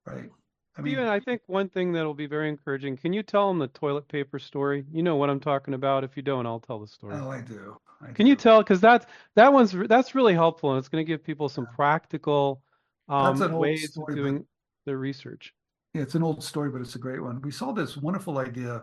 Right? 0.07 0.31
I 0.77 0.83
mean, 0.83 0.93
Stephen, 0.93 1.09
I 1.09 1.21
think 1.21 1.41
one 1.47 1.71
thing 1.71 1.93
that'll 1.93 2.13
be 2.13 2.27
very 2.27 2.51
encouraging, 2.51 2.99
can 2.99 3.15
you 3.15 3.23
tell 3.23 3.49
them 3.49 3.59
the 3.59 3.69
toilet 3.69 4.07
paper 4.09 4.39
story? 4.39 4.85
You 4.93 5.03
know 5.03 5.17
what 5.17 5.31
I'm 5.31 5.41
talking 5.41 5.73
about. 5.73 6.05
If 6.05 6.19
you 6.19 6.23
don't, 6.23 6.47
I'll 6.47 6.61
tell 6.61 6.79
the 6.79 6.87
story. 6.87 7.17
oh, 7.17 7.31
I 7.31 7.41
do. 7.41 7.79
I 8.07 8.13
Can 8.13 8.27
you 8.27 8.37
tell? 8.37 8.59
Because 8.59 8.81
that's 8.81 9.07
that 9.37 9.51
one's 9.51 9.73
that's 9.89 10.15
really 10.15 10.35
helpful, 10.35 10.73
and 10.73 10.79
it's 10.79 10.89
going 10.89 11.05
to 11.05 11.09
give 11.09 11.25
people 11.25 11.49
some 11.49 11.67
practical 11.75 12.61
um, 13.09 13.39
ways 13.55 13.85
of 13.85 13.91
story, 13.93 14.07
but- 14.09 14.17
doing 14.17 14.47
their 14.85 14.99
research. 14.99 15.55
Yeah, 15.95 16.03
it's 16.03 16.15
an 16.15 16.23
old 16.23 16.45
story, 16.45 16.69
but 16.69 16.83
it's 16.83 16.95
a 16.95 16.99
great 16.99 17.23
one. 17.23 17.41
We 17.41 17.51
saw 17.51 17.73
this 17.73 17.97
wonderful 17.97 18.37
idea 18.37 18.83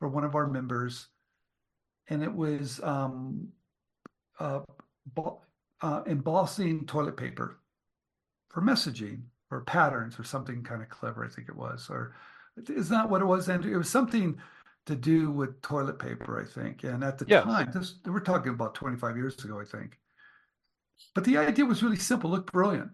for 0.00 0.08
one 0.08 0.24
of 0.24 0.34
our 0.34 0.48
members, 0.48 1.06
and 2.08 2.22
it 2.22 2.32
was 2.32 2.80
um, 2.82 3.48
uh, 4.38 4.60
uh, 5.80 6.02
embossing 6.06 6.86
toilet 6.86 7.16
paper 7.16 7.58
for 8.50 8.62
messaging 8.62 9.22
or 9.50 9.62
patterns 9.62 10.18
or 10.18 10.24
something 10.24 10.62
kind 10.62 10.82
of 10.82 10.88
clever, 10.88 11.24
I 11.24 11.28
think 11.28 11.48
it 11.48 11.56
was. 11.56 11.88
Or 11.90 12.14
is 12.68 12.88
that 12.88 13.08
what 13.08 13.22
it 13.22 13.26
was, 13.26 13.48
Andrew? 13.48 13.72
It 13.72 13.78
was 13.78 13.90
something 13.90 14.38
to 14.86 14.96
do 14.96 15.30
with 15.30 15.60
toilet 15.62 15.98
paper, 15.98 16.40
I 16.40 16.44
think. 16.44 16.84
And 16.84 17.04
at 17.04 17.18
the 17.18 17.26
Yes. 17.28 17.44
time, 17.44 17.70
this 17.72 17.96
we're 18.04 18.20
talking 18.20 18.52
about 18.52 18.74
25 18.74 19.16
years 19.16 19.42
ago, 19.44 19.60
I 19.60 19.64
think. 19.64 19.98
But 21.14 21.24
the 21.24 21.38
idea 21.38 21.64
was 21.64 21.82
really 21.82 21.96
simple, 21.96 22.30
looked 22.30 22.52
brilliant. 22.52 22.90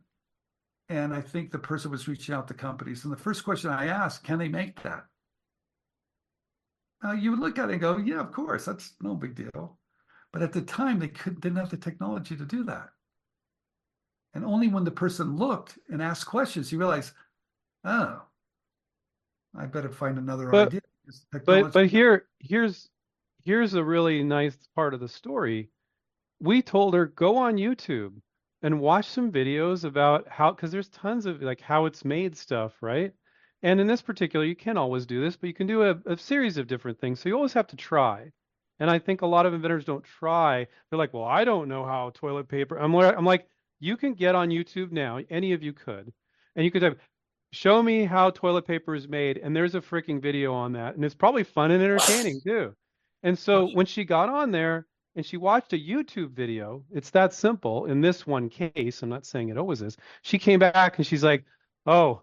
And 0.89 1.15
I 1.15 1.21
think 1.21 1.51
the 1.51 1.59
person 1.59 1.91
was 1.91 2.09
reaching 2.09 2.35
out 2.35 2.49
to 2.49 2.55
companies. 2.55 3.05
And 3.05 3.13
the 3.13 3.17
first 3.19 3.45
question 3.45 3.71
I 3.71 3.87
asked, 3.87 4.25
can 4.25 4.39
they 4.39 4.49
make 4.49 4.83
that? 4.83 5.05
Now 7.03 7.13
you 7.13 7.31
would 7.31 7.41
look 7.41 7.59
at 7.59 7.69
it 7.69 7.73
and 7.73 7.81
go, 7.81 7.97
yeah, 7.99 8.21
of 8.21 8.33
course, 8.33 8.65
that's 8.65 8.95
no 9.01 9.15
big 9.15 9.35
deal. 9.35 9.79
But 10.33 10.43
at 10.43 10.53
the 10.53 10.63
time, 10.63 10.99
they 10.99 11.09
could, 11.09 11.41
didn't 11.41 11.59
have 11.59 11.71
the 11.71 11.77
technology 11.77 12.37
to 12.37 12.45
do 12.45 12.65
that. 12.65 12.89
And 14.35 14.45
only 14.45 14.69
when 14.69 14.85
the 14.85 14.91
person 14.91 15.37
looked 15.37 15.79
and 15.89 16.03
asked 16.03 16.27
questions, 16.27 16.71
you 16.71 16.79
realize, 16.79 17.13
oh, 17.85 18.23
I 19.57 19.67
better 19.67 19.91
find 19.91 20.19
another 20.19 20.51
But- 20.51 20.69
idea. 20.69 20.81
But 21.47 21.73
but 21.73 21.87
here 21.87 22.27
here's 22.39 22.91
here's 23.43 23.73
a 23.73 23.83
really 23.83 24.23
nice 24.23 24.59
part 24.75 24.93
of 24.93 25.01
the 25.01 25.09
story. 25.09 25.71
We 26.39 26.61
told 26.61 26.93
her 26.93 27.07
go 27.07 27.39
on 27.39 27.57
YouTube 27.57 28.13
and 28.61 28.79
watch 28.79 29.07
some 29.07 29.33
videos 29.33 29.85
about 29.85 30.29
how 30.29 30.53
because 30.53 30.71
there's 30.71 30.91
tons 30.91 31.25
of 31.25 31.41
like 31.41 31.63
how 31.63 31.87
it's 31.87 32.05
made 32.05 32.37
stuff, 32.37 32.75
right? 32.83 33.15
And 33.63 33.81
in 33.81 33.87
this 33.87 34.03
particular, 34.03 34.45
you 34.45 34.55
can't 34.55 34.79
always 34.79 35.07
do 35.07 35.21
this, 35.21 35.37
but 35.37 35.49
you 35.49 35.55
can 35.55 35.67
do 35.67 35.83
a, 35.83 35.97
a 36.07 36.17
series 36.17 36.59
of 36.59 36.69
different 36.69 37.01
things. 37.01 37.21
So 37.21 37.29
you 37.29 37.35
always 37.35 37.55
have 37.55 37.67
to 37.69 37.77
try. 37.77 38.31
And 38.81 38.91
I 38.91 38.99
think 38.99 39.23
a 39.23 39.27
lot 39.27 39.47
of 39.47 39.55
inventors 39.55 39.85
don't 39.85 40.05
try. 40.05 40.67
They're 40.91 40.99
like, 40.99 41.13
well, 41.13 41.25
I 41.25 41.45
don't 41.45 41.69
know 41.69 41.85
how 41.85 42.11
toilet 42.15 42.49
paper. 42.49 42.79
I'm 42.79 42.95
like, 42.95 43.17
I'm 43.17 43.25
like, 43.25 43.49
you 43.81 43.97
can 43.97 44.15
get 44.15 44.35
on 44.35 44.51
YouTube 44.51 44.93
now. 44.93 45.21
Any 45.31 45.53
of 45.53 45.63
you 45.63 45.73
could, 45.73 46.13
and 46.55 46.65
you 46.65 46.71
could 46.71 46.83
type, 46.83 47.01
show 47.53 47.83
me 47.83 48.05
how 48.05 48.31
toilet 48.31 48.67
paper 48.67 48.95
is 48.95 49.09
made, 49.09 49.39
and 49.39 49.55
there's 49.55 49.75
a 49.75 49.81
freaking 49.81 50.21
video 50.21 50.53
on 50.53 50.73
that, 50.73 50.95
and 50.95 51.05
it's 51.05 51.15
probably 51.15 51.45
fun 51.45 51.71
and 51.71 51.83
entertaining 51.83 52.41
too. 52.47 52.75
And 53.23 53.39
so 53.39 53.69
when 53.73 53.87
she 53.87 54.05
got 54.05 54.29
on 54.29 54.53
there 54.53 54.87
and 55.17 55.27
she 55.27 55.37
watched 55.37 55.73
a 55.73 55.77
YouTube 55.77 56.31
video, 56.31 56.85
it's 56.93 57.11
that 57.11 57.35
simple. 57.35 57.87
In 57.87 58.01
this 58.01 58.27
one 58.27 58.49
case, 58.49 59.03
I'm 59.03 59.09
not 59.09 59.27
saying 59.27 59.49
it 59.49 59.59
always 59.59 59.83
is. 59.83 59.97
She 60.23 60.39
came 60.39 60.61
back 60.61 60.99
and 60.99 61.07
she's 61.07 61.25
like, 61.25 61.45
"Oh, 61.85 62.23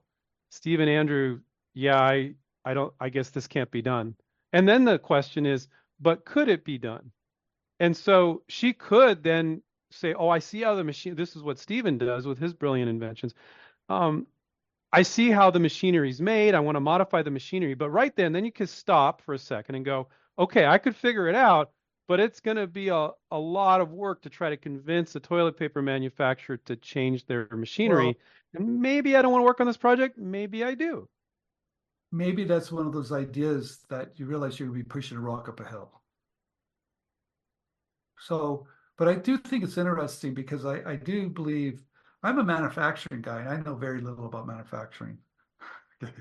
Steve 0.50 0.80
and 0.80 0.90
Andrew, 0.90 1.42
yeah, 1.74 2.00
I 2.00 2.36
I 2.64 2.74
don't 2.74 2.94
I 3.00 3.10
guess 3.10 3.30
this 3.30 3.48
can't 3.48 3.72
be 3.72 3.82
done." 3.82 4.16
And 4.54 4.68
then 4.68 4.86
the 4.86 5.00
question 5.00 5.46
is, 5.46 5.68
but 6.00 6.26
could 6.26 6.50
it 6.50 6.64
be 6.66 6.78
done? 6.78 7.12
And 7.80 7.96
so 7.96 8.44
she 8.48 8.74
could 8.74 9.24
then 9.24 9.62
say, 9.92 10.14
"Oh, 10.14 10.30
I 10.30 10.40
see 10.40 10.62
how 10.62 10.76
the 10.76 10.84
machine. 10.84 11.16
This 11.16 11.36
is 11.36 11.44
what 11.44 11.60
Stephen 11.60 11.98
does 11.98 12.26
with 12.26 12.40
his 12.40 12.54
brilliant 12.54 12.90
inventions. 12.90 13.34
Um, 13.90 14.28
I 14.94 15.02
see 15.04 15.30
how 15.32 15.52
the 15.52 15.60
machinery 15.60 16.10
is 16.10 16.22
made. 16.22 16.56
I 16.56 16.60
want 16.62 16.76
to 16.78 16.80
modify 16.82 17.22
the 17.22 17.32
machinery." 17.32 17.74
But 17.74 17.90
right 17.90 18.16
then, 18.16 18.34
then 18.34 18.46
you 18.46 18.52
can 18.52 18.68
stop 18.68 19.22
for 19.22 19.34
a 19.34 19.40
second 19.40 19.76
and 19.76 19.86
go, 19.86 20.08
"Okay, 20.40 20.66
I 20.66 20.78
could 20.78 20.96
figure 20.96 21.28
it 21.28 21.36
out." 21.36 21.72
But 22.08 22.20
it's 22.20 22.39
going 22.39 22.58
to 22.58 22.68
be 22.68 22.89
a, 22.89 23.10
a 23.32 23.39
lot 23.39 23.82
of 23.82 23.91
work 23.91 24.22
to 24.24 24.30
try 24.30 24.50
to 24.50 24.58
convince 24.58 25.15
a 25.15 25.20
toilet 25.20 25.58
paper 25.58 25.82
manufacturer 25.82 26.58
to 26.58 26.76
change 26.76 27.26
their 27.26 27.48
machinery. 27.52 28.06
Well- 28.06 28.13
and 28.54 28.80
maybe 28.82 29.18
I 29.18 29.22
don't 29.22 29.32
want 29.34 29.41
to 29.41 29.46
work 29.46 29.60
on 29.60 29.68
this 29.68 29.76
project. 29.78 30.18
Maybe 30.18 30.63
I 30.63 30.76
do. 30.76 31.10
maybe 32.12 32.46
that's 32.46 32.72
one 32.72 32.86
of 32.88 32.94
those 32.94 33.12
ideas 33.12 33.84
that 33.89 34.18
you 34.18 34.26
realize 34.26 34.58
you're 34.58 34.70
going 34.70 34.80
to 34.80 34.84
be 34.86 34.88
pushing 34.88 35.18
a 35.18 35.22
rock 35.22 35.50
up 35.50 35.60
a 35.60 35.68
hill. 35.68 35.91
So, 38.20 38.65
but 38.98 39.08
I 39.08 39.15
do 39.15 39.38
think 39.38 39.63
it's 39.63 39.78
interesting 39.78 40.34
because 40.34 40.65
I, 40.65 40.82
I 40.89 40.96
do 40.96 41.30
believe 41.30 41.84
I'm 42.24 42.39
a 42.39 42.44
manufacturing 42.44 43.22
guy 43.22 43.41
and 43.41 43.50
I 43.50 43.58
know 43.60 43.76
very 43.76 44.02
little 44.02 44.26
about 44.26 44.48
manufacturing. 44.48 45.18
Okay. 46.04 46.12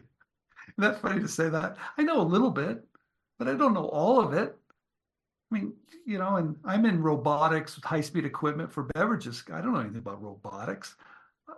That's 0.79 1.01
funny 1.01 1.21
to 1.21 1.29
say 1.29 1.49
that. 1.49 1.77
I 1.99 2.03
know 2.03 2.21
a 2.21 2.23
little 2.23 2.51
bit, 2.51 2.85
but 3.39 3.49
I 3.49 3.55
don't 3.55 3.75
know 3.75 3.89
all 3.89 4.21
of 4.21 4.33
it. 4.33 4.57
I 5.51 5.55
mean, 5.55 5.73
you 6.07 6.19
know, 6.19 6.37
and 6.37 6.57
I'm 6.65 6.87
in 6.87 7.03
robotics 7.03 7.77
with 7.77 7.85
high 7.85 8.01
speed 8.01 8.25
equipment 8.25 8.73
for 8.73 8.85
beverages. 8.95 9.45
I 9.53 9.61
don't 9.61 9.73
know 9.73 9.81
anything 9.81 9.99
about 9.99 10.23
robotics. 10.23 10.97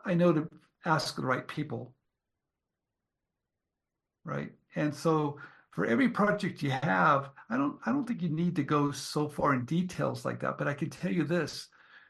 I 0.04 0.14
know 0.14 0.32
to 0.32 0.48
ask 0.84 1.16
the 1.16 1.22
right 1.22 1.46
people 1.46 1.94
right? 4.26 4.52
And 4.74 4.94
so 4.94 5.38
for 5.70 5.86
every 5.86 6.08
project 6.08 6.62
you 6.62 6.70
have, 6.70 7.30
I 7.48 7.56
don't 7.56 7.78
I 7.86 7.92
don't 7.92 8.06
think 8.06 8.20
you 8.20 8.28
need 8.28 8.56
to 8.56 8.62
go 8.62 8.90
so 8.90 9.28
far 9.28 9.54
in 9.54 9.64
details 9.64 10.24
like 10.24 10.40
that, 10.40 10.58
but 10.58 10.68
I 10.68 10.74
can 10.74 10.90
tell 10.90 11.12
you 11.12 11.24
this. 11.24 11.68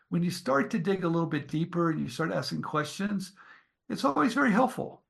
When 0.08 0.22
you 0.22 0.30
start 0.30 0.70
to 0.70 0.78
dig 0.78 1.04
a 1.04 1.08
little 1.08 1.28
bit 1.28 1.48
deeper 1.48 1.90
and 1.90 2.00
you 2.00 2.08
start 2.08 2.32
asking 2.32 2.62
questions, 2.62 3.32
it's 3.88 4.04
always 4.04 4.34
very 4.34 4.52
helpful. 4.52 5.02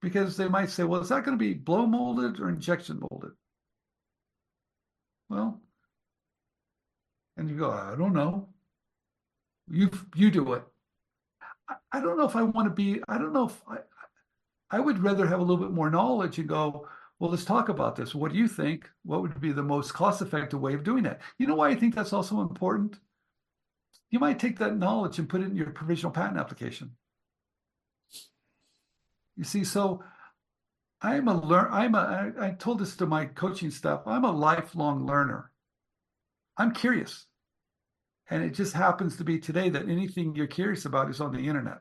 Because 0.00 0.36
they 0.36 0.48
might 0.48 0.70
say, 0.70 0.84
well, 0.84 1.00
is 1.00 1.08
that 1.08 1.24
going 1.24 1.36
to 1.36 1.44
be 1.44 1.54
blow 1.54 1.86
molded 1.86 2.38
or 2.40 2.48
injection 2.48 3.00
molded? 3.10 3.32
Well, 5.28 5.60
And 7.36 7.48
you 7.48 7.56
go, 7.56 7.70
I 7.70 7.94
don't 7.96 8.12
know. 8.14 8.48
You 9.70 9.90
you 10.16 10.30
do 10.30 10.54
it. 10.54 10.64
I, 11.68 11.76
I 11.92 12.00
don't 12.00 12.16
know 12.18 12.26
if 12.26 12.36
I 12.36 12.42
want 12.42 12.66
to 12.68 12.74
be, 12.74 13.00
I 13.08 13.18
don't 13.18 13.32
know 13.32 13.46
if 13.46 13.62
I 13.68 13.78
I 14.70 14.80
would 14.80 14.98
rather 14.98 15.26
have 15.26 15.40
a 15.40 15.42
little 15.42 15.64
bit 15.64 15.72
more 15.72 15.90
knowledge 15.90 16.38
and 16.38 16.48
go, 16.48 16.88
well, 17.18 17.30
let's 17.30 17.44
talk 17.44 17.68
about 17.68 17.96
this. 17.96 18.14
What 18.14 18.32
do 18.32 18.38
you 18.38 18.48
think? 18.48 18.90
What 19.04 19.22
would 19.22 19.40
be 19.40 19.52
the 19.52 19.62
most 19.62 19.94
cost-effective 19.94 20.60
way 20.60 20.74
of 20.74 20.84
doing 20.84 21.04
that? 21.04 21.20
You 21.38 21.46
know 21.46 21.56
why 21.56 21.70
I 21.70 21.74
think 21.74 21.94
that's 21.94 22.12
also 22.12 22.40
important? 22.40 22.98
You 24.10 24.18
might 24.18 24.38
take 24.38 24.58
that 24.58 24.76
knowledge 24.76 25.18
and 25.18 25.28
put 25.28 25.42
it 25.42 25.46
in 25.46 25.56
your 25.56 25.70
provisional 25.70 26.12
patent 26.12 26.38
application. 26.38 26.96
You 29.36 29.44
see, 29.44 29.64
so 29.64 30.02
I'm 31.00 31.28
a 31.28 31.40
learn. 31.40 31.68
I'm 31.70 31.94
a. 31.94 32.32
I, 32.38 32.46
I 32.48 32.50
told 32.52 32.78
this 32.80 32.96
to 32.96 33.06
my 33.06 33.26
coaching 33.26 33.70
staff. 33.70 34.02
I'm 34.06 34.24
a 34.24 34.32
lifelong 34.32 35.06
learner. 35.06 35.52
I'm 36.56 36.72
curious, 36.72 37.26
and 38.30 38.42
it 38.42 38.54
just 38.54 38.74
happens 38.74 39.16
to 39.16 39.24
be 39.24 39.38
today 39.38 39.68
that 39.70 39.88
anything 39.88 40.34
you're 40.34 40.46
curious 40.48 40.84
about 40.84 41.10
is 41.10 41.20
on 41.20 41.32
the 41.32 41.46
internet. 41.48 41.78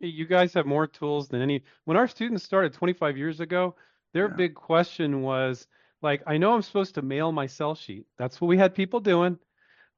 You 0.00 0.26
guys 0.26 0.52
have 0.54 0.66
more 0.66 0.86
tools 0.86 1.28
than 1.28 1.40
any. 1.40 1.62
When 1.84 1.96
our 1.96 2.08
students 2.08 2.44
started 2.44 2.72
25 2.74 3.16
years 3.16 3.40
ago, 3.40 3.76
their 4.12 4.28
Yeah. 4.28 4.34
big 4.34 4.54
question 4.54 5.22
was 5.22 5.66
like, 6.02 6.22
I 6.26 6.36
know 6.36 6.52
I'm 6.54 6.62
supposed 6.62 6.94
to 6.96 7.02
mail 7.02 7.32
my 7.32 7.46
cell 7.46 7.74
sheet. 7.74 8.06
That's 8.18 8.40
what 8.40 8.48
we 8.48 8.58
had 8.58 8.74
people 8.74 9.00
doing. 9.00 9.38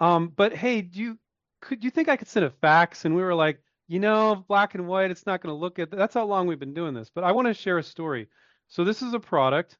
Um, 0.00 0.28
but 0.28 0.54
hey, 0.54 0.82
do 0.82 1.00
you 1.00 1.18
could 1.62 1.82
you 1.84 1.90
think 1.90 2.08
I 2.08 2.16
could 2.16 2.28
send 2.28 2.46
a 2.46 2.50
fax? 2.50 3.04
And 3.04 3.16
we 3.16 3.22
were 3.22 3.34
like, 3.34 3.60
you 3.88 4.00
know, 4.00 4.44
black 4.48 4.74
and 4.74 4.86
white, 4.86 5.10
it's 5.10 5.26
not 5.26 5.42
going 5.42 5.54
to 5.54 5.58
look 5.58 5.78
at. 5.78 5.90
That's 5.90 6.14
how 6.14 6.24
long 6.24 6.46
we've 6.46 6.58
been 6.58 6.74
doing 6.74 6.94
this. 6.94 7.10
But 7.14 7.24
I 7.24 7.32
want 7.32 7.48
to 7.48 7.54
share 7.54 7.78
a 7.78 7.82
story. 7.82 8.28
So 8.68 8.84
this 8.84 9.02
is 9.02 9.14
a 9.14 9.20
product 9.20 9.76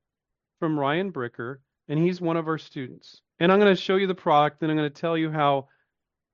from 0.61 0.79
Ryan 0.79 1.13
Bricker, 1.13 1.59
and 1.89 1.99
he's 1.99 2.21
one 2.21 2.37
of 2.37 2.49
our 2.49 2.59
students. 2.59 3.21
And 3.41 3.51
I'm 3.51 3.59
going 3.59 3.75
to 3.75 3.81
show 3.81 3.97
you 3.97 4.07
the 4.07 4.15
product, 4.15 4.63
and 4.63 4.71
I'm 4.71 4.77
going 4.77 4.91
to 4.91 5.01
tell 5.01 5.19
you 5.19 5.31
how, 5.31 5.69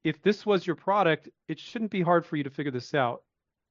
if 0.04 0.20
this 0.22 0.44
was 0.44 0.66
your 0.66 0.76
product, 0.76 1.28
it 1.48 1.58
shouldn't 1.58 1.90
be 1.90 2.02
hard 2.02 2.26
for 2.26 2.36
you 2.36 2.44
to 2.44 2.50
figure 2.50 2.72
this 2.72 2.94
out. 2.94 3.22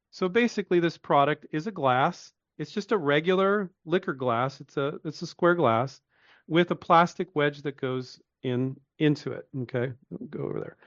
So 0.09 0.27
basically, 0.27 0.79
this 0.79 0.97
product 0.97 1.45
is 1.51 1.67
a 1.67 1.71
glass. 1.71 2.33
It's 2.57 2.71
just 2.71 2.91
a 2.91 2.97
regular 2.97 3.71
liquor 3.85 4.13
glass. 4.13 4.59
It's 4.61 4.77
a 4.77 4.99
it's 5.05 5.21
a 5.21 5.27
square 5.27 5.55
glass 5.55 6.01
with 6.47 6.71
a 6.71 6.75
plastic 6.75 7.29
wedge 7.33 7.61
that 7.63 7.79
goes 7.79 8.19
in 8.43 8.75
into 8.99 9.31
it. 9.31 9.47
Okay, 9.61 9.93
go 10.29 10.43
over 10.43 10.59
there. 10.59 10.77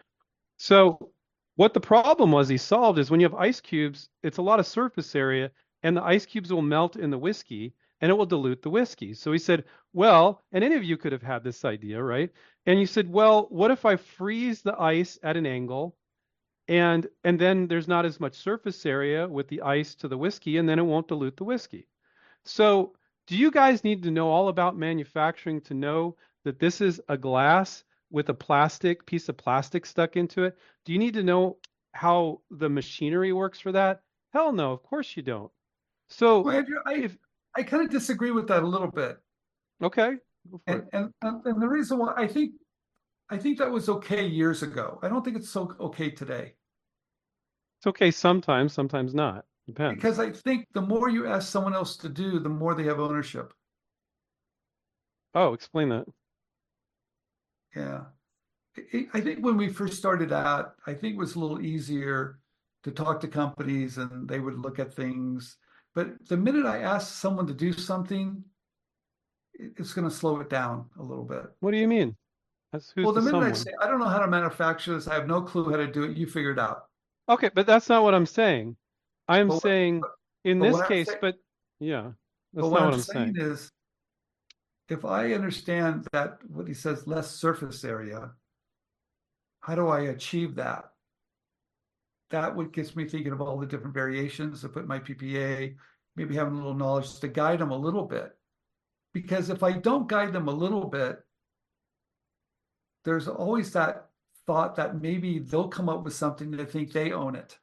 So 0.58 1.10
what 1.56 1.74
the 1.74 1.80
problem 1.80 2.32
was 2.32 2.48
he 2.48 2.56
solved 2.56 2.98
is 2.98 3.10
when 3.10 3.20
you 3.20 3.26
have 3.26 3.34
ice 3.34 3.60
cubes, 3.60 4.08
it's 4.22 4.38
a 4.38 4.42
lot 4.42 4.60
of 4.60 4.66
surface 4.66 5.14
area, 5.14 5.50
and 5.82 5.96
the 5.96 6.02
ice 6.02 6.26
cubes 6.26 6.52
will 6.52 6.62
melt 6.62 6.96
in 6.96 7.10
the 7.10 7.18
whiskey 7.18 7.74
and 8.00 8.10
it 8.10 8.14
will 8.14 8.26
dilute 8.26 8.62
the 8.62 8.70
whiskey. 8.70 9.14
So 9.14 9.32
he 9.32 9.38
said, 9.38 9.64
well, 9.92 10.42
and 10.52 10.64
any 10.64 10.74
of 10.74 10.84
you 10.84 10.96
could 10.96 11.12
have 11.12 11.22
had 11.22 11.44
this 11.44 11.64
idea, 11.64 12.02
right? 12.02 12.30
And 12.66 12.80
you 12.80 12.86
said, 12.86 13.10
well, 13.10 13.46
what 13.50 13.70
if 13.70 13.84
I 13.84 13.96
freeze 13.96 14.62
the 14.62 14.78
ice 14.78 15.18
at 15.22 15.36
an 15.36 15.46
angle 15.46 15.96
and 16.66 17.06
and 17.24 17.38
then 17.38 17.68
there's 17.68 17.88
not 17.88 18.06
as 18.06 18.18
much 18.20 18.34
surface 18.34 18.84
area 18.86 19.28
with 19.28 19.48
the 19.48 19.62
ice 19.62 19.94
to 19.96 20.08
the 20.08 20.18
whiskey 20.18 20.56
and 20.56 20.68
then 20.68 20.78
it 20.78 20.82
won't 20.82 21.08
dilute 21.08 21.36
the 21.36 21.44
whiskey. 21.44 21.86
So, 22.44 22.94
do 23.26 23.36
you 23.36 23.50
guys 23.50 23.84
need 23.84 24.02
to 24.02 24.10
know 24.10 24.28
all 24.28 24.48
about 24.48 24.76
manufacturing 24.76 25.60
to 25.62 25.74
know 25.74 26.16
that 26.44 26.58
this 26.58 26.80
is 26.80 27.00
a 27.08 27.16
glass 27.16 27.84
with 28.10 28.28
a 28.28 28.34
plastic 28.34 29.04
piece 29.06 29.28
of 29.28 29.36
plastic 29.36 29.86
stuck 29.86 30.16
into 30.16 30.44
it? 30.44 30.56
Do 30.84 30.92
you 30.92 30.98
need 30.98 31.14
to 31.14 31.22
know 31.22 31.58
how 31.92 32.40
the 32.50 32.68
machinery 32.68 33.32
works 33.32 33.60
for 33.60 33.72
that? 33.72 34.02
Hell 34.32 34.52
no, 34.52 34.72
of 34.72 34.82
course 34.82 35.16
you 35.16 35.22
don't. 35.22 35.50
So, 36.08 36.40
Well, 36.42 36.56
Andrew, 36.56 36.78
I 36.86 36.94
if 36.94 37.16
I 37.56 37.62
kind 37.62 37.82
of 37.84 37.90
disagree 37.90 38.30
with 38.32 38.48
that 38.48 38.62
a 38.62 38.66
little 38.66 38.90
bit, 38.90 39.18
okay, 39.82 40.16
and 40.66 40.82
and 40.92 41.10
and 41.22 41.44
and 41.46 41.62
the 41.62 41.68
reason 41.68 41.98
why 41.98 42.12
I 42.16 42.26
think 42.26 42.52
I 43.30 43.38
think 43.38 43.58
that 43.58 43.70
was 43.70 43.88
okay 43.88 44.26
years 44.26 44.62
ago. 44.62 44.98
I 45.02 45.08
don't 45.08 45.24
think 45.24 45.36
it's 45.36 45.48
so 45.50 45.74
okay 45.80 46.10
today 46.10 46.54
It's 47.78 47.86
okay 47.86 48.10
sometimes, 48.10 48.72
sometimes 48.72 49.14
not. 49.14 49.46
Depends. 49.66 49.94
because 49.96 50.18
I 50.18 50.30
think 50.30 50.66
the 50.74 50.82
more 50.82 51.08
you 51.08 51.26
ask 51.26 51.48
someone 51.50 51.72
else 51.74 51.96
to 51.98 52.08
do, 52.10 52.38
the 52.38 52.50
more 52.50 52.74
they 52.74 52.84
have 52.84 53.00
ownership. 53.00 53.54
Oh, 55.34 55.52
explain 55.54 55.88
that. 55.90 56.06
Yeah. 57.74 58.04
I- 58.76 59.08
I 59.14 59.20
think 59.20 59.44
when 59.44 59.56
we 59.56 59.68
first 59.68 59.94
started 59.98 60.32
out, 60.32 60.74
I 60.86 60.94
think 60.94 61.14
it 61.14 61.18
was 61.18 61.34
a 61.36 61.38
little 61.38 61.60
easier 61.60 62.38
to 62.82 62.90
talk 62.90 63.20
to 63.20 63.28
companies 63.28 63.98
and 63.98 64.28
they 64.28 64.40
would 64.40 64.58
look 64.58 64.78
at 64.78 64.92
things. 64.92 65.56
But 65.94 66.26
the 66.28 66.36
minute 66.36 66.66
I 66.66 66.78
ask 66.80 67.14
someone 67.14 67.46
to 67.46 67.54
do 67.54 67.72
something, 67.72 68.44
it's 69.54 69.94
going 69.94 70.08
to 70.08 70.14
slow 70.14 70.40
it 70.40 70.50
down 70.50 70.90
a 70.98 71.02
little 71.02 71.24
bit. 71.24 71.46
What 71.60 71.70
do 71.70 71.76
you 71.76 71.86
mean? 71.86 72.16
That's 72.72 72.90
who's 72.90 73.04
Well, 73.04 73.14
the 73.14 73.20
the 73.20 73.32
minute 73.32 73.50
I 73.50 73.52
say, 73.52 73.70
I 73.80 73.86
don't 73.86 74.00
know 74.00 74.06
how 74.08 74.18
to 74.18 74.26
manufacture 74.26 74.94
this, 74.94 75.06
I 75.06 75.14
have 75.14 75.28
no 75.28 75.40
clue 75.42 75.70
how 75.70 75.76
to 75.76 75.86
do 75.86 76.02
it, 76.02 76.16
you 76.16 76.26
figure 76.26 76.50
it 76.50 76.58
out. 76.58 76.86
Okay, 77.28 77.50
but 77.54 77.66
that's 77.66 77.88
not 77.88 78.02
what 78.02 78.14
I'm 78.14 78.26
saying. 78.26 78.76
I'm 79.28 79.50
saying 79.52 80.02
in 80.42 80.58
this 80.58 80.82
case, 80.88 81.06
saying- 81.06 81.18
but 81.20 81.36
yeah, 81.78 82.12
that's 82.52 82.68
But 82.68 82.70
not 82.70 82.70
what 82.72 82.94
I'm 82.94 83.00
saying 83.00 83.34
saying. 83.36 83.50
is, 83.52 83.70
if 84.88 85.04
I 85.04 85.32
understand 85.32 86.06
that 86.12 86.38
what 86.48 86.68
he 86.68 86.74
says, 86.74 87.06
less 87.06 87.30
surface 87.30 87.84
area, 87.84 88.32
how 89.60 89.74
do 89.74 89.88
I 89.88 90.00
achieve 90.00 90.56
that? 90.56 90.84
That 92.30 92.54
what 92.54 92.72
gets 92.72 92.94
me 92.94 93.08
thinking 93.08 93.32
of 93.32 93.40
all 93.40 93.58
the 93.58 93.66
different 93.66 93.94
variations 93.94 94.60
to 94.60 94.68
put 94.68 94.86
my 94.86 94.98
PPA, 94.98 95.74
maybe 96.16 96.34
having 96.34 96.54
a 96.54 96.56
little 96.56 96.74
knowledge 96.74 97.18
to 97.20 97.28
guide 97.28 97.60
them 97.60 97.70
a 97.70 97.76
little 97.76 98.04
bit. 98.04 98.36
Because 99.12 99.48
if 99.48 99.62
I 99.62 99.72
don't 99.72 100.08
guide 100.08 100.32
them 100.32 100.48
a 100.48 100.52
little 100.52 100.86
bit, 100.86 101.20
there's 103.04 103.28
always 103.28 103.72
that 103.72 104.08
thought 104.46 104.76
that 104.76 105.00
maybe 105.00 105.38
they'll 105.38 105.68
come 105.68 105.88
up 105.88 106.04
with 106.04 106.14
something 106.14 106.50
that 106.50 106.70
think 106.70 106.92
they 106.92 107.12
own 107.12 107.34
it. 107.34 107.58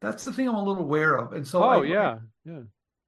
That's 0.00 0.24
the 0.24 0.32
thing 0.32 0.48
I'm 0.48 0.54
a 0.54 0.64
little 0.64 0.82
aware 0.82 1.16
of. 1.16 1.32
And 1.32 1.46
so 1.46 1.62
Oh 1.62 1.82
I, 1.82 1.84
yeah, 1.84 2.18
yeah. 2.44 2.60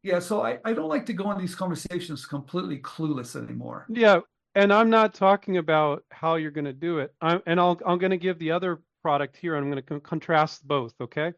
Yeah, 0.02 0.18
so 0.18 0.42
I, 0.42 0.58
I 0.64 0.72
don't 0.72 0.88
like 0.88 1.06
to 1.06 1.12
go 1.12 1.24
on 1.24 1.38
these 1.38 1.54
conversations 1.54 2.26
completely 2.26 2.78
clueless 2.78 3.40
anymore. 3.40 3.86
Yeah, 3.88 4.20
and 4.54 4.72
I'm 4.72 4.90
not 4.90 5.14
talking 5.14 5.58
about 5.58 6.04
how 6.10 6.34
you're 6.34 6.50
going 6.50 6.64
to 6.64 6.72
do 6.72 6.98
it. 6.98 7.14
I'm, 7.20 7.40
and 7.46 7.58
I'll, 7.60 7.80
I'm 7.86 7.98
going 7.98 8.10
to 8.10 8.16
give 8.16 8.38
the 8.38 8.50
other 8.50 8.82
product 9.02 9.36
here. 9.36 9.56
I'm 9.56 9.64
going 9.70 9.76
to 9.76 9.82
con 9.82 10.00
contrast 10.00 10.66
both. 10.66 10.94
Okay. 11.00 11.32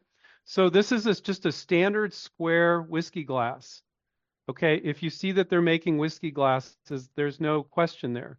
So 0.44 0.68
this 0.68 0.92
is 0.92 1.04
this, 1.04 1.20
just 1.20 1.46
a 1.46 1.52
standard 1.52 2.12
square 2.12 2.82
whiskey 2.82 3.24
glass. 3.24 3.82
Okay. 4.48 4.76
If 4.76 5.02
you 5.02 5.10
see 5.10 5.32
that 5.32 5.48
they're 5.48 5.62
making 5.62 5.98
whiskey 5.98 6.30
glasses, 6.30 7.08
there's 7.16 7.40
no 7.40 7.62
question 7.62 8.12
there. 8.12 8.38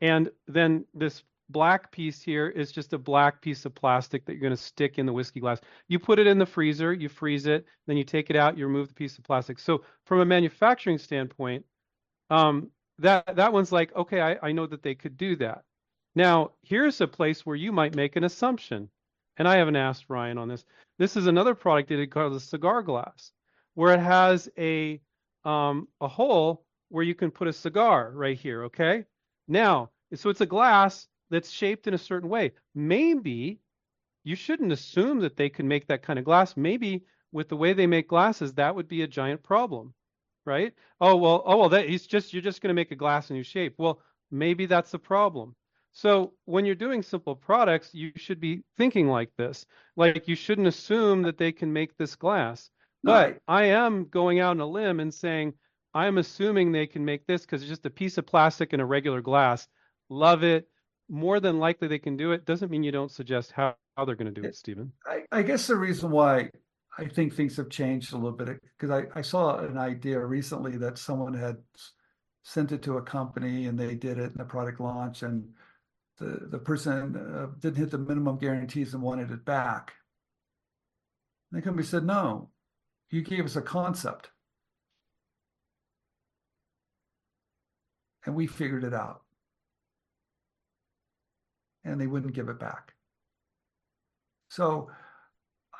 And 0.00 0.30
then 0.46 0.84
this 0.94 1.22
black 1.50 1.90
piece 1.92 2.22
here 2.22 2.48
is 2.48 2.72
just 2.72 2.92
a 2.92 2.98
black 2.98 3.40
piece 3.40 3.64
of 3.64 3.74
plastic 3.74 4.24
that 4.24 4.32
you're 4.32 4.40
going 4.40 4.56
to 4.56 4.56
stick 4.56 4.98
in 4.98 5.06
the 5.06 5.12
whiskey 5.12 5.40
glass. 5.40 5.60
You 5.88 5.98
put 5.98 6.18
it 6.18 6.26
in 6.26 6.38
the 6.38 6.46
freezer, 6.46 6.92
you 6.92 7.08
freeze 7.08 7.46
it, 7.46 7.66
then 7.86 7.96
you 7.96 8.04
take 8.04 8.30
it 8.30 8.36
out, 8.36 8.56
you 8.56 8.66
remove 8.66 8.88
the 8.88 8.94
piece 8.94 9.18
of 9.18 9.24
plastic. 9.24 9.58
So 9.58 9.82
from 10.04 10.20
a 10.20 10.24
manufacturing 10.24 10.98
standpoint, 10.98 11.64
um, 12.30 12.70
that 12.98 13.36
that 13.36 13.52
one's 13.52 13.72
like, 13.72 13.94
okay, 13.94 14.20
I, 14.20 14.38
I 14.42 14.52
know 14.52 14.66
that 14.66 14.82
they 14.82 14.94
could 14.94 15.16
do 15.16 15.36
that. 15.36 15.64
Now, 16.14 16.52
here's 16.62 17.00
a 17.00 17.06
place 17.06 17.44
where 17.44 17.56
you 17.56 17.72
might 17.72 17.94
make 17.94 18.16
an 18.16 18.24
assumption, 18.24 18.88
and 19.38 19.48
I 19.48 19.56
haven't 19.56 19.76
asked 19.76 20.06
Ryan 20.08 20.38
on 20.38 20.48
this. 20.48 20.64
This 20.98 21.16
is 21.16 21.26
another 21.26 21.54
product 21.54 21.88
that 21.88 22.00
it 22.00 22.08
called 22.08 22.34
a 22.34 22.40
cigar 22.40 22.82
glass, 22.82 23.32
where 23.74 23.94
it 23.94 24.00
has 24.00 24.48
a 24.58 25.00
um, 25.44 25.88
a 26.00 26.08
hole 26.08 26.64
where 26.90 27.04
you 27.04 27.14
can 27.14 27.30
put 27.30 27.48
a 27.48 27.52
cigar 27.52 28.12
right 28.14 28.38
here. 28.38 28.64
Okay, 28.64 29.04
now 29.48 29.90
so 30.14 30.30
it's 30.30 30.42
a 30.42 30.46
glass 30.46 31.08
that's 31.32 31.50
shaped 31.50 31.88
in 31.88 31.94
a 31.94 31.98
certain 31.98 32.28
way. 32.28 32.52
Maybe 32.76 33.58
you 34.22 34.36
shouldn't 34.36 34.70
assume 34.70 35.18
that 35.20 35.36
they 35.36 35.48
can 35.48 35.66
make 35.66 35.88
that 35.88 36.02
kind 36.02 36.20
of 36.20 36.24
glass. 36.24 36.56
Maybe 36.56 37.04
with 37.32 37.48
the 37.48 37.56
way 37.56 37.72
they 37.72 37.88
make 37.88 38.06
glasses, 38.06 38.54
that 38.54 38.76
would 38.76 38.86
be 38.86 39.02
a 39.02 39.08
giant 39.08 39.42
problem 39.42 39.94
right? 40.44 40.72
Oh 41.00 41.16
well, 41.16 41.42
oh 41.44 41.56
well, 41.56 41.68
that 41.70 41.88
he's 41.88 42.06
just 42.06 42.32
you're 42.32 42.42
just 42.42 42.60
going 42.60 42.68
to 42.68 42.74
make 42.74 42.90
a 42.90 42.96
glass 42.96 43.30
in 43.30 43.36
new 43.36 43.42
shape. 43.42 43.74
Well, 43.78 44.00
maybe 44.30 44.66
that's 44.66 44.90
the 44.90 44.98
problem. 44.98 45.54
So 45.92 46.32
when 46.46 46.64
you're 46.64 46.74
doing 46.74 47.02
simple 47.02 47.36
products, 47.36 47.90
you 47.92 48.12
should 48.16 48.40
be 48.40 48.62
thinking 48.78 49.08
like 49.08 49.30
this. 49.36 49.66
Like 49.96 50.26
you 50.26 50.34
shouldn't 50.34 50.66
assume 50.66 51.22
that 51.22 51.36
they 51.36 51.52
can 51.52 51.72
make 51.72 51.96
this 51.96 52.16
glass. 52.16 52.70
But. 53.04 53.40
I 53.46 53.64
am 53.64 54.06
going 54.06 54.40
out 54.40 54.52
on 54.52 54.60
a 54.60 54.66
limb 54.66 55.00
and 55.00 55.12
saying 55.12 55.54
I'm 55.92 56.18
assuming 56.18 56.72
they 56.72 56.86
can 56.86 57.04
make 57.04 57.26
this 57.26 57.42
because 57.42 57.62
it's 57.62 57.68
just 57.68 57.86
a 57.86 57.90
piece 57.90 58.16
of 58.16 58.26
plastic 58.26 58.72
and 58.72 58.80
a 58.80 58.86
regular 58.86 59.20
glass. 59.20 59.68
Love 60.08 60.44
it. 60.44 60.68
More 61.12 61.40
than 61.40 61.58
likely 61.58 61.88
they 61.88 61.98
can 61.98 62.16
do 62.16 62.32
it. 62.32 62.46
Doesn't 62.46 62.70
mean 62.70 62.82
you 62.82 62.90
don't 62.90 63.10
suggest 63.10 63.52
how, 63.52 63.76
how 63.96 64.06
they're 64.06 64.16
going 64.16 64.32
to 64.34 64.40
do 64.40 64.48
it, 64.48 64.56
Stephen. 64.56 64.92
I, 65.06 65.24
I 65.30 65.42
guess 65.42 65.66
the 65.66 65.76
reason 65.76 66.10
why 66.10 66.50
I 66.98 67.04
think 67.04 67.34
things 67.34 67.56
have 67.58 67.68
changed 67.68 68.14
a 68.14 68.16
little 68.16 68.32
bit 68.32 68.60
because 68.78 68.90
I, 68.90 69.18
I 69.18 69.20
saw 69.20 69.58
an 69.58 69.76
idea 69.76 70.18
recently 70.18 70.78
that 70.78 70.96
someone 70.96 71.34
had 71.34 71.58
sent 72.42 72.72
it 72.72 72.82
to 72.82 72.96
a 72.96 73.02
company 73.02 73.66
and 73.66 73.78
they 73.78 73.94
did 73.94 74.18
it 74.18 74.32
in 74.32 74.38
the 74.38 74.44
product 74.44 74.80
launch 74.80 75.22
and 75.22 75.48
the 76.18 76.46
the 76.50 76.58
person 76.58 77.16
uh, 77.16 77.46
didn't 77.58 77.76
hit 77.76 77.90
the 77.90 77.98
minimum 77.98 78.38
guarantees 78.38 78.94
and 78.94 79.02
wanted 79.02 79.30
it 79.30 79.44
back. 79.44 79.92
And 81.50 81.60
the 81.60 81.64
company 81.64 81.86
said, 81.86 82.04
"No, 82.04 82.50
you 83.10 83.22
gave 83.22 83.44
us 83.44 83.56
a 83.56 83.62
concept, 83.62 84.30
and 88.24 88.34
we 88.34 88.46
figured 88.46 88.84
it 88.84 88.94
out." 88.94 89.21
And 91.84 92.00
they 92.00 92.06
wouldn't 92.06 92.34
give 92.34 92.48
it 92.48 92.58
back. 92.58 92.94
So 94.48 94.90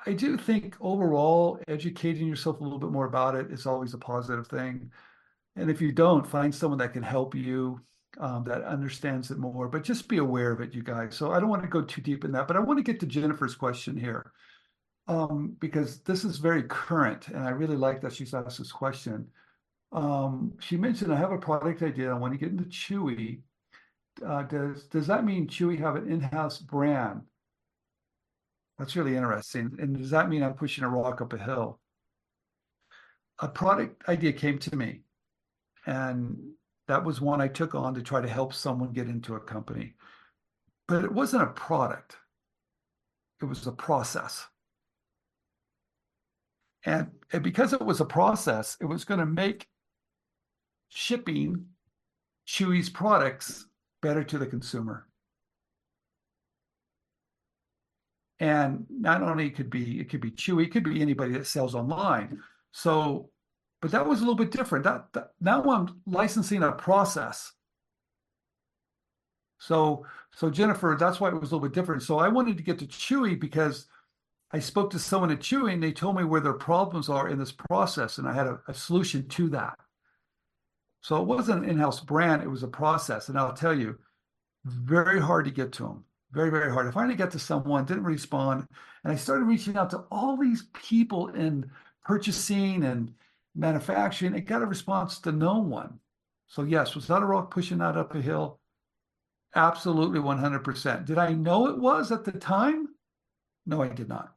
I 0.06 0.12
do 0.12 0.36
think 0.36 0.76
overall, 0.80 1.60
educating 1.68 2.26
yourself 2.26 2.60
a 2.60 2.64
little 2.64 2.78
bit 2.78 2.90
more 2.90 3.06
about 3.06 3.34
it 3.34 3.50
is 3.50 3.66
always 3.66 3.94
a 3.94 3.98
positive 3.98 4.46
thing. 4.46 4.90
And 5.56 5.70
if 5.70 5.80
you 5.80 5.92
don't, 5.92 6.26
find 6.26 6.54
someone 6.54 6.78
that 6.78 6.92
can 6.92 7.02
help 7.02 7.34
you, 7.34 7.80
um, 8.18 8.44
that 8.44 8.62
understands 8.64 9.30
it 9.30 9.38
more. 9.38 9.68
But 9.68 9.84
just 9.84 10.08
be 10.08 10.18
aware 10.18 10.50
of 10.50 10.60
it, 10.60 10.74
you 10.74 10.82
guys. 10.82 11.14
So 11.14 11.32
I 11.32 11.40
don't 11.40 11.50
want 11.50 11.62
to 11.62 11.68
go 11.68 11.82
too 11.82 12.00
deep 12.00 12.24
in 12.24 12.32
that, 12.32 12.48
but 12.48 12.56
I 12.56 12.60
want 12.60 12.78
to 12.78 12.82
get 12.82 12.98
to 13.00 13.06
Jennifer's 13.06 13.54
question 13.54 13.96
here 13.96 14.32
um, 15.06 15.56
because 15.60 16.00
this 16.00 16.24
is 16.24 16.38
very 16.38 16.62
current, 16.64 17.28
and 17.28 17.44
I 17.44 17.50
really 17.50 17.76
like 17.76 18.00
that 18.00 18.12
she's 18.12 18.34
asked 18.34 18.58
this 18.58 18.72
question. 18.72 19.28
Um, 19.92 20.54
she 20.58 20.76
mentioned, 20.76 21.12
I 21.12 21.16
have 21.16 21.32
a 21.32 21.38
product 21.38 21.82
idea. 21.82 22.10
I 22.10 22.18
want 22.18 22.32
to 22.32 22.38
get 22.38 22.50
into 22.50 22.64
Chewy. 22.64 23.40
Uh, 24.24 24.42
does 24.42 24.84
does 24.84 25.06
that 25.06 25.24
mean 25.24 25.46
Chewy 25.46 25.78
have 25.78 25.96
an 25.96 26.10
in-house 26.10 26.58
brand? 26.58 27.22
That's 28.78 28.96
really 28.96 29.16
interesting. 29.16 29.76
And 29.78 29.96
does 29.96 30.10
that 30.10 30.28
mean 30.28 30.42
I'm 30.42 30.54
pushing 30.54 30.84
a 30.84 30.88
rock 30.88 31.20
up 31.20 31.32
a 31.32 31.38
hill? 31.38 31.80
A 33.38 33.48
product 33.48 34.08
idea 34.08 34.32
came 34.32 34.58
to 34.58 34.76
me, 34.76 35.02
and 35.86 36.36
that 36.88 37.04
was 37.04 37.20
one 37.20 37.40
I 37.40 37.48
took 37.48 37.74
on 37.74 37.94
to 37.94 38.02
try 38.02 38.20
to 38.20 38.28
help 38.28 38.52
someone 38.52 38.92
get 38.92 39.08
into 39.08 39.34
a 39.34 39.40
company. 39.40 39.94
But 40.88 41.04
it 41.04 41.12
wasn't 41.12 41.44
a 41.44 41.46
product, 41.46 42.16
it 43.40 43.46
was 43.46 43.66
a 43.66 43.72
process. 43.72 44.46
And, 46.84 47.12
and 47.32 47.42
because 47.42 47.72
it 47.72 47.80
was 47.80 48.00
a 48.00 48.04
process, 48.04 48.76
it 48.80 48.86
was 48.86 49.04
going 49.04 49.20
to 49.20 49.26
make 49.26 49.68
shipping 50.88 51.66
Chewy's 52.46 52.90
products 52.90 53.66
better 54.02 54.22
to 54.24 54.38
the 54.38 54.46
consumer. 54.46 55.06
And 58.40 58.86
not 58.90 59.22
only 59.22 59.50
could 59.50 59.70
be 59.70 60.00
it 60.00 60.10
could 60.10 60.20
be 60.20 60.32
Chewy, 60.32 60.64
it 60.64 60.72
could 60.72 60.84
be 60.84 61.00
anybody 61.00 61.32
that 61.32 61.46
sells 61.46 61.74
online. 61.74 62.42
So, 62.72 63.30
but 63.80 63.92
that 63.92 64.06
was 64.06 64.18
a 64.18 64.22
little 64.22 64.34
bit 64.34 64.50
different. 64.50 64.84
That, 64.84 65.06
that 65.12 65.30
now 65.40 65.62
I'm 65.62 66.00
licensing 66.06 66.62
a 66.62 66.72
process. 66.72 67.52
So, 69.58 70.04
so 70.34 70.50
Jennifer, 70.50 70.96
that's 70.98 71.20
why 71.20 71.28
it 71.28 71.40
was 71.40 71.52
a 71.52 71.54
little 71.54 71.68
bit 71.68 71.74
different. 71.74 72.02
So 72.02 72.18
I 72.18 72.26
wanted 72.28 72.56
to 72.56 72.64
get 72.64 72.80
to 72.80 72.86
Chewy 72.86 73.38
because 73.38 73.86
I 74.50 74.58
spoke 74.58 74.90
to 74.90 74.98
someone 74.98 75.30
at 75.30 75.38
Chewy 75.38 75.74
and 75.74 75.82
they 75.82 75.92
told 75.92 76.16
me 76.16 76.24
where 76.24 76.40
their 76.40 76.52
problems 76.52 77.08
are 77.08 77.28
in 77.28 77.38
this 77.38 77.52
process, 77.52 78.18
and 78.18 78.28
I 78.28 78.32
had 78.34 78.48
a, 78.48 78.60
a 78.66 78.74
solution 78.74 79.28
to 79.28 79.48
that. 79.50 79.78
So 81.02 81.20
it 81.20 81.26
wasn't 81.26 81.64
an 81.64 81.70
in-house 81.70 82.00
brand; 82.00 82.42
it 82.42 82.50
was 82.50 82.62
a 82.62 82.68
process, 82.68 83.28
and 83.28 83.38
I'll 83.38 83.52
tell 83.52 83.78
you, 83.78 83.98
very 84.64 85.20
hard 85.20 85.44
to 85.44 85.50
get 85.50 85.72
to 85.72 85.82
them. 85.82 86.04
Very, 86.30 86.50
very 86.50 86.72
hard. 86.72 86.86
I 86.86 86.90
finally 86.90 87.14
got 87.14 87.30
to 87.32 87.38
someone, 87.38 87.84
didn't 87.84 88.04
respond, 88.04 88.66
and 89.04 89.12
I 89.12 89.16
started 89.16 89.44
reaching 89.44 89.76
out 89.76 89.90
to 89.90 90.04
all 90.10 90.36
these 90.36 90.66
people 90.72 91.28
in 91.28 91.70
purchasing 92.04 92.84
and 92.84 93.12
manufacturing. 93.54 94.34
It 94.34 94.42
got 94.42 94.62
a 94.62 94.66
response 94.66 95.18
to 95.20 95.32
no 95.32 95.58
one. 95.58 95.98
So 96.46 96.62
yes, 96.62 96.94
was 96.94 97.06
that 97.08 97.22
a 97.22 97.26
rock 97.26 97.50
pushing 97.50 97.78
that 97.78 97.96
up 97.96 98.14
a 98.14 98.20
hill? 98.22 98.60
Absolutely, 99.54 100.20
100%. 100.20 101.04
Did 101.04 101.18
I 101.18 101.32
know 101.32 101.66
it 101.66 101.78
was 101.78 102.12
at 102.12 102.24
the 102.24 102.32
time? 102.32 102.88
No, 103.66 103.82
I 103.82 103.88
did 103.88 104.08
not. 104.08 104.34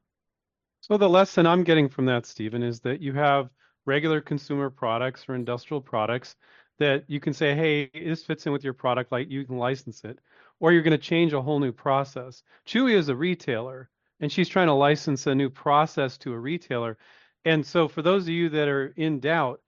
So 0.82 0.97
the 0.97 1.09
lesson 1.09 1.47
I'm 1.47 1.63
getting 1.63 1.89
from 1.89 2.05
that, 2.07 2.26
Stephen, 2.26 2.61
is 2.61 2.80
that 2.82 3.01
you 3.01 3.13
have 3.13 3.49
regular 3.86 4.21
consumer 4.21 4.69
products 4.69 5.25
or 5.27 5.36
industrial 5.36 5.81
products 5.81 6.36
that 6.79 7.05
you 7.07 7.19
can 7.19 7.33
say, 7.33 7.55
hey, 7.55 7.89
this 7.93 8.23
fits 8.23 8.45
in 8.45 8.51
with 8.51 8.63
your 8.63 8.73
product, 8.73 9.11
like 9.11 9.29
you 9.29 9.45
can 9.45 9.57
license 9.57 10.03
it, 10.03 10.19
or 10.59 10.71
you're 10.71 10.81
going 10.81 10.91
to 10.91 10.97
change 10.97 11.33
a 11.33 11.41
whole 11.41 11.59
new 11.59 11.71
process. 11.71 12.43
Chewy 12.67 12.95
is 12.95 13.09
a 13.09 13.15
retailer, 13.15 13.89
and 14.19 14.31
she's 14.31 14.49
trying 14.49 14.67
to 14.67 14.73
license 14.73 15.27
a 15.27 15.36
new 15.36 15.49
process 15.49 16.17
to 16.19 16.33
a 16.33 16.39
retailer. 16.39 16.97
And 17.45 17.65
so 17.65 17.88
for 17.88 18.01
those 18.01 18.23
of 18.23 18.29
you 18.29 18.49
that 18.49 18.67
are 18.67 18.88
in 18.97 19.19
doubt, 19.19 19.61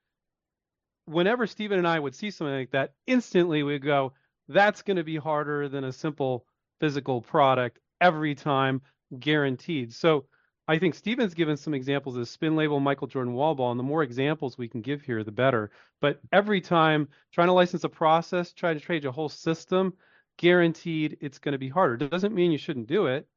whenever 1.05 1.47
Stephen 1.47 1.77
and 1.77 1.87
I 1.87 1.99
would 1.99 2.15
see 2.15 2.31
something 2.31 2.55
like 2.55 2.71
that, 2.71 2.93
instantly 3.05 3.63
we 3.63 3.79
go, 3.79 4.13
that's 4.49 4.81
going 4.81 4.97
to 4.97 5.03
be 5.03 5.17
harder 5.17 5.69
than 5.69 5.83
a 5.83 5.91
simple 5.91 6.45
physical 6.79 7.21
product 7.21 7.79
every 8.01 8.35
time, 8.35 8.81
guaranteed. 9.17 9.93
So 9.93 10.25
I 10.67 10.77
think 10.77 10.95
Stephen's 10.95 11.33
given 11.33 11.55
some 11.55 11.73
examples 11.73 12.17
of 12.17 12.27
spin 12.27 12.55
label 12.55 12.79
Michael 12.79 13.07
Jordan 13.07 13.33
wall 13.33 13.55
ball, 13.55 13.71
and 13.71 13.79
the 13.79 13.83
more 13.83 14.03
examples 14.03 14.57
we 14.57 14.67
can 14.67 14.81
give 14.81 15.01
here, 15.01 15.23
the 15.23 15.31
better. 15.31 15.71
But 16.01 16.19
every 16.33 16.59
time 16.59 17.07
trying 17.31 17.47
to 17.47 17.53
license 17.53 17.85
a 17.85 17.89
process, 17.89 18.51
trying 18.51 18.75
to 18.77 18.83
trade 18.83 19.05
a 19.05 19.11
whole 19.11 19.29
system, 19.29 19.93
guaranteed 20.37 21.17
it's 21.21 21.39
going 21.39 21.53
to 21.53 21.57
be 21.57 21.69
harder. 21.69 21.93
It 21.95 22.11
doesn't 22.11 22.35
mean 22.35 22.51
you 22.51 22.57
shouldn't 22.57 22.87
do 22.87 23.07
it. 23.07 23.27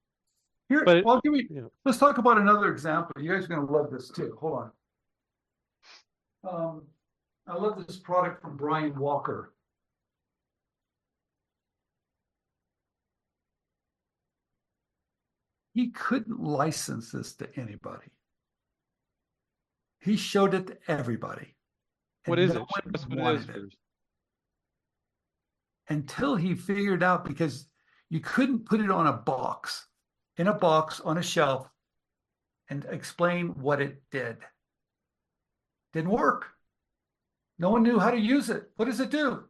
Here, 0.69 0.85
But 0.85 1.05
well, 1.05 1.21
give 1.23 1.33
me, 1.33 1.47
you 1.51 1.63
know. 1.63 1.73
let's 1.85 1.99
talk 1.99 2.19
about 2.19 2.39
another 2.39 2.71
example. 2.71 3.13
You 3.21 3.33
guys 3.33 3.45
are 3.45 3.49
gonna 3.49 3.65
love 3.71 3.91
this 3.91 4.09
too. 4.09 4.37
Hold 4.41 4.71
on. 6.45 6.49
Um, 6.49 6.83
I 7.49 7.57
love 7.57 7.85
this 7.85 7.97
product 7.97 8.41
from 8.41 8.57
Brian 8.57 8.97
Walker. 8.97 9.53
He 15.73 15.91
couldn't 15.91 16.41
license 16.41 17.13
this 17.13 17.35
to 17.37 17.49
anybody. 17.57 18.09
He 20.01 20.17
showed 20.17 20.55
it 20.55 20.67
to 20.67 20.79
everybody. 20.89 21.55
What 22.27 22.39
is 22.39 22.55
no 22.55 22.63
it? 22.63 22.67
What 22.69 22.85
it 22.87 22.97
is 22.97 23.07
wanted 23.07 23.47
first. 23.47 23.77
until 25.89 26.37
he 26.37 26.55
figured 26.55 27.03
out 27.03 27.25
because 27.25 27.67
you 28.09 28.21
couldn't 28.21 28.67
put 28.67 28.81
it 28.81 28.91
on 28.91 29.07
a 29.07 29.13
box, 29.13 29.87
in 30.37 30.49
a 30.49 30.55
box 30.55 31.01
on 31.01 31.19
a 31.19 31.23
shelf, 31.23 31.69
and 32.69 32.85
explain 32.91 33.49
what 33.49 33.81
it 33.81 34.03
did. 34.11 34.39
Didn't 35.93 36.11
work. 36.11 36.47
No 37.59 37.71
one 37.71 37.83
knew 37.83 37.99
how 37.99 38.11
to 38.11 38.19
use 38.19 38.49
it. 38.49 38.71
What 38.77 38.87
does 38.87 39.01
it 39.01 39.11
do? 39.11 39.45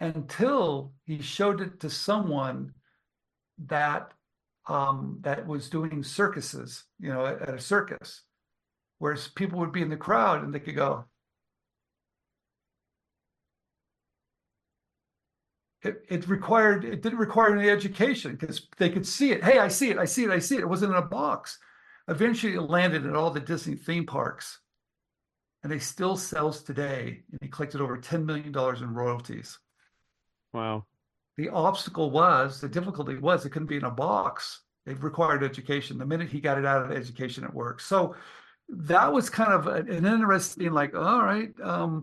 Until 0.00 0.92
he 1.04 1.22
showed 1.22 1.60
it 1.60 1.80
to 1.80 1.90
someone 1.90 2.74
that 3.66 4.12
um, 4.66 5.18
that 5.22 5.46
was 5.46 5.68
doing 5.68 6.02
circuses, 6.02 6.84
you 6.98 7.12
know, 7.12 7.26
at, 7.26 7.42
at 7.42 7.54
a 7.54 7.60
circus, 7.60 8.22
whereas 8.98 9.28
people 9.28 9.58
would 9.60 9.72
be 9.72 9.82
in 9.82 9.90
the 9.90 9.96
crowd 9.96 10.42
and 10.42 10.54
they 10.54 10.60
could 10.60 10.76
go, 10.76 11.04
it, 15.84 16.04
it 16.08 16.28
required 16.28 16.84
it 16.84 17.02
didn't 17.02 17.18
require 17.18 17.56
any 17.56 17.68
education 17.68 18.36
because 18.36 18.66
they 18.78 18.88
could 18.88 19.06
see 19.06 19.32
it. 19.32 19.44
Hey 19.44 19.58
i 19.58 19.68
see 19.68 19.90
it 19.90 19.98
i 19.98 20.04
see 20.04 20.24
it 20.24 20.30
i 20.30 20.38
see 20.38 20.56
it. 20.56 20.62
It 20.62 20.68
wasn't 20.68 20.92
in 20.92 20.98
a 20.98 21.02
box. 21.02 21.58
Eventually 22.08 22.54
it 22.54 22.62
landed 22.62 23.06
at 23.06 23.14
all 23.14 23.30
the 23.30 23.40
disney 23.40 23.76
theme 23.76 24.06
parks 24.06 24.60
and 25.62 25.70
they 25.70 25.78
still 25.78 26.16
sells 26.16 26.62
today 26.62 27.22
and 27.30 27.38
he 27.42 27.48
collected 27.48 27.80
over 27.80 27.96
10 27.96 28.24
million 28.24 28.52
dollars 28.52 28.80
in 28.80 28.92
royalties. 28.92 29.58
Wow. 30.52 30.86
The 31.36 31.48
obstacle 31.48 32.10
was 32.10 32.60
the 32.60 32.68
difficulty 32.68 33.16
was 33.16 33.44
it 33.44 33.50
couldn't 33.50 33.68
be 33.68 33.76
in 33.76 33.84
a 33.84 33.90
box. 33.90 34.60
It 34.86 35.02
required 35.02 35.42
education. 35.42 35.98
The 35.98 36.06
minute 36.06 36.28
he 36.28 36.40
got 36.40 36.58
it 36.58 36.66
out 36.66 36.82
of 36.82 36.92
education 36.92 37.44
it 37.44 37.52
worked. 37.52 37.82
So 37.82 38.14
that 38.68 39.12
was 39.12 39.30
kind 39.30 39.52
of 39.52 39.66
an 39.66 39.88
interesting 39.88 40.72
like 40.72 40.94
all 40.94 41.22
right 41.22 41.50
um 41.62 42.02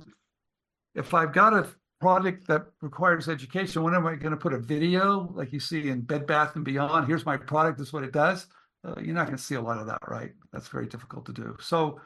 if 0.93 1.13
i've 1.13 1.33
got 1.33 1.53
a 1.53 1.67
product 1.99 2.47
that 2.47 2.65
requires 2.81 3.29
education 3.29 3.83
when 3.83 3.95
am 3.95 4.05
i 4.05 4.15
going 4.15 4.31
to 4.31 4.37
put 4.37 4.53
a 4.53 4.59
video 4.59 5.31
like 5.33 5.51
you 5.51 5.59
see 5.59 5.89
in 5.89 6.01
bed 6.01 6.25
bath 6.25 6.55
and 6.55 6.65
beyond? 6.65 7.07
Here's 7.07 7.25
my 7.25 7.37
product 7.37 7.77
this 7.77 7.87
is 7.87 7.93
what 7.93 8.03
it 8.03 8.11
does. 8.11 8.47
Uh, 8.83 8.95
you're 8.99 9.13
not 9.13 9.27
going 9.27 9.37
to 9.37 9.43
see 9.43 9.55
a 9.55 9.61
lot 9.61 9.77
of 9.77 9.87
that 9.87 9.99
right? 10.07 10.31
That's 10.51 10.67
very 10.67 10.87
difficult 10.87 11.25
to 11.27 11.33
do. 11.33 11.55
So 11.59 11.99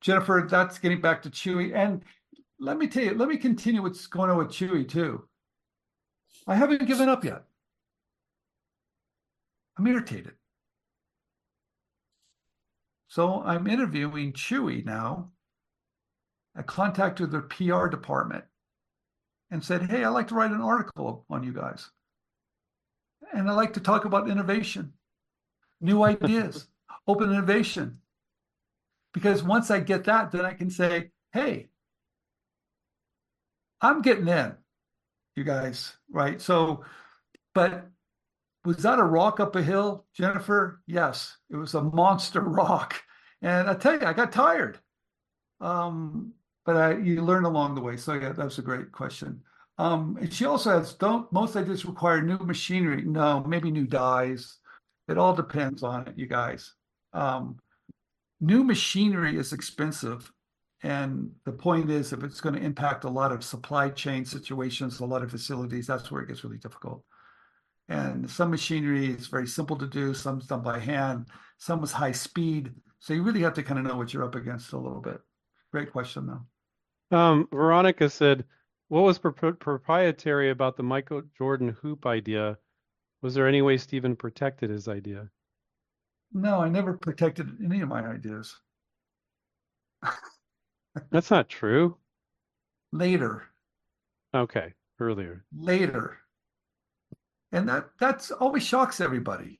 jennifer 0.00 0.46
that's 0.48 0.78
getting 0.78 1.00
back 1.00 1.22
to 1.22 1.30
chewy. 1.30 1.74
And 1.74 2.02
let 2.58 2.78
me 2.78 2.86
tell 2.86 3.04
you 3.04 3.14
let 3.14 3.28
me 3.28 3.36
continue 3.36 3.82
what's 3.82 4.06
going 4.06 4.30
on 4.30 4.38
with 4.38 4.48
chewy 4.48 4.88
too 4.88 5.28
i 6.46 6.54
haven't 6.54 6.86
given 6.86 7.08
up 7.08 7.24
yet 7.24 7.44
i'm 9.78 9.86
irritated 9.86 10.32
so 13.08 13.42
i'm 13.42 13.66
interviewing 13.66 14.32
chewy 14.32 14.84
now 14.84 15.30
i 16.56 16.62
contacted 16.62 17.30
their 17.30 17.42
pr 17.42 17.86
department 17.86 18.44
and 19.54 19.64
said, 19.64 19.88
Hey, 19.88 20.04
I'd 20.04 20.08
like 20.08 20.28
to 20.28 20.34
write 20.34 20.50
an 20.50 20.60
article 20.60 21.24
on 21.30 21.44
you 21.44 21.52
guys. 21.52 21.90
And 23.32 23.48
I 23.48 23.52
like 23.54 23.74
to 23.74 23.80
talk 23.80 24.04
about 24.04 24.28
innovation, 24.28 24.92
new 25.80 26.02
ideas, 26.02 26.66
open 27.06 27.30
innovation. 27.30 27.98
Because 29.12 29.44
once 29.44 29.70
I 29.70 29.78
get 29.78 30.04
that, 30.04 30.32
then 30.32 30.44
I 30.44 30.54
can 30.54 30.70
say, 30.70 31.10
Hey, 31.32 31.68
I'm 33.80 34.02
getting 34.02 34.26
in, 34.26 34.54
you 35.36 35.44
guys, 35.44 35.96
right? 36.10 36.40
So, 36.40 36.84
but 37.54 37.88
was 38.64 38.78
that 38.78 38.98
a 38.98 39.04
rock 39.04 39.40
up 39.40 39.56
a 39.56 39.62
hill, 39.62 40.06
Jennifer? 40.14 40.80
Yes, 40.86 41.36
it 41.50 41.56
was 41.56 41.74
a 41.74 41.82
monster 41.82 42.40
rock. 42.42 43.02
And 43.42 43.68
I 43.68 43.74
tell 43.74 43.98
you, 44.00 44.06
I 44.06 44.12
got 44.12 44.32
tired. 44.32 44.78
Um, 45.60 46.32
but 46.64 46.76
I, 46.76 46.96
you 46.96 47.22
learn 47.22 47.44
along 47.44 47.74
the 47.74 47.82
way. 47.82 47.96
So 47.96 48.14
yeah, 48.14 48.32
that's 48.32 48.58
a 48.58 48.62
great 48.62 48.90
question. 48.90 49.42
Um, 49.76 50.16
and 50.20 50.32
she 50.32 50.44
also 50.46 50.78
has 50.78 50.94
don't 50.94 51.30
most 51.32 51.56
ideas 51.56 51.84
require 51.84 52.22
new 52.22 52.38
machinery. 52.38 53.02
No, 53.02 53.42
maybe 53.46 53.70
new 53.70 53.86
dies. 53.86 54.58
It 55.08 55.18
all 55.18 55.34
depends 55.34 55.82
on 55.82 56.08
it, 56.08 56.14
you 56.16 56.26
guys. 56.26 56.72
Um, 57.12 57.58
new 58.40 58.64
machinery 58.64 59.36
is 59.36 59.52
expensive. 59.52 60.32
And 60.84 61.30
the 61.46 61.52
point 61.52 61.90
is, 61.90 62.12
if 62.12 62.22
it's 62.22 62.42
going 62.42 62.54
to 62.54 62.60
impact 62.60 63.04
a 63.04 63.08
lot 63.08 63.32
of 63.32 63.42
supply 63.42 63.88
chain 63.88 64.22
situations, 64.26 65.00
a 65.00 65.06
lot 65.06 65.22
of 65.22 65.30
facilities, 65.30 65.86
that's 65.86 66.10
where 66.10 66.20
it 66.20 66.28
gets 66.28 66.44
really 66.44 66.58
difficult. 66.58 67.02
And 67.88 68.30
some 68.30 68.50
machinery 68.50 69.06
is 69.06 69.28
very 69.28 69.46
simple 69.46 69.78
to 69.78 69.86
do, 69.86 70.12
some's 70.12 70.46
done 70.46 70.60
by 70.60 70.78
hand, 70.78 71.28
some 71.56 71.82
is 71.82 71.90
high 71.90 72.12
speed. 72.12 72.70
So 72.98 73.14
you 73.14 73.22
really 73.22 73.40
have 73.40 73.54
to 73.54 73.62
kind 73.62 73.78
of 73.78 73.86
know 73.86 73.96
what 73.96 74.12
you're 74.12 74.24
up 74.24 74.34
against 74.34 74.74
a 74.74 74.78
little 74.78 75.00
bit. 75.00 75.22
Great 75.72 75.90
question, 75.90 76.26
though. 76.26 77.16
Um, 77.16 77.48
Veronica 77.50 78.10
said, 78.10 78.44
what 78.88 79.04
was 79.04 79.18
pro- 79.18 79.54
proprietary 79.54 80.50
about 80.50 80.76
the 80.76 80.82
Michael 80.82 81.22
Jordan 81.38 81.74
hoop 81.80 82.04
idea? 82.04 82.58
Was 83.22 83.32
there 83.32 83.48
any 83.48 83.62
way 83.62 83.78
Stephen 83.78 84.16
protected 84.16 84.68
his 84.68 84.86
idea? 84.86 85.30
No, 86.34 86.60
I 86.60 86.68
never 86.68 86.92
protected 86.92 87.56
any 87.64 87.80
of 87.80 87.88
my 87.88 88.06
ideas. 88.06 88.54
That's 91.10 91.30
not 91.30 91.48
true. 91.48 91.96
Later, 92.92 93.44
Okay, 94.34 94.72
earlier. 95.00 95.44
later. 95.56 96.18
And 97.52 97.68
that 97.68 97.90
that's 98.00 98.30
always 98.30 98.64
shocks 98.64 99.00
everybody. 99.00 99.58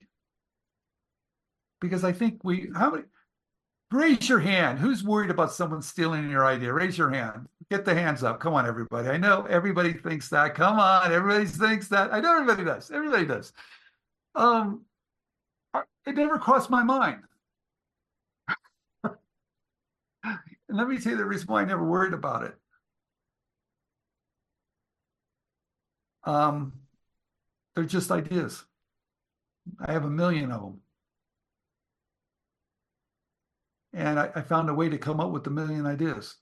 Because 1.81 2.03
I 2.03 2.11
think 2.11 2.43
we 2.43 2.69
how 2.75 2.91
many 2.91 3.03
raise 3.91 4.27
your 4.27 4.39
hand. 4.39 4.79
Who's 4.79 5.03
worried 5.03 5.29
about 5.29 5.51
someone 5.53 5.81
stealing 5.81 6.29
your 6.29 6.45
idea? 6.45 6.73
Raise 6.73 6.97
your 6.97 7.09
hand. 7.09 7.47
Get 7.71 7.85
the 7.85 7.93
hands 7.95 8.23
up. 8.23 8.39
Come 8.39 8.53
on, 8.53 8.65
everybody. 8.65 9.07
I 9.09 9.17
know 9.17 9.45
everybody 9.49 9.93
thinks 9.93 10.29
that. 10.29 10.55
Come 10.55 10.79
on, 10.79 11.11
everybody 11.11 11.45
thinks 11.45 11.87
that. 11.89 12.13
I 12.13 12.19
know 12.19 12.33
everybody 12.39 12.63
does. 12.65 12.91
Everybody 12.91 13.25
does. 13.25 13.53
Um, 14.35 14.85
I- 15.73 15.83
it 16.05 16.15
never 16.15 16.37
crossed 16.37 16.69
my 16.69 16.83
mind. 16.83 17.23
And 20.69 20.77
let 20.77 20.87
me 20.87 20.97
tell 20.97 21.11
you 21.13 21.17
the 21.17 21.25
reason 21.25 21.47
why 21.47 21.61
I 21.61 21.65
never 21.65 21.83
worried 21.83 22.13
about 22.13 22.43
it. 22.43 22.55
Um, 26.23 26.73
they're 27.75 27.83
just 27.83 28.11
ideas. 28.11 28.63
I 29.79 29.91
have 29.91 30.05
a 30.05 30.09
million 30.09 30.51
of 30.51 30.61
them. 30.61 30.81
And 33.93 34.19
I, 34.19 34.29
I 34.35 34.41
found 34.41 34.69
a 34.69 34.73
way 34.73 34.89
to 34.89 34.97
come 34.97 35.19
up 35.19 35.31
with 35.31 35.47
a 35.47 35.51
million 35.51 35.85
ideas. 35.85 36.35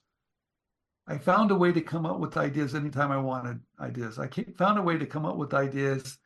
I 1.05 1.17
found 1.17 1.51
a 1.51 1.55
way 1.55 1.73
to 1.73 1.81
come 1.81 2.05
up 2.05 2.19
with 2.19 2.37
ideas 2.37 2.75
anytime 2.75 3.11
I 3.11 3.17
wanted 3.17 3.59
ideas. 3.79 4.17
I 4.19 4.27
found 4.57 4.79
a 4.79 4.81
way 4.81 4.97
to 4.97 5.05
come 5.05 5.25
up 5.25 5.35
with 5.35 5.53
ideas 5.53 6.17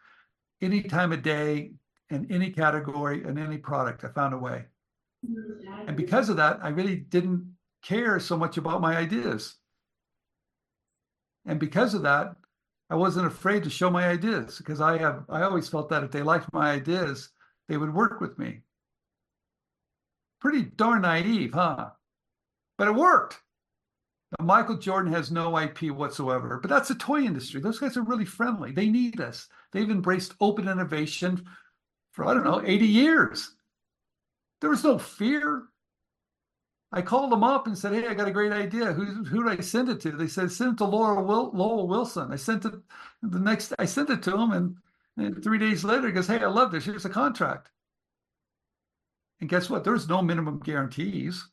any 0.62 0.84
time 0.84 1.12
of 1.12 1.24
day, 1.24 1.72
in 2.10 2.32
any 2.32 2.52
category, 2.52 3.24
in 3.24 3.38
any 3.38 3.58
product. 3.58 4.04
I 4.04 4.10
found 4.10 4.34
a 4.34 4.38
way. 4.38 4.66
And 5.88 5.98
because 5.98 6.30
of 6.30 6.38
that, 6.38 6.60
I 6.62 6.70
really 6.70 6.96
didn't 6.96 7.57
care 7.82 8.20
so 8.20 8.38
much 8.38 8.58
about 8.58 8.82
my 8.82 8.96
ideas. 8.96 9.56
And 11.46 11.60
because 11.60 11.94
of 11.94 12.04
that, 12.04 12.36
I 12.90 12.96
wasn't 12.96 13.28
afraid 13.28 13.64
to 13.64 13.70
show 13.70 13.90
my 13.90 14.08
ideas 14.08 14.58
because 14.58 14.80
I 14.82 14.98
have 14.98 15.26
I 15.30 15.42
always 15.42 15.68
felt 15.68 15.90
that 15.90 16.04
if 16.04 16.12
they 16.12 16.22
liked 16.22 16.52
my 16.54 16.72
ideas, 16.72 17.30
they 17.68 17.78
would 17.78 17.94
work 17.94 18.22
with 18.22 18.38
me. 18.40 18.62
Pretty 20.40 20.64
darn 20.64 21.02
naive, 21.02 21.54
huh? 21.54 21.90
But 22.78 22.88
it 22.88 22.96
worked. 22.96 23.42
Now, 24.38 24.46
Michael 24.46 24.78
Jordan 24.78 25.12
has 25.14 25.32
no 25.32 25.58
IP 25.58 25.84
whatsoever, 25.84 26.60
but 26.62 26.70
that's 26.70 26.90
the 26.90 26.96
toy 26.96 27.22
industry. 27.22 27.62
Those 27.62 27.80
guys 27.80 27.98
are 27.98 28.04
really 28.04 28.26
friendly. 28.26 28.72
They 28.72 28.90
need 28.90 29.20
us. 29.22 29.48
They've 29.72 29.90
embraced 29.90 30.36
open 30.40 30.68
innovation 30.68 31.46
for 32.12 32.26
I 32.26 32.34
don't 32.34 32.44
know 32.44 32.62
80 32.64 32.86
years. 32.86 33.56
There 34.60 34.70
was 34.70 34.84
no 34.84 34.98
fear. 34.98 35.64
I 36.92 37.02
called 37.02 37.32
them 37.32 37.44
up 37.44 37.68
and 37.68 37.78
said, 37.78 37.94
"Hey, 37.94 38.08
I 38.08 38.14
got 38.14 38.28
a 38.28 38.32
great 38.32 38.52
idea. 38.54 38.94
Who 38.94 39.24
who 39.26 39.44
do 39.44 39.50
I 39.50 39.60
send 39.60 39.90
it 39.90 40.00
to?" 40.02 40.12
They 40.12 40.28
said, 40.28 40.52
"Send 40.52 40.74
it 40.74 40.78
to 40.78 40.86
Laura 40.86 41.22
Wil- 41.22 41.52
Lowell 41.54 41.88
Wilson." 41.88 42.32
I 42.32 42.38
sent 42.38 42.66
it 42.66 42.74
the 43.22 43.40
next. 43.40 43.74
I 43.80 43.86
sent 43.86 44.10
it 44.10 44.24
to 44.24 44.38
him, 44.38 44.52
and, 44.52 44.78
and 45.18 45.44
three 45.44 45.58
days 45.58 45.84
later, 45.84 46.08
he 46.08 46.14
goes, 46.14 46.28
"Hey, 46.28 46.40
I 46.40 46.48
love 46.48 46.72
this. 46.72 46.86
Here's 46.86 47.06
a 47.06 47.10
contract." 47.10 47.72
And 49.40 49.50
guess 49.50 49.70
what? 49.70 49.84
There's 49.84 50.08
no 50.08 50.22
minimum 50.22 50.60
guarantees. 50.60 51.50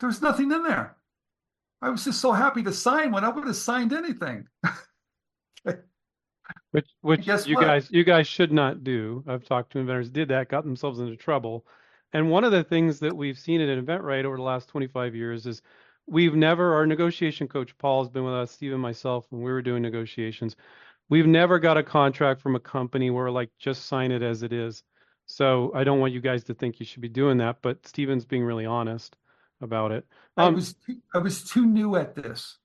There's 0.00 0.20
nothing 0.20 0.50
in 0.50 0.62
there. 0.64 0.96
I 1.80 1.90
was 1.90 2.04
just 2.04 2.20
so 2.20 2.32
happy 2.32 2.62
to 2.64 2.72
sign 2.72 3.12
one. 3.12 3.24
I 3.24 3.28
would 3.28 3.46
have 3.46 3.56
signed 3.56 3.92
anything. 3.92 4.48
Which 6.72 6.88
which 7.02 7.26
you 7.46 7.56
what? 7.56 7.64
guys 7.66 7.88
you 7.90 8.02
guys 8.02 8.26
should 8.26 8.50
not 8.52 8.82
do. 8.82 9.22
I've 9.26 9.44
talked 9.44 9.72
to 9.72 9.78
inventors 9.78 10.10
did 10.10 10.28
that, 10.28 10.48
got 10.48 10.64
themselves 10.64 11.00
into 11.00 11.16
trouble. 11.16 11.66
And 12.12 12.30
one 12.30 12.44
of 12.44 12.52
the 12.52 12.64
things 12.64 13.00
that 13.00 13.16
we've 13.16 13.38
seen 13.38 13.60
at 13.60 13.68
InventRight 13.68 14.24
over 14.24 14.36
the 14.36 14.42
last 14.42 14.68
25 14.68 15.14
years 15.14 15.46
is 15.46 15.62
we've 16.06 16.34
never 16.34 16.74
our 16.74 16.86
negotiation 16.86 17.48
coach 17.48 17.76
Paul 17.78 18.02
has 18.04 18.10
been 18.10 18.24
with 18.24 18.34
us, 18.34 18.50
Steve 18.50 18.72
and 18.72 18.82
myself 18.82 19.26
when 19.30 19.42
we 19.42 19.50
were 19.50 19.62
doing 19.62 19.82
negotiations. 19.82 20.56
We've 21.08 21.26
never 21.26 21.58
got 21.58 21.78
a 21.78 21.82
contract 21.82 22.40
from 22.40 22.54
a 22.56 22.60
company 22.60 23.10
where 23.10 23.30
like 23.30 23.50
just 23.58 23.86
sign 23.86 24.12
it 24.12 24.22
as 24.22 24.42
it 24.42 24.52
is. 24.52 24.82
So 25.26 25.72
I 25.74 25.84
don't 25.84 26.00
want 26.00 26.12
you 26.12 26.20
guys 26.20 26.44
to 26.44 26.54
think 26.54 26.80
you 26.80 26.86
should 26.86 27.02
be 27.02 27.08
doing 27.08 27.38
that, 27.38 27.58
but 27.62 27.86
Stephen's 27.86 28.24
being 28.24 28.44
really 28.44 28.66
honest 28.66 29.16
about 29.60 29.92
it. 29.92 30.04
I 30.36 30.46
Um, 30.46 30.54
was 30.54 30.74
too, 30.74 30.96
I 31.14 31.18
was 31.18 31.44
too 31.44 31.64
new 31.64 31.96
at 31.96 32.14
this. 32.14 32.58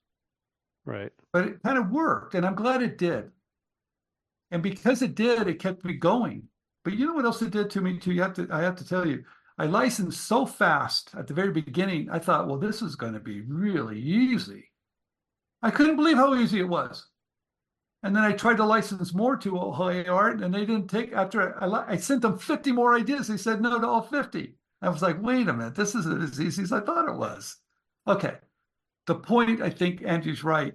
right. 0.86 1.12
but 1.32 1.46
it 1.46 1.64
kind 1.64 1.78
of 1.78 1.92
worked 1.92 2.34
and 2.34 2.46
i'm 2.46 2.56
glad 2.56 2.82
it 2.82 2.98
did 2.98 3.32
and 4.52 4.64
because 4.64 5.02
it 5.02 5.14
did 5.16 5.48
it 5.48 5.60
kept 5.60 5.86
me 5.86 5.94
going 5.94 6.44
but 6.88 6.98
you 6.98 7.06
know 7.06 7.16
what 7.16 7.26
else 7.26 7.42
it 7.42 7.52
did 7.52 7.70
to 7.70 7.82
me 7.82 8.00
too? 8.00 8.14
You 8.14 8.22
have 8.22 8.34
to 8.36 8.48
i 8.50 8.62
have 8.62 8.78
to 8.78 8.88
tell 8.88 9.06
you 9.06 9.26
i 9.58 9.66
licensed 9.66 10.26
so 10.26 10.46
fast 10.46 11.10
at 11.18 11.28
the 11.28 11.34
very 11.34 11.52
beginning 11.52 12.08
i 12.10 12.18
thought 12.18 12.48
well 12.48 12.58
this 12.58 12.82
is 12.82 12.96
going 12.96 13.12
to 13.12 13.20
be 13.20 13.42
really 13.42 14.00
easy. 14.00 14.72
I 15.62 15.70
couldn't 15.70 15.98
believe 15.98 16.16
how 16.16 16.34
easy 16.36 16.62
it 16.62 16.70
was. 16.70 17.06
And 18.04 18.16
then 18.16 18.24
i 18.24 18.32
tried 18.32 18.56
to 18.56 18.64
license 18.64 19.14
more 19.14 19.36
to 19.36 19.60
Ohio 19.60 20.16
art 20.16 20.40
and 20.40 20.54
they 20.54 20.62
didn't 20.62 20.88
take 20.88 21.12
after 21.12 21.62
I, 21.62 21.68
I, 21.68 21.92
I 21.92 21.98
sent 21.98 22.22
them 22.22 22.38
50 22.38 22.72
more 22.72 22.96
ideas 22.96 23.28
they 23.28 23.36
said 23.36 23.60
no 23.60 23.78
to 23.82 23.86
all 23.86 24.04
50 24.04 24.56
i 24.82 24.88
was 24.88 25.02
like 25.02 25.22
wait 25.22 25.50
a 25.50 25.54
minute 25.54 25.76
this 25.76 25.94
isn't 25.94 26.24
as 26.24 26.40
easy 26.40 26.64
as 26.64 26.72
i 26.72 26.80
thought 26.80 27.10
it 27.10 27.18
was. 27.18 27.58
Okay. 28.08 28.36
The 29.08 29.16
point 29.16 29.62
i 29.62 29.70
think 29.70 30.04
andrew's 30.06 30.46
right 30.46 30.74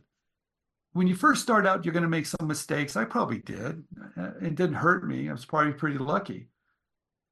when 0.92 1.06
you 1.06 1.14
first 1.14 1.42
start 1.42 1.66
out, 1.66 1.84
you're 1.84 1.94
going 1.94 2.02
to 2.02 2.08
make 2.08 2.26
some 2.26 2.46
mistakes. 2.46 2.96
I 2.96 3.04
probably 3.04 3.38
did. 3.38 3.82
Uh, 4.16 4.32
It 4.40 4.54
didn't 4.54 4.74
hurt 4.74 5.06
me. 5.06 5.28
I 5.28 5.32
was 5.32 5.44
probably 5.44 5.72
pretty 5.72 5.98
lucky. 5.98 6.48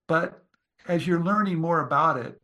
But 0.08 0.42
as 0.88 1.06
you're 1.06 1.22
learning 1.22 1.58
more 1.58 1.80
about 1.80 2.16
it, 2.16 2.40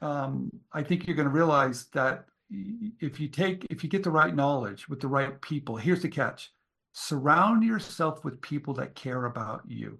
um, 0.00 0.50
I 0.72 0.82
think 0.82 1.06
you're 1.06 1.16
going 1.16 1.28
to 1.28 1.34
realize 1.34 1.86
that 1.92 2.26
if 2.50 3.20
you 3.20 3.28
take, 3.28 3.66
if 3.70 3.82
you 3.82 3.90
get 3.90 4.04
the 4.04 4.10
right 4.10 4.34
knowledge 4.34 4.88
with 4.88 5.00
the 5.00 5.08
right 5.08 5.40
people, 5.40 5.76
here's 5.76 6.02
the 6.02 6.08
catch 6.08 6.52
surround 6.92 7.62
yourself 7.62 8.24
with 8.24 8.40
people 8.40 8.72
that 8.72 8.94
care 8.94 9.26
about 9.26 9.60
you. 9.68 9.98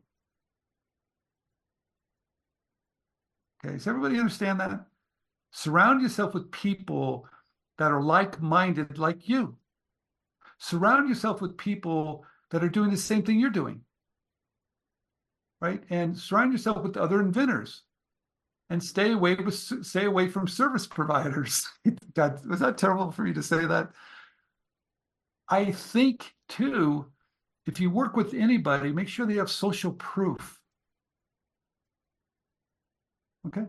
Okay, 3.63 3.75
does 3.75 3.87
everybody 3.87 4.19
understand 4.19 4.61
that? 4.61 4.87
Surround 5.51 6.01
yourself 6.01 6.33
with 6.33 6.51
people 6.51 7.27
that 7.77 7.93
are 7.93 8.01
like 8.01 8.41
minded 8.41 8.97
like 8.97 9.29
you 9.29 9.59
surround 10.59 11.09
yourself 11.09 11.41
with 11.41 11.57
people 11.57 12.25
that 12.51 12.65
are 12.65 12.69
doing 12.69 12.91
the 12.91 12.97
same 12.97 13.23
thing 13.23 13.39
you're 13.39 13.51
doing 13.51 13.81
right? 15.61 15.83
And 15.91 16.17
surround 16.17 16.53
yourself 16.53 16.83
with 16.83 16.97
other 16.97 17.21
inventors 17.21 17.83
and 18.71 18.83
stay 18.83 19.13
away 19.13 19.35
with 19.35 19.55
stay 19.55 20.05
away 20.05 20.29
from 20.29 20.49
service 20.49 20.87
providers. 20.87 21.67
God 22.15 22.45
was 22.47 22.61
that 22.61 22.79
terrible 22.79 23.11
for 23.11 23.23
me 23.23 23.33
to 23.33 23.43
say 23.43 23.65
that? 23.67 23.91
I 25.49 25.73
think 25.73 26.33
too 26.49 27.07
if 27.67 27.81
you 27.81 27.91
work 27.91 28.17
with 28.17 28.35
anybody 28.35 28.93
make 28.93 29.09
sure 29.09 29.27
they 29.27 29.35
have 29.35 29.51
social 29.51 29.93
proof. 29.93 30.59
Okay? 33.47 33.65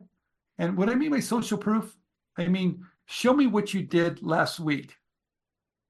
And 0.58 0.76
what 0.76 0.90
i 0.90 0.96
mean 0.96 1.12
by 1.12 1.20
social 1.20 1.58
proof 1.58 1.96
i 2.38 2.48
mean 2.48 2.84
show 3.06 3.32
me 3.34 3.46
what 3.46 3.76
you 3.76 3.84
did 3.84 4.24
last 4.24 4.60
week 4.60 4.96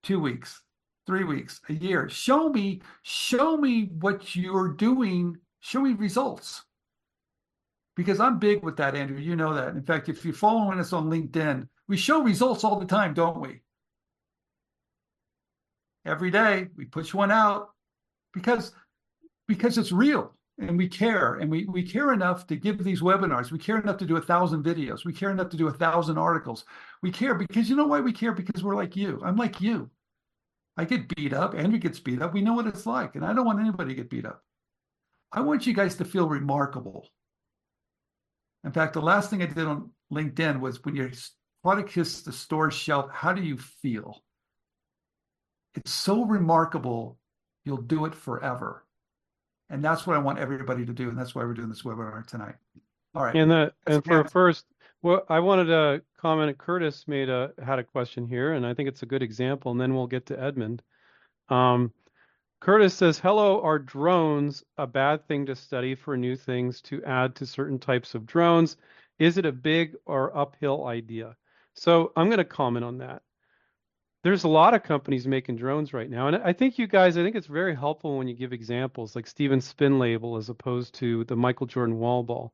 two 0.04 0.20
weeks 0.20 0.62
three 1.08 1.24
weeks, 1.24 1.62
a 1.70 1.74
year. 1.74 2.10
Show 2.10 2.50
me, 2.50 2.82
show 3.02 3.58
me 3.58 3.86
what 4.00 4.36
you're 4.36 4.74
doing. 4.74 5.38
Show 5.62 5.82
me 5.82 5.94
results. 5.94 6.64
Because 7.96 8.20
I'm 8.20 8.38
big 8.38 8.62
with 8.64 8.78
that, 8.78 8.94
Andrew. 8.94 9.18
You 9.18 9.36
know 9.36 9.56
that. 9.56 9.70
In 9.70 9.82
fact, 9.82 10.10
if 10.10 10.24
you're 10.24 10.34
following 10.34 10.80
us 10.80 10.94
on 10.94 11.10
LinkedIn, 11.10 11.68
we 11.88 11.98
show 11.98 12.22
results 12.22 12.64
all 12.64 12.80
the 12.80 12.86
time, 12.86 13.16
don't 13.16 13.42
we? 13.42 13.62
Every 16.06 16.30
day 16.30 16.68
we 16.78 16.86
push 16.86 17.14
one 17.14 17.32
out 17.32 17.70
because 18.34 18.74
because 19.48 19.78
it's 19.78 19.92
real 19.92 20.34
and 20.60 20.78
we 20.78 20.88
care 20.88 21.36
and 21.36 21.50
we, 21.52 21.66
we 21.66 21.84
care 21.84 22.14
enough 22.14 22.48
to 22.48 22.56
give 22.56 22.84
these 22.84 23.02
webinars. 23.02 23.52
We 23.52 23.60
care 23.60 23.78
enough 23.78 23.98
to 23.98 24.06
do 24.06 24.18
a 24.18 24.22
thousand 24.22 24.64
videos. 24.64 25.06
We 25.06 25.14
care 25.14 25.32
enough 25.32 25.50
to 25.50 25.58
do 25.58 25.68
a 25.68 25.74
thousand 25.74 26.18
articles. 26.18 26.66
We 27.02 27.12
care 27.12 27.36
because 27.36 27.70
you 27.70 27.76
know 27.76 27.88
why 27.88 28.00
we 28.00 28.14
care? 28.14 28.32
Because 28.32 28.64
we're 28.64 28.76
like 28.76 28.96
you. 28.96 29.22
I'm 29.24 29.36
like 29.36 29.60
you. 29.62 29.90
I 30.78 30.86
get 30.86 31.14
beat 31.16 31.34
up. 31.34 31.56
Andrew 31.56 31.80
gets 31.80 32.00
beat 32.00 32.22
up. 32.22 32.34
We 32.34 32.42
know 32.42 32.54
what 32.54 32.68
it's 32.68 32.86
like, 32.86 33.16
and 33.16 33.26
I 33.26 33.34
don't 33.34 33.46
want 33.46 33.60
anybody 33.60 33.90
to 33.90 33.96
get 33.96 34.10
beat 34.10 34.26
up. 34.26 34.44
I 35.32 35.42
want 35.42 35.66
you 35.66 35.74
guys 35.74 35.96
to 35.96 36.06
feel 36.06 36.30
remarkable. 36.30 37.08
In 38.64 38.72
fact, 38.72 38.94
the 38.94 39.02
last 39.02 39.30
thing 39.30 39.42
I 39.42 39.48
did 39.48 39.66
on 39.66 39.92
LinkedIn 40.14 40.60
was 40.60 40.84
when 40.84 40.96
your 40.96 41.10
product 41.64 41.92
hits 41.92 42.22
the 42.22 42.32
store 42.32 42.72
shelf, 42.72 43.10
how 43.12 43.34
do 43.34 43.42
you 43.42 43.58
feel? 43.58 44.24
It's 45.76 45.92
so 45.92 46.26
remarkable, 46.26 47.18
you'll 47.66 47.78
do 47.78 48.06
it 48.06 48.16
forever. 48.16 48.86
And 49.70 49.84
that's 49.84 50.08
what 50.08 50.16
I 50.16 50.20
want 50.20 50.40
everybody 50.40 50.86
to 50.86 50.94
do. 50.94 51.10
And 51.10 51.18
that's 51.18 51.36
why 51.36 51.44
we're 51.44 51.54
doing 51.54 51.70
this 51.70 51.84
webinar 51.84 52.26
tonight. 52.26 52.56
All 53.14 53.24
right. 53.24 53.36
And 53.36 53.52
the 53.52 53.74
and 53.86 54.04
for 54.04 54.24
Ken. 54.24 54.32
first, 54.32 54.66
well, 55.02 55.26
I 55.30 55.40
wanted 55.40 55.66
to 55.66 56.02
comment. 56.18 56.58
Curtis 56.58 57.08
made 57.08 57.30
a 57.30 57.52
had 57.64 57.80
a 57.80 57.84
question 57.84 58.28
here, 58.28 58.54
and 58.54 58.66
I 58.66 58.74
think 58.74 58.90
it's 58.90 59.04
a 59.04 59.08
good 59.08 59.24
example. 59.24 59.72
And 59.72 59.80
then 59.80 59.94
we'll 59.96 60.08
get 60.08 60.26
to 60.28 60.40
Edmund. 60.40 60.82
Um, 61.50 61.94
Curtis 62.60 62.96
says, 62.96 63.20
"Hello, 63.20 63.62
are 63.62 63.80
drones 63.80 64.64
a 64.78 64.88
bad 64.88 65.28
thing 65.28 65.46
to 65.46 65.56
study 65.56 65.96
for 65.96 66.18
new 66.18 66.36
things 66.36 66.82
to 66.84 67.04
add 67.04 67.36
to 67.36 67.46
certain 67.46 67.80
types 67.80 68.16
of 68.16 68.26
drones? 68.26 68.78
Is 69.20 69.38
it 69.38 69.46
a 69.46 69.52
big 69.52 69.96
or 70.06 70.36
uphill 70.36 70.86
idea?" 70.86 71.36
So 71.76 72.12
I'm 72.16 72.28
going 72.28 72.40
to 72.40 72.46
comment 72.46 72.84
on 72.84 72.98
that. 72.98 73.22
There's 74.24 74.44
a 74.46 74.50
lot 74.50 74.74
of 74.74 74.84
companies 74.84 75.28
making 75.28 75.58
drones 75.58 75.94
right 75.94 76.10
now, 76.10 76.28
and 76.28 76.36
I 76.38 76.52
think 76.52 76.80
you 76.80 76.88
guys, 76.88 77.18
I 77.18 77.24
think 77.24 77.36
it's 77.36 77.48
very 77.48 77.76
helpful 77.76 78.18
when 78.18 78.28
you 78.28 78.34
give 78.34 78.52
examples 78.52 79.16
like 79.16 79.28
Stephen 79.28 79.62
Spin 79.62 80.00
Label 80.00 80.38
as 80.38 80.50
opposed 80.50 80.96
to 80.96 81.24
the 81.26 81.36
Michael 81.36 81.68
Jordan 81.68 81.98
wall 82.00 82.24
ball. 82.24 82.54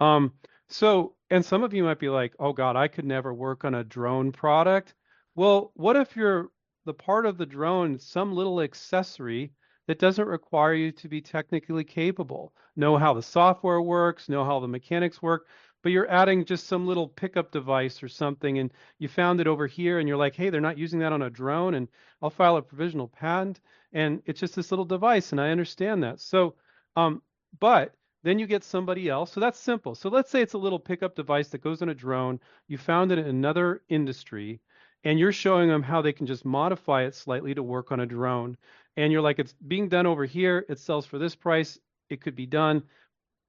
Um, 0.00 0.32
so, 0.68 1.14
and 1.32 1.44
some 1.44 1.62
of 1.64 1.72
you 1.72 1.82
might 1.82 1.98
be 1.98 2.10
like, 2.10 2.34
"Oh 2.38 2.52
God, 2.52 2.76
I 2.76 2.88
could 2.88 3.06
never 3.06 3.32
work 3.32 3.64
on 3.64 3.74
a 3.74 3.84
drone 3.84 4.32
product." 4.32 4.94
Well, 5.34 5.72
what 5.74 5.96
if 5.96 6.14
you're 6.14 6.50
the 6.84 6.92
part 6.94 7.24
of 7.26 7.38
the 7.38 7.46
drone, 7.46 7.98
some 7.98 8.34
little 8.34 8.60
accessory 8.60 9.52
that 9.86 9.98
doesn't 9.98 10.28
require 10.28 10.74
you 10.74 10.92
to 10.92 11.08
be 11.08 11.22
technically 11.22 11.84
capable, 11.84 12.52
know 12.76 12.98
how 12.98 13.14
the 13.14 13.22
software 13.22 13.80
works, 13.80 14.28
know 14.28 14.44
how 14.44 14.60
the 14.60 14.68
mechanics 14.68 15.22
work, 15.22 15.46
but 15.82 15.90
you're 15.90 16.10
adding 16.10 16.44
just 16.44 16.66
some 16.66 16.86
little 16.86 17.08
pickup 17.08 17.50
device 17.50 18.02
or 18.02 18.08
something, 18.08 18.58
and 18.58 18.70
you 18.98 19.08
found 19.08 19.40
it 19.40 19.46
over 19.46 19.66
here, 19.66 19.98
and 19.98 20.08
you're 20.08 20.18
like, 20.18 20.34
hey, 20.36 20.50
they're 20.50 20.60
not 20.60 20.78
using 20.78 21.00
that 21.00 21.12
on 21.12 21.22
a 21.22 21.30
drone, 21.30 21.74
and 21.74 21.88
I'll 22.20 22.30
file 22.30 22.56
a 22.58 22.62
provisional 22.62 23.08
patent, 23.08 23.60
and 23.92 24.22
it's 24.26 24.40
just 24.40 24.54
this 24.54 24.70
little 24.70 24.84
device, 24.84 25.32
and 25.32 25.40
I 25.40 25.50
understand 25.50 26.02
that. 26.02 26.20
So, 26.20 26.56
um, 26.94 27.22
but 27.58 27.94
then 28.22 28.38
you 28.38 28.46
get 28.46 28.64
somebody 28.64 29.08
else. 29.08 29.32
So 29.32 29.40
that's 29.40 29.58
simple. 29.58 29.94
So 29.94 30.08
let's 30.08 30.30
say 30.30 30.42
it's 30.42 30.54
a 30.54 30.58
little 30.58 30.78
pickup 30.78 31.14
device 31.14 31.48
that 31.48 31.62
goes 31.62 31.82
on 31.82 31.88
a 31.88 31.94
drone. 31.94 32.40
You 32.68 32.78
found 32.78 33.12
it 33.12 33.18
in 33.18 33.26
another 33.26 33.82
industry 33.88 34.60
and 35.04 35.18
you're 35.18 35.32
showing 35.32 35.68
them 35.68 35.82
how 35.82 36.02
they 36.02 36.12
can 36.12 36.26
just 36.26 36.44
modify 36.44 37.02
it 37.02 37.14
slightly 37.14 37.54
to 37.54 37.62
work 37.62 37.90
on 37.90 38.00
a 38.00 38.06
drone. 38.06 38.56
And 38.96 39.12
you're 39.12 39.22
like, 39.22 39.38
it's 39.38 39.54
being 39.66 39.88
done 39.88 40.06
over 40.06 40.24
here. 40.24 40.64
It 40.68 40.78
sells 40.78 41.06
for 41.06 41.18
this 41.18 41.34
price. 41.34 41.78
It 42.08 42.20
could 42.20 42.36
be 42.36 42.46
done. 42.46 42.84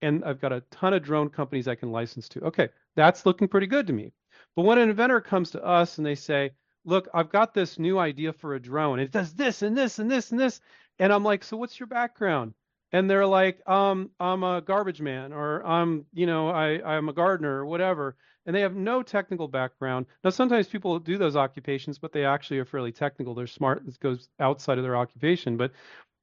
And 0.02 0.24
I've 0.26 0.42
got 0.42 0.52
a 0.52 0.62
ton 0.72 0.94
of 0.94 1.04
drone 1.04 1.30
companies 1.30 1.68
I 1.68 1.76
can 1.76 1.92
license 1.92 2.28
to. 2.30 2.42
Okay, 2.46 2.70
that's 2.96 3.26
looking 3.26 3.48
pretty 3.48 3.68
good 3.68 3.88
to 3.88 3.94
me. 3.94 4.14
But 4.56 4.64
when 4.64 4.78
an 4.78 4.90
inventor 4.90 5.22
comes 5.22 5.52
to 5.52 5.64
us 5.64 5.98
and 5.98 6.06
they 6.06 6.16
say, 6.16 6.52
look, 6.86 7.08
I've 7.14 7.30
got 7.30 7.54
this 7.54 7.80
new 7.80 8.00
idea 8.00 8.34
for 8.34 8.56
a 8.56 8.62
drone. 8.62 9.00
It 9.00 9.12
does 9.12 9.34
this 9.34 9.62
and 9.62 9.78
this 9.78 10.00
and 10.00 10.10
this 10.10 10.32
and 10.32 10.40
this. 10.40 10.60
And 11.00 11.14
I'm 11.14 11.24
like, 11.24 11.44
so 11.44 11.58
what's 11.58 11.80
your 11.80 11.88
background? 11.88 12.54
And 12.94 13.10
they're 13.10 13.28
like, 13.28 13.68
um, 13.68 14.12
I'm 14.20 14.44
a 14.44 14.62
garbage 14.62 15.02
man, 15.02 15.34
or 15.34 15.66
I'm, 15.66 16.06
you 16.14 16.26
know, 16.26 16.50
I, 16.50 16.96
I'm 16.96 17.10
a 17.10 17.14
gardener, 17.14 17.58
or 17.58 17.66
whatever 17.66 18.16
and 18.46 18.56
they 18.56 18.62
have 18.62 18.76
no 18.76 19.02
technical 19.04 19.48
background. 19.48 20.06
Now, 20.24 20.30
sometimes 20.30 20.68
people 20.68 21.00
do 21.00 21.18
those 21.18 21.36
occupations, 21.36 21.98
but 21.98 22.12
they 22.12 22.26
actually 22.26 22.60
are 22.60 22.66
fairly 22.66 22.92
technical. 22.92 23.34
They're 23.34 23.48
smart. 23.48 23.86
This 23.86 23.98
goes 23.98 24.30
outside 24.40 24.78
of 24.78 24.84
their 24.84 24.98
occupation. 24.98 25.56
But, 25.58 25.72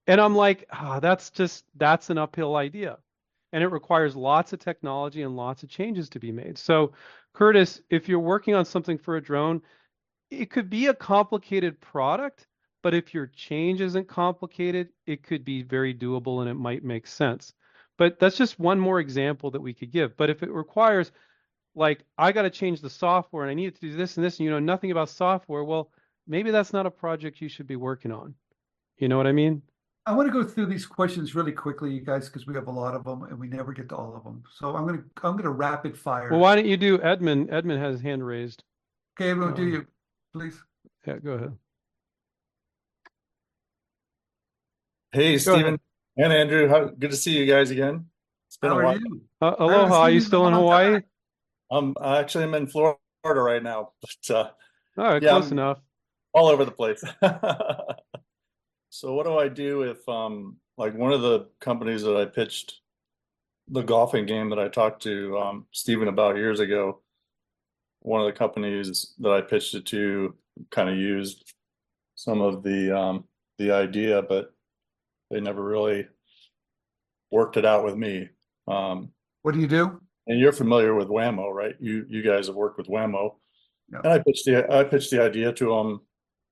and 0.07 0.21
I'm 0.21 0.35
like, 0.35 0.66
ah, 0.73 1.01
that's 1.01 1.31
just, 1.31 1.64
that's 1.77 2.11
an 2.11 2.18
uphill 2.18 2.57
idea. 2.57 2.99
And 3.53 3.62
it 3.64 3.68
requires 3.68 4.14
lots 4.14 4.53
of 4.53 4.61
technology 4.61 5.23
and 5.23 5.37
lots 5.37 5.62
of 5.62 5.71
changes 5.71 6.09
to 6.11 6.21
be 6.21 6.31
made. 6.31 6.59
So, 6.59 6.93
Curtis, 7.33 7.81
if 7.91 8.09
you're 8.09 8.21
working 8.21 8.55
on 8.55 8.64
something 8.64 8.99
for 8.99 9.16
a 9.16 9.23
drone, 9.23 9.62
it 10.31 10.51
could 10.51 10.71
be 10.71 10.87
a 10.87 10.95
complicated 10.95 11.81
product, 11.81 12.47
but 12.83 12.95
if 12.95 13.12
your 13.12 13.26
change 13.28 13.81
isn't 13.81 14.09
complicated, 14.09 14.89
it 15.07 15.22
could 15.22 15.45
be 15.45 15.62
very 15.62 15.95
doable 15.95 16.41
and 16.41 16.49
it 16.49 16.55
might 16.55 16.85
make 16.85 17.07
sense. 17.07 17.53
But 17.99 18.18
that's 18.18 18.37
just 18.37 18.59
one 18.59 18.81
more 18.81 19.01
example 19.01 19.51
that 19.51 19.61
we 19.61 19.74
could 19.74 19.91
give. 19.91 20.16
But 20.16 20.31
if 20.31 20.43
it 20.43 20.51
requires 20.51 21.12
like 21.74 22.05
I 22.18 22.33
got 22.33 22.43
to 22.43 22.51
change 22.51 22.81
the 22.81 22.91
software 22.91 23.45
and 23.45 23.51
I 23.51 23.55
need 23.55 23.74
to 23.74 23.81
do 23.81 23.97
this 23.97 24.16
and 24.16 24.24
this 24.24 24.39
and 24.39 24.45
you 24.45 24.51
know 24.51 24.59
nothing 24.59 24.91
about 24.91 25.09
software, 25.09 25.64
well, 25.64 25.91
maybe 26.26 26.51
that's 26.51 26.72
not 26.72 26.87
a 26.87 26.91
project 26.91 27.41
you 27.41 27.49
should 27.49 27.66
be 27.66 27.76
working 27.76 28.12
on. 28.12 28.35
You 28.99 29.09
know 29.09 29.16
what 29.16 29.26
I 29.26 29.33
mean? 29.33 29.62
I 30.07 30.14
want 30.14 30.26
to 30.26 30.33
go 30.33 30.43
through 30.43 30.66
these 30.66 30.87
questions 30.87 31.35
really 31.35 31.53
quickly, 31.53 31.93
you 31.93 32.01
guys, 32.01 32.26
because 32.26 32.47
we 32.47 32.55
have 32.55 32.66
a 32.66 32.72
lot 32.72 32.95
of 32.95 33.05
them 33.05 33.22
and 33.24 33.39
we 33.39 33.49
never 33.49 33.72
get 33.72 33.89
to 33.91 33.97
all 33.97 34.16
of 34.16 34.24
them. 34.24 34.43
So 34.53 34.74
I'm 34.74 34.87
gonna 34.87 35.05
I'm 35.22 35.37
gonna 35.37 35.51
rapid 35.51 35.97
fire. 35.97 36.31
Well, 36.31 36.41
why 36.41 36.55
don't 36.55 36.66
you 36.66 36.76
do 36.76 37.01
Edmund? 37.03 37.51
Edmund 37.53 37.81
has 37.81 37.97
his 37.97 38.03
hand 38.03 38.26
raised. 38.26 38.64
Okay, 39.20 39.35
do 39.35 39.45
um, 39.45 39.72
you 39.72 39.87
please? 40.33 40.61
Yeah, 41.07 41.18
go 41.18 41.33
ahead. 41.33 41.57
Hey, 45.12 45.32
Go 45.32 45.38
Stephen 45.38 45.80
and 46.16 46.32
Andrew, 46.32 46.68
how 46.68 46.84
good 46.86 47.11
to 47.11 47.16
see 47.16 47.36
you 47.36 47.46
guys 47.46 47.70
again. 47.70 48.06
It's 48.48 48.56
been 48.56 48.70
How 48.70 48.76
a 48.76 48.80
are 48.80 48.84
while. 48.84 48.98
you? 48.98 49.20
Uh, 49.40 49.54
aloha, 49.58 50.00
are 50.02 50.08
you 50.11 50.14
you 50.16 50.20
still 50.20 50.46
in 50.46 50.54
long 50.54 50.62
Hawaii? 50.62 50.92
time. 50.92 51.04
Um, 51.70 51.96
actually, 52.02 52.44
I'm 52.44 52.54
in 52.54 52.66
Florida 52.66 52.98
right 53.24 53.62
now, 53.62 53.92
but 54.00 54.34
uh, 54.36 54.50
All 54.98 55.04
right, 55.12 55.22
Yeah, 55.22 55.30
close 55.30 55.44
I'm- 55.44 55.52
enough. 55.52 55.80
all 56.32 56.48
over 56.48 56.64
the 56.64 56.70
place. 56.72 57.02
So, 58.92 59.14
what 59.14 59.24
do 59.24 59.38
I 59.38 59.46
do 59.46 59.82
if, 59.82 60.06
um, 60.08 60.56
like 60.76 60.94
one 60.96 61.12
of 61.12 61.22
the 61.22 61.46
companies 61.61 62.02
that 62.02 62.16
I 62.16 62.24
pitched 62.24 62.80
the 63.68 63.82
golfing 63.82 64.26
game 64.26 64.50
that 64.50 64.58
I 64.58 64.66
talked 64.66 65.04
to 65.04 65.38
um, 65.38 65.66
Stephen 65.70 66.08
about 66.08 66.36
years 66.36 66.58
ago, 66.58 67.00
one 68.00 68.20
of 68.20 68.26
the 68.26 68.32
companies 68.36 69.14
that 69.20 69.30
I 69.30 69.42
pitched 69.42 69.74
it 69.76 69.86
to 69.86 70.34
kind 70.72 70.88
of 70.90 70.96
used 70.96 71.54
some 72.16 72.40
of 72.40 72.64
the 72.64 72.90
um, 72.98 73.24
the 73.58 73.70
idea, 73.70 74.22
but 74.22 74.52
they 75.31 75.41
never 75.41 75.62
really 75.62 76.07
worked 77.31 77.57
it 77.57 77.64
out 77.64 77.85
with 77.85 77.97
me. 77.97 78.28
Um, 78.68 79.12
What 79.43 79.55
do 79.55 79.61
you 79.61 79.68
do? 79.68 80.01
and 80.26 80.39
you're 80.39 80.53
familiar 80.53 80.95
with 80.95 81.09
Wham-O, 81.09 81.51
right? 81.51 81.74
You 81.81 82.05
you 82.09 82.22
guys 82.22 82.47
have 82.47 82.55
worked 82.57 82.78
with 82.78 82.89
Wham-O. 82.89 83.37
And 83.93 84.07
I 84.07 84.18
pitched 84.20 84.45
the 84.45 84.70
I 84.72 84.85
pitched 84.85 85.11
the 85.11 85.22
idea 85.22 85.53
to 85.53 85.64
them 85.64 86.01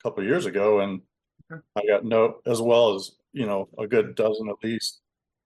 a 0.00 0.02
couple 0.02 0.22
of 0.22 0.28
years 0.28 0.46
ago 0.46 0.80
and 0.80 1.02
Okay. 1.50 1.62
I 1.76 1.86
got 1.86 2.04
no 2.04 2.40
as 2.44 2.60
well 2.60 2.94
as, 2.94 3.12
you 3.32 3.46
know, 3.46 3.70
a 3.78 3.86
good 3.86 4.14
dozen 4.14 4.50
at 4.50 4.56
least 4.62 5.00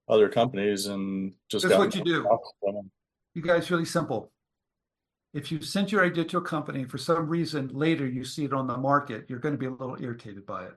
other 0.09 0.27
companies 0.27 0.87
and 0.87 1.33
just 1.49 1.63
Here's 1.65 1.77
what 1.77 1.95
you 1.95 2.03
do. 2.03 2.17
response 2.19 2.41
from 2.59 2.75
them. 2.75 2.91
You 3.35 3.41
guys, 3.41 3.71
really 3.71 3.85
simple. 3.85 4.29
If 5.33 5.49
you 5.51 5.61
sent 5.61 5.91
your 5.93 6.03
idea 6.03 6.25
to 6.25 6.37
a 6.39 6.41
company 6.41 6.81
and 6.81 6.91
for 6.91 6.97
some 6.97 7.27
reason 7.29 7.69
later 7.69 8.05
you 8.05 8.25
see 8.25 8.43
it 8.43 8.51
on 8.53 8.67
the 8.67 8.75
market, 8.77 9.25
you're 9.29 9.39
going 9.39 9.53
to 9.53 9.57
be 9.57 9.65
a 9.67 9.71
little 9.71 9.95
irritated 10.01 10.45
by 10.45 10.65
it. 10.65 10.73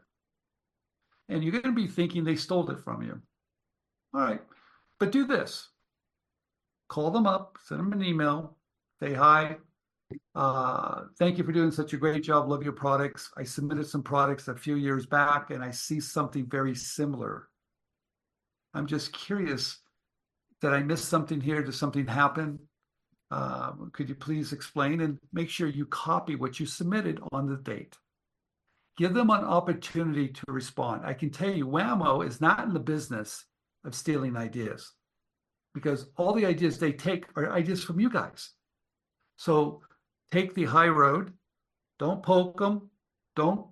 And 1.28 1.42
you're 1.42 1.52
going 1.52 1.64
to 1.64 1.72
be 1.72 1.88
thinking 1.88 2.24
they 2.24 2.36
stole 2.36 2.70
it 2.70 2.80
from 2.80 3.02
you. 3.02 3.20
All 4.14 4.20
right. 4.20 4.40
But 4.98 5.12
do 5.12 5.26
this 5.26 5.68
call 6.88 7.10
them 7.10 7.26
up, 7.26 7.58
send 7.64 7.80
them 7.80 7.92
an 7.92 8.02
email, 8.04 8.56
say 9.00 9.12
hi. 9.12 9.56
Uh, 10.36 11.02
thank 11.18 11.36
you 11.36 11.42
for 11.42 11.50
doing 11.50 11.72
such 11.72 11.92
a 11.92 11.96
great 11.96 12.22
job. 12.22 12.48
Love 12.48 12.62
your 12.62 12.72
products. 12.72 13.30
I 13.36 13.42
submitted 13.42 13.88
some 13.88 14.04
products 14.04 14.46
a 14.46 14.54
few 14.54 14.76
years 14.76 15.04
back 15.04 15.50
and 15.50 15.64
I 15.64 15.72
see 15.72 15.98
something 15.98 16.46
very 16.46 16.76
similar. 16.76 17.48
I'm 18.72 18.86
just 18.86 19.12
curious 19.12 19.78
did 20.60 20.72
I 20.72 20.82
miss 20.82 21.04
something 21.04 21.40
here? 21.40 21.62
Did 21.62 21.74
something 21.74 22.06
happen? 22.06 22.58
Um, 23.30 23.90
could 23.92 24.08
you 24.08 24.14
please 24.14 24.52
explain 24.52 25.00
and 25.00 25.18
make 25.32 25.50
sure 25.50 25.68
you 25.68 25.84
copy 25.86 26.34
what 26.34 26.58
you 26.58 26.66
submitted 26.66 27.20
on 27.32 27.46
the 27.46 27.56
date? 27.56 27.96
Give 28.96 29.12
them 29.12 29.30
an 29.30 29.44
opportunity 29.44 30.28
to 30.28 30.44
respond. 30.48 31.02
I 31.04 31.12
can 31.12 31.30
tell 31.30 31.50
you, 31.50 31.66
Wham-O 31.66 32.22
is 32.22 32.40
not 32.40 32.64
in 32.64 32.72
the 32.72 32.80
business 32.80 33.44
of 33.84 33.94
stealing 33.94 34.36
ideas 34.36 34.92
because 35.74 36.06
all 36.16 36.32
the 36.32 36.46
ideas 36.46 36.78
they 36.78 36.92
take 36.92 37.26
are 37.36 37.52
ideas 37.52 37.84
from 37.84 38.00
you 38.00 38.08
guys. 38.08 38.50
So 39.36 39.82
take 40.32 40.54
the 40.54 40.64
high 40.64 40.88
road, 40.88 41.34
don't 41.98 42.22
poke 42.22 42.58
them, 42.58 42.90
don't 43.34 43.66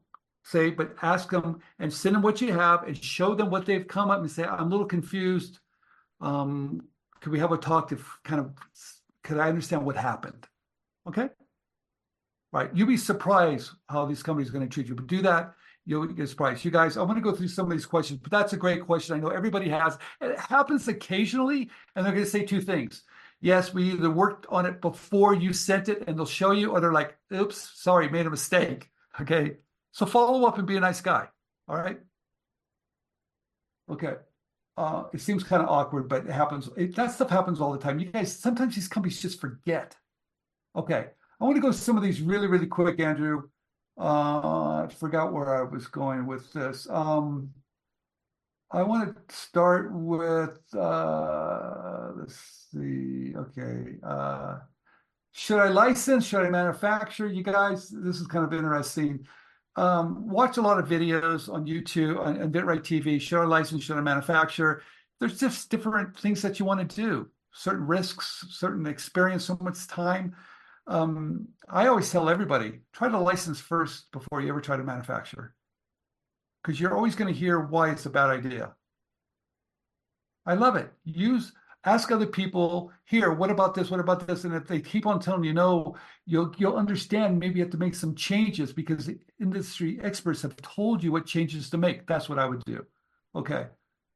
say, 0.44 0.70
but 0.70 0.94
ask 1.00 1.30
them 1.30 1.60
and 1.78 1.90
send 1.90 2.14
them 2.14 2.22
what 2.22 2.42
you 2.42 2.52
have 2.52 2.82
and 2.82 3.02
show 3.02 3.34
them 3.34 3.50
what 3.50 3.64
they've 3.64 3.88
come 3.88 4.10
up 4.10 4.20
and 4.20 4.30
say, 4.30 4.44
I'm 4.44 4.66
a 4.66 4.70
little 4.70 4.86
confused. 4.86 5.58
Um, 6.20 6.82
could 7.20 7.32
we 7.32 7.38
have 7.38 7.52
a 7.52 7.56
talk 7.56 7.88
to 7.88 7.98
kind 8.22 8.40
of 8.40 8.52
could 9.22 9.38
I 9.38 9.48
understand 9.48 9.86
what 9.86 9.96
happened? 9.96 10.46
Okay. 11.08 11.30
Right. 12.54 12.70
You'll 12.72 12.86
be 12.86 12.96
surprised 12.96 13.72
how 13.88 14.06
these 14.06 14.22
companies 14.22 14.48
are 14.48 14.52
going 14.52 14.68
to 14.68 14.72
treat 14.72 14.86
you, 14.86 14.94
but 14.94 15.08
do 15.08 15.20
that. 15.22 15.54
You'll 15.86 16.06
get 16.06 16.28
surprised. 16.28 16.64
You 16.64 16.70
guys, 16.70 16.96
I'm 16.96 17.08
going 17.08 17.20
to 17.20 17.20
go 17.20 17.34
through 17.34 17.48
some 17.48 17.66
of 17.66 17.72
these 17.72 17.84
questions, 17.84 18.20
but 18.22 18.30
that's 18.30 18.52
a 18.52 18.56
great 18.56 18.86
question. 18.86 19.16
I 19.16 19.18
know 19.18 19.30
everybody 19.30 19.68
has. 19.70 19.98
It 20.20 20.38
happens 20.38 20.86
occasionally, 20.86 21.68
and 21.96 22.06
they're 22.06 22.12
going 22.12 22.24
to 22.24 22.30
say 22.30 22.44
two 22.44 22.60
things. 22.60 23.02
Yes, 23.40 23.74
we 23.74 23.90
either 23.90 24.08
worked 24.08 24.46
on 24.50 24.66
it 24.66 24.80
before 24.80 25.34
you 25.34 25.52
sent 25.52 25.88
it, 25.88 26.04
and 26.06 26.16
they'll 26.16 26.26
show 26.26 26.52
you, 26.52 26.70
or 26.70 26.80
they're 26.80 26.92
like, 26.92 27.16
oops, 27.32 27.72
sorry, 27.74 28.08
made 28.08 28.26
a 28.26 28.30
mistake. 28.30 28.88
Okay. 29.20 29.56
So 29.90 30.06
follow 30.06 30.46
up 30.46 30.56
and 30.56 30.66
be 30.66 30.76
a 30.76 30.80
nice 30.80 31.00
guy. 31.00 31.26
All 31.66 31.76
right. 31.76 31.98
Okay. 33.90 34.14
Uh, 34.76 35.04
it 35.12 35.20
seems 35.20 35.42
kind 35.42 35.60
of 35.60 35.68
awkward, 35.68 36.08
but 36.08 36.24
it 36.24 36.30
happens. 36.30 36.70
It, 36.76 36.94
that 36.94 37.10
stuff 37.10 37.30
happens 37.30 37.60
all 37.60 37.72
the 37.72 37.80
time. 37.80 37.98
You 37.98 38.12
guys, 38.12 38.32
sometimes 38.38 38.76
these 38.76 38.86
companies 38.86 39.20
just 39.20 39.40
forget. 39.40 39.96
Okay. 40.76 41.08
I 41.44 41.46
want 41.46 41.56
to 41.56 41.60
go 41.60 41.72
to 41.72 41.76
some 41.76 41.98
of 41.98 42.02
these 42.02 42.22
really, 42.22 42.46
really 42.46 42.66
quick, 42.66 42.98
Andrew. 43.00 43.42
Uh, 44.00 44.84
I 44.84 44.88
forgot 44.98 45.30
where 45.30 45.54
I 45.54 45.60
was 45.60 45.86
going 45.88 46.24
with 46.24 46.50
this. 46.54 46.88
Um, 46.88 47.50
I 48.70 48.82
want 48.82 49.28
to 49.28 49.36
start 49.36 49.92
with, 49.92 50.58
uh, 50.74 52.12
let's 52.16 52.70
see. 52.72 53.34
Okay. 53.36 53.96
Uh, 54.02 54.60
should 55.32 55.60
I 55.60 55.68
license? 55.68 56.24
Should 56.24 56.46
I 56.46 56.48
manufacture? 56.48 57.26
You 57.26 57.42
guys, 57.42 57.90
this 57.90 58.22
is 58.22 58.26
kind 58.26 58.46
of 58.46 58.54
interesting. 58.54 59.26
Um, 59.76 60.26
watch 60.26 60.56
a 60.56 60.62
lot 60.62 60.78
of 60.78 60.88
videos 60.88 61.52
on 61.52 61.66
YouTube 61.66 62.26
and 62.26 62.38
InventRight 62.38 62.84
TV. 62.84 63.20
Should 63.20 63.42
I 63.42 63.44
license? 63.44 63.84
Should 63.84 63.98
I 63.98 64.00
manufacture? 64.00 64.80
There's 65.20 65.38
just 65.38 65.68
different 65.68 66.18
things 66.18 66.40
that 66.40 66.58
you 66.58 66.64
want 66.64 66.88
to 66.88 66.96
do. 66.96 67.28
Certain 67.52 67.86
risks, 67.86 68.46
certain 68.48 68.86
experience, 68.86 69.44
so 69.44 69.58
much 69.60 69.86
time. 69.88 70.34
Um, 70.86 71.48
I 71.68 71.86
always 71.86 72.10
tell 72.10 72.28
everybody 72.28 72.80
try 72.92 73.08
to 73.08 73.18
license 73.18 73.60
first 73.60 74.10
before 74.12 74.40
you 74.40 74.48
ever 74.48 74.60
try 74.60 74.76
to 74.76 74.84
manufacture, 74.84 75.54
because 76.62 76.78
you're 76.78 76.94
always 76.94 77.14
going 77.14 77.32
to 77.32 77.38
hear 77.38 77.60
why 77.60 77.90
it's 77.90 78.06
a 78.06 78.10
bad 78.10 78.30
idea. 78.30 78.74
I 80.46 80.54
love 80.54 80.76
it. 80.76 80.92
Use 81.04 81.52
ask 81.84 82.10
other 82.10 82.26
people 82.26 82.90
here 83.04 83.32
what 83.32 83.50
about 83.50 83.74
this? 83.74 83.90
What 83.90 84.00
about 84.00 84.26
this? 84.26 84.44
And 84.44 84.54
if 84.54 84.66
they 84.66 84.80
keep 84.80 85.06
on 85.06 85.20
telling 85.20 85.44
you 85.44 85.52
no 85.52 85.96
you'll 86.26 86.54
you'll 86.56 86.76
understand 86.76 87.38
maybe 87.38 87.56
you 87.56 87.62
have 87.62 87.72
to 87.72 87.78
make 87.78 87.94
some 87.94 88.14
changes 88.14 88.72
because 88.72 89.10
industry 89.40 89.98
experts 90.02 90.42
have 90.42 90.56
told 90.56 91.02
you 91.02 91.12
what 91.12 91.26
changes 91.26 91.70
to 91.70 91.78
make. 91.78 92.06
That's 92.06 92.28
what 92.28 92.38
i 92.38 92.46
would 92.46 92.64
do. 92.64 92.84
Okay. 93.34 93.66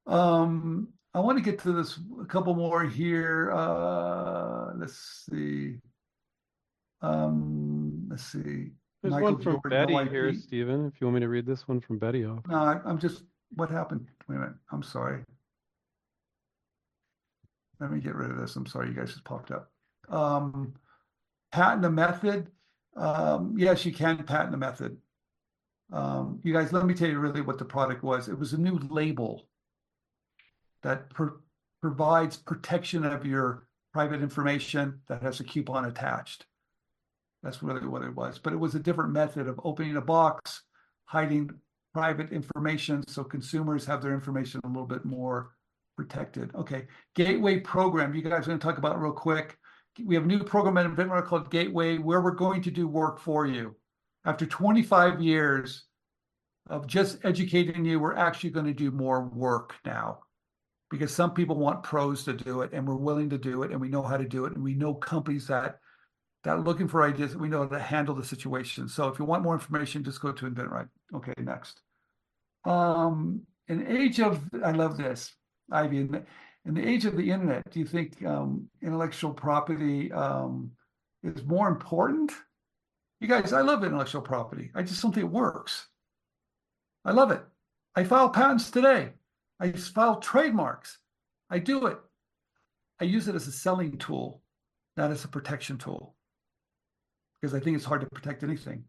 Um 0.06 0.88
i 1.14 1.20
want 1.20 1.38
to 1.38 1.44
get 1.44 1.60
to 1.60 1.72
this 1.72 1.98
a 2.20 2.24
couple 2.24 2.54
more 2.54 2.84
here. 2.84 3.52
Uh 3.52 4.72
let's 4.76 5.26
see 5.30 5.78
um 7.02 8.06
let's 8.10 8.24
see 8.24 8.72
There's 9.02 9.12
Michael 9.12 9.32
one 9.34 9.42
from 9.42 9.52
Jordan, 9.54 9.70
Betty 9.70 9.94
no 9.94 10.04
here, 10.04 10.34
Stephen, 10.34 10.86
if 10.86 11.00
you 11.00 11.06
want 11.06 11.14
me 11.16 11.20
to 11.20 11.28
read 11.28 11.46
this 11.46 11.68
one 11.68 11.80
from 11.80 11.98
Betty 11.98 12.24
off. 12.24 12.40
no 12.48 12.56
I, 12.56 12.80
i'm 12.84 12.98
just 12.98 13.22
what 13.54 13.70
happened 13.70 14.06
wait 14.28 14.36
a 14.36 14.38
minute 14.40 14.54
i'm 14.72 14.82
sorry 14.82 15.22
let 17.80 17.90
me 17.92 18.00
get 18.00 18.14
rid 18.14 18.30
of 18.30 18.38
this. 18.38 18.56
I'm 18.56 18.66
sorry, 18.66 18.88
you 18.88 18.94
guys 18.94 19.10
just 19.12 19.24
popped 19.24 19.50
up. 19.52 19.70
Um, 20.08 20.74
patent 21.52 21.84
a 21.84 21.90
method. 21.90 22.50
Um, 22.96 23.54
yes, 23.56 23.84
you 23.84 23.92
can 23.92 24.24
patent 24.24 24.54
a 24.54 24.58
method. 24.58 24.96
Um, 25.92 26.40
you 26.42 26.52
guys, 26.52 26.72
let 26.72 26.86
me 26.86 26.94
tell 26.94 27.08
you 27.08 27.18
really 27.20 27.40
what 27.40 27.56
the 27.58 27.64
product 27.64 28.02
was. 28.02 28.28
It 28.28 28.36
was 28.38 28.52
a 28.52 28.58
new 28.60 28.78
label 28.90 29.46
that 30.82 31.08
pro- 31.10 31.38
provides 31.80 32.36
protection 32.36 33.04
of 33.04 33.24
your 33.24 33.68
private 33.92 34.22
information 34.22 35.00
that 35.08 35.22
has 35.22 35.38
a 35.40 35.44
coupon 35.44 35.84
attached. 35.84 36.46
That's 37.42 37.62
really 37.62 37.86
what 37.86 38.02
it 38.02 38.14
was. 38.14 38.38
But 38.38 38.52
it 38.52 38.58
was 38.58 38.74
a 38.74 38.80
different 38.80 39.12
method 39.12 39.46
of 39.46 39.60
opening 39.64 39.96
a 39.96 40.00
box, 40.00 40.62
hiding 41.04 41.50
private 41.94 42.32
information 42.32 43.02
so 43.08 43.24
consumers 43.24 43.84
have 43.86 44.02
their 44.02 44.14
information 44.14 44.60
a 44.64 44.68
little 44.68 44.86
bit 44.86 45.04
more 45.04 45.52
protected. 45.96 46.54
Okay, 46.54 46.86
Gateway 47.14 47.60
program. 47.60 48.14
You 48.14 48.22
guys 48.22 48.44
are 48.44 48.46
going 48.46 48.58
to 48.58 48.64
talk 48.64 48.78
about 48.78 49.00
real 49.00 49.12
quick. 49.12 49.56
We 50.04 50.14
have 50.14 50.24
a 50.24 50.28
new 50.28 50.44
program 50.44 50.78
at 50.78 50.86
InventRight 50.86 51.26
called 51.26 51.50
Gateway, 51.50 51.98
where 51.98 52.20
we're 52.20 52.30
going 52.30 52.62
to 52.62 52.70
do 52.70 52.86
work 52.86 53.18
for 53.18 53.46
you. 53.46 53.74
After 54.24 54.46
25 54.46 55.20
years 55.20 55.86
of 56.70 56.86
just 56.86 57.18
educating 57.24 57.84
you, 57.84 57.98
we're 57.98 58.14
actually 58.14 58.50
going 58.50 58.66
to 58.66 58.72
do 58.72 58.92
more 58.92 59.24
work 59.24 59.74
now 59.84 60.20
because 60.90 61.12
some 61.12 61.32
people 61.32 61.56
want 61.56 61.82
pros 61.82 62.24
to 62.24 62.32
do 62.32 62.62
it 62.62 62.72
and 62.72 62.86
we're 62.86 62.94
willing 62.94 63.30
to 63.30 63.38
do 63.38 63.62
it 63.62 63.72
and 63.72 63.80
we 63.80 63.88
know 63.88 64.02
how 64.02 64.16
to 64.16 64.24
do 64.24 64.44
it 64.44 64.54
and 64.54 64.62
we 64.62 64.74
know 64.74 64.94
companies 64.94 65.46
that 65.48 65.80
that 66.44 66.64
looking 66.64 66.88
for 66.88 67.02
ideas 67.02 67.36
we 67.36 67.48
know 67.48 67.62
how 67.62 67.68
to 67.68 67.78
handle 67.78 68.14
the 68.14 68.24
situation. 68.24 68.88
So 68.88 69.08
if 69.08 69.18
you 69.18 69.24
want 69.24 69.42
more 69.42 69.54
information 69.54 70.04
just 70.04 70.20
go 70.20 70.32
to 70.32 70.50
InventRight 70.50 70.88
okay 71.14 71.34
next. 71.38 71.80
Um 72.64 73.42
in 73.68 73.86
age 73.86 74.20
of 74.20 74.42
i 74.64 74.70
love 74.70 74.96
this 74.96 75.34
ivy. 75.70 75.98
In 75.98 76.10
the, 76.12 76.24
in 76.64 76.74
the 76.74 76.86
age 76.86 77.04
of 77.04 77.16
the 77.16 77.30
internet 77.30 77.70
do 77.70 77.80
you 77.80 77.86
think 77.86 78.24
um, 78.24 78.68
intellectual 78.82 79.32
property 79.32 80.12
um, 80.12 80.72
is 81.22 81.44
more 81.44 81.68
important? 81.68 82.32
You 83.20 83.28
guys 83.28 83.52
i 83.52 83.60
love 83.60 83.84
intellectual 83.84 84.22
property. 84.22 84.70
I 84.74 84.82
just 84.82 85.02
don't 85.02 85.12
think 85.12 85.26
it 85.26 85.32
works. 85.32 85.88
I 87.04 87.12
love 87.12 87.30
it. 87.30 87.42
I 87.94 88.04
file 88.04 88.30
patents 88.30 88.70
today. 88.70 89.10
I 89.60 89.72
file 89.72 90.20
trademarks. 90.20 90.98
I 91.50 91.58
do 91.58 91.86
it. 91.86 91.98
I 93.00 93.04
use 93.04 93.28
it 93.28 93.34
as 93.34 93.46
a 93.46 93.52
selling 93.52 93.98
tool, 93.98 94.42
not 94.96 95.10
as 95.10 95.24
a 95.24 95.28
protection 95.28 95.78
tool, 95.78 96.14
because 97.40 97.54
I 97.54 97.60
think 97.60 97.76
it's 97.76 97.84
hard 97.84 98.00
to 98.00 98.06
protect 98.08 98.42
anything. 98.42 98.84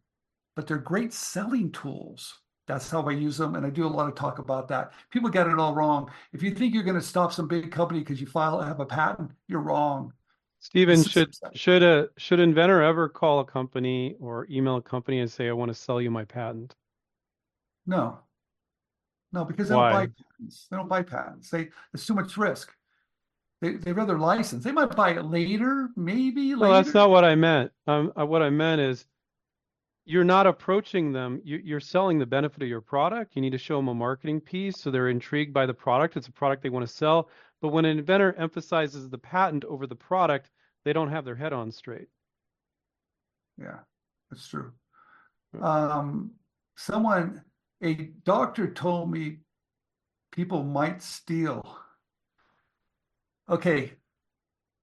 But 0.55 0.67
they're 0.67 0.77
great 0.77 1.13
selling 1.13 1.71
tools. 1.71 2.39
That's 2.67 2.89
how 2.89 3.01
I 3.07 3.11
use 3.11 3.37
them, 3.37 3.55
and 3.55 3.65
I 3.65 3.71
do 3.71 3.87
a 3.87 3.89
lot 3.89 4.07
of 4.07 4.15
talk 4.15 4.37
about 4.37 4.67
that. 4.67 4.91
People 5.09 5.29
get 5.29 5.47
it 5.47 5.57
all 5.57 5.73
wrong. 5.73 6.11
If 6.33 6.43
you 6.43 6.51
think 6.51 6.73
you're 6.73 6.83
going 6.83 6.99
to 6.99 7.01
stop 7.01 7.33
some 7.33 7.47
big 7.47 7.71
company 7.71 7.99
because 8.01 8.21
you 8.21 8.27
file 8.27 8.61
have 8.61 8.79
a 8.79 8.85
patent, 8.85 9.31
you're 9.47 9.61
wrong. 9.61 10.13
Is- 10.73 11.07
should 11.07 11.33
should 11.53 11.83
a 11.83 12.09
should 12.17 12.39
inventor 12.39 12.83
ever 12.83 13.07
call 13.07 13.39
a 13.39 13.45
company 13.45 14.15
or 14.19 14.45
email 14.51 14.75
a 14.75 14.81
company 14.81 15.19
and 15.19 15.31
say, 15.31 15.47
I 15.47 15.53
want 15.53 15.69
to 15.69 15.73
sell 15.73 16.01
you 16.01 16.11
my 16.11 16.25
patent? 16.25 16.75
No, 17.87 18.19
no, 19.31 19.45
because 19.45 19.69
they 19.69 19.75
Why? 19.75 19.91
don't 19.91 19.99
buy 19.99 20.05
patents. 20.07 20.67
They 20.69 20.77
don't 20.77 20.89
buy 20.89 21.01
patents. 21.03 21.49
They 21.49 21.69
there's 21.93 22.05
too 22.05 22.13
much 22.13 22.35
risk. 22.37 22.73
They 23.61 23.73
they 23.73 23.91
rather 23.91 24.17
license. 24.17 24.63
They 24.63 24.71
might 24.71 24.95
buy 24.95 25.11
it 25.11 25.25
later, 25.25 25.89
maybe 25.95 26.55
Well, 26.55 26.71
later. 26.71 26.83
that's 26.83 26.93
not 26.93 27.09
what 27.09 27.25
I 27.25 27.35
meant. 27.35 27.71
Um, 27.87 28.13
uh, 28.17 28.25
what 28.25 28.41
I 28.41 28.49
meant 28.49 28.79
is 28.81 29.05
you're 30.05 30.23
not 30.23 30.47
approaching 30.47 31.11
them. 31.11 31.41
You, 31.43 31.61
you're 31.63 31.79
selling 31.79 32.19
the 32.19 32.25
benefit 32.25 32.63
of 32.63 32.69
your 32.69 32.81
product. 32.81 33.35
You 33.35 33.41
need 33.41 33.51
to 33.51 33.57
show 33.57 33.75
them 33.77 33.89
a 33.89 33.93
marketing 33.93 34.39
piece 34.41 34.77
so 34.79 34.89
they're 34.89 35.09
intrigued 35.09 35.53
by 35.53 35.65
the 35.65 35.73
product. 35.73 36.17
It's 36.17 36.27
a 36.27 36.31
product 36.31 36.63
they 36.63 36.69
want 36.69 36.87
to 36.87 36.91
sell. 36.91 37.29
But 37.61 37.69
when 37.69 37.85
an 37.85 37.99
inventor 37.99 38.33
emphasizes 38.37 39.09
the 39.09 39.17
patent 39.17 39.65
over 39.65 39.85
the 39.85 39.95
product, 39.95 40.49
they 40.85 40.93
don't 40.93 41.11
have 41.11 41.25
their 41.25 41.35
head 41.35 41.51
on 41.53 41.71
straight. 41.71 42.07
Yeah, 43.57 43.79
that's 44.31 44.47
true. 44.47 44.71
Um, 45.61 46.31
someone, 46.77 47.43
a 47.83 47.93
doctor 48.23 48.71
told 48.71 49.11
me 49.11 49.39
people 50.31 50.63
might 50.63 51.03
steal. 51.03 51.77
Okay, 53.49 53.93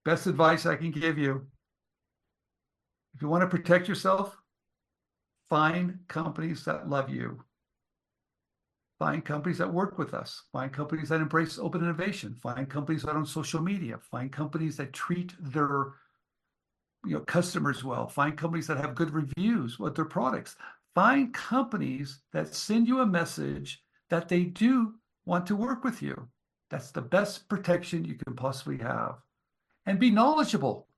best 0.05 0.27
advice 0.27 0.67
I 0.67 0.77
can 0.77 0.91
give 0.91 1.19
you. 1.19 1.47
If 3.15 3.23
you 3.23 3.29
want 3.29 3.43
to 3.43 3.47
protect 3.57 3.87
yourself, 3.87 4.37
find 5.49 6.01
companies 6.09 6.65
that 6.65 6.89
love 6.89 7.09
you. 7.09 7.45
Find 8.99 9.25
companies 9.25 9.59
that 9.59 9.73
work 9.73 9.99
with 9.99 10.15
us. 10.15 10.43
Find 10.53 10.73
companies 10.73 11.11
that 11.11 11.21
embrace 11.21 11.59
open 11.59 11.83
innovation. 11.83 12.35
Find 12.35 12.69
companies 12.69 13.03
that 13.03 13.13
are 13.13 13.19
on 13.19 13.27
social 13.27 13.63
media. 13.63 13.99
Find 14.11 14.33
companies 14.33 14.77
that 14.79 14.93
treat 14.93 15.35
their 15.39 15.93
you 17.07 17.13
know 17.13 17.21
customers 17.21 17.85
well 17.85 18.09
find 18.09 18.37
companies 18.37 18.67
that 18.67 18.79
have 18.79 18.95
good 18.95 19.13
reviews 19.13 19.79
with 19.79 19.95
their 19.95 20.05
products 20.05 20.57
find 20.95 21.33
companies 21.33 22.21
that 22.33 22.55
send 22.55 22.89
you 22.89 23.01
a 23.01 23.07
message 23.07 23.83
that 24.11 24.29
they 24.29 24.43
do 24.43 24.95
want 25.25 25.47
to 25.47 25.55
work 25.55 25.85
with 25.85 26.03
you 26.03 26.29
that's 26.71 26.91
the 26.91 27.03
best 27.03 27.49
protection 27.49 28.05
you 28.05 28.15
can 28.15 28.35
possibly 28.35 28.79
have. 28.79 29.17
And 29.87 30.01
be 30.01 30.11
knowledgeable. 30.11 30.89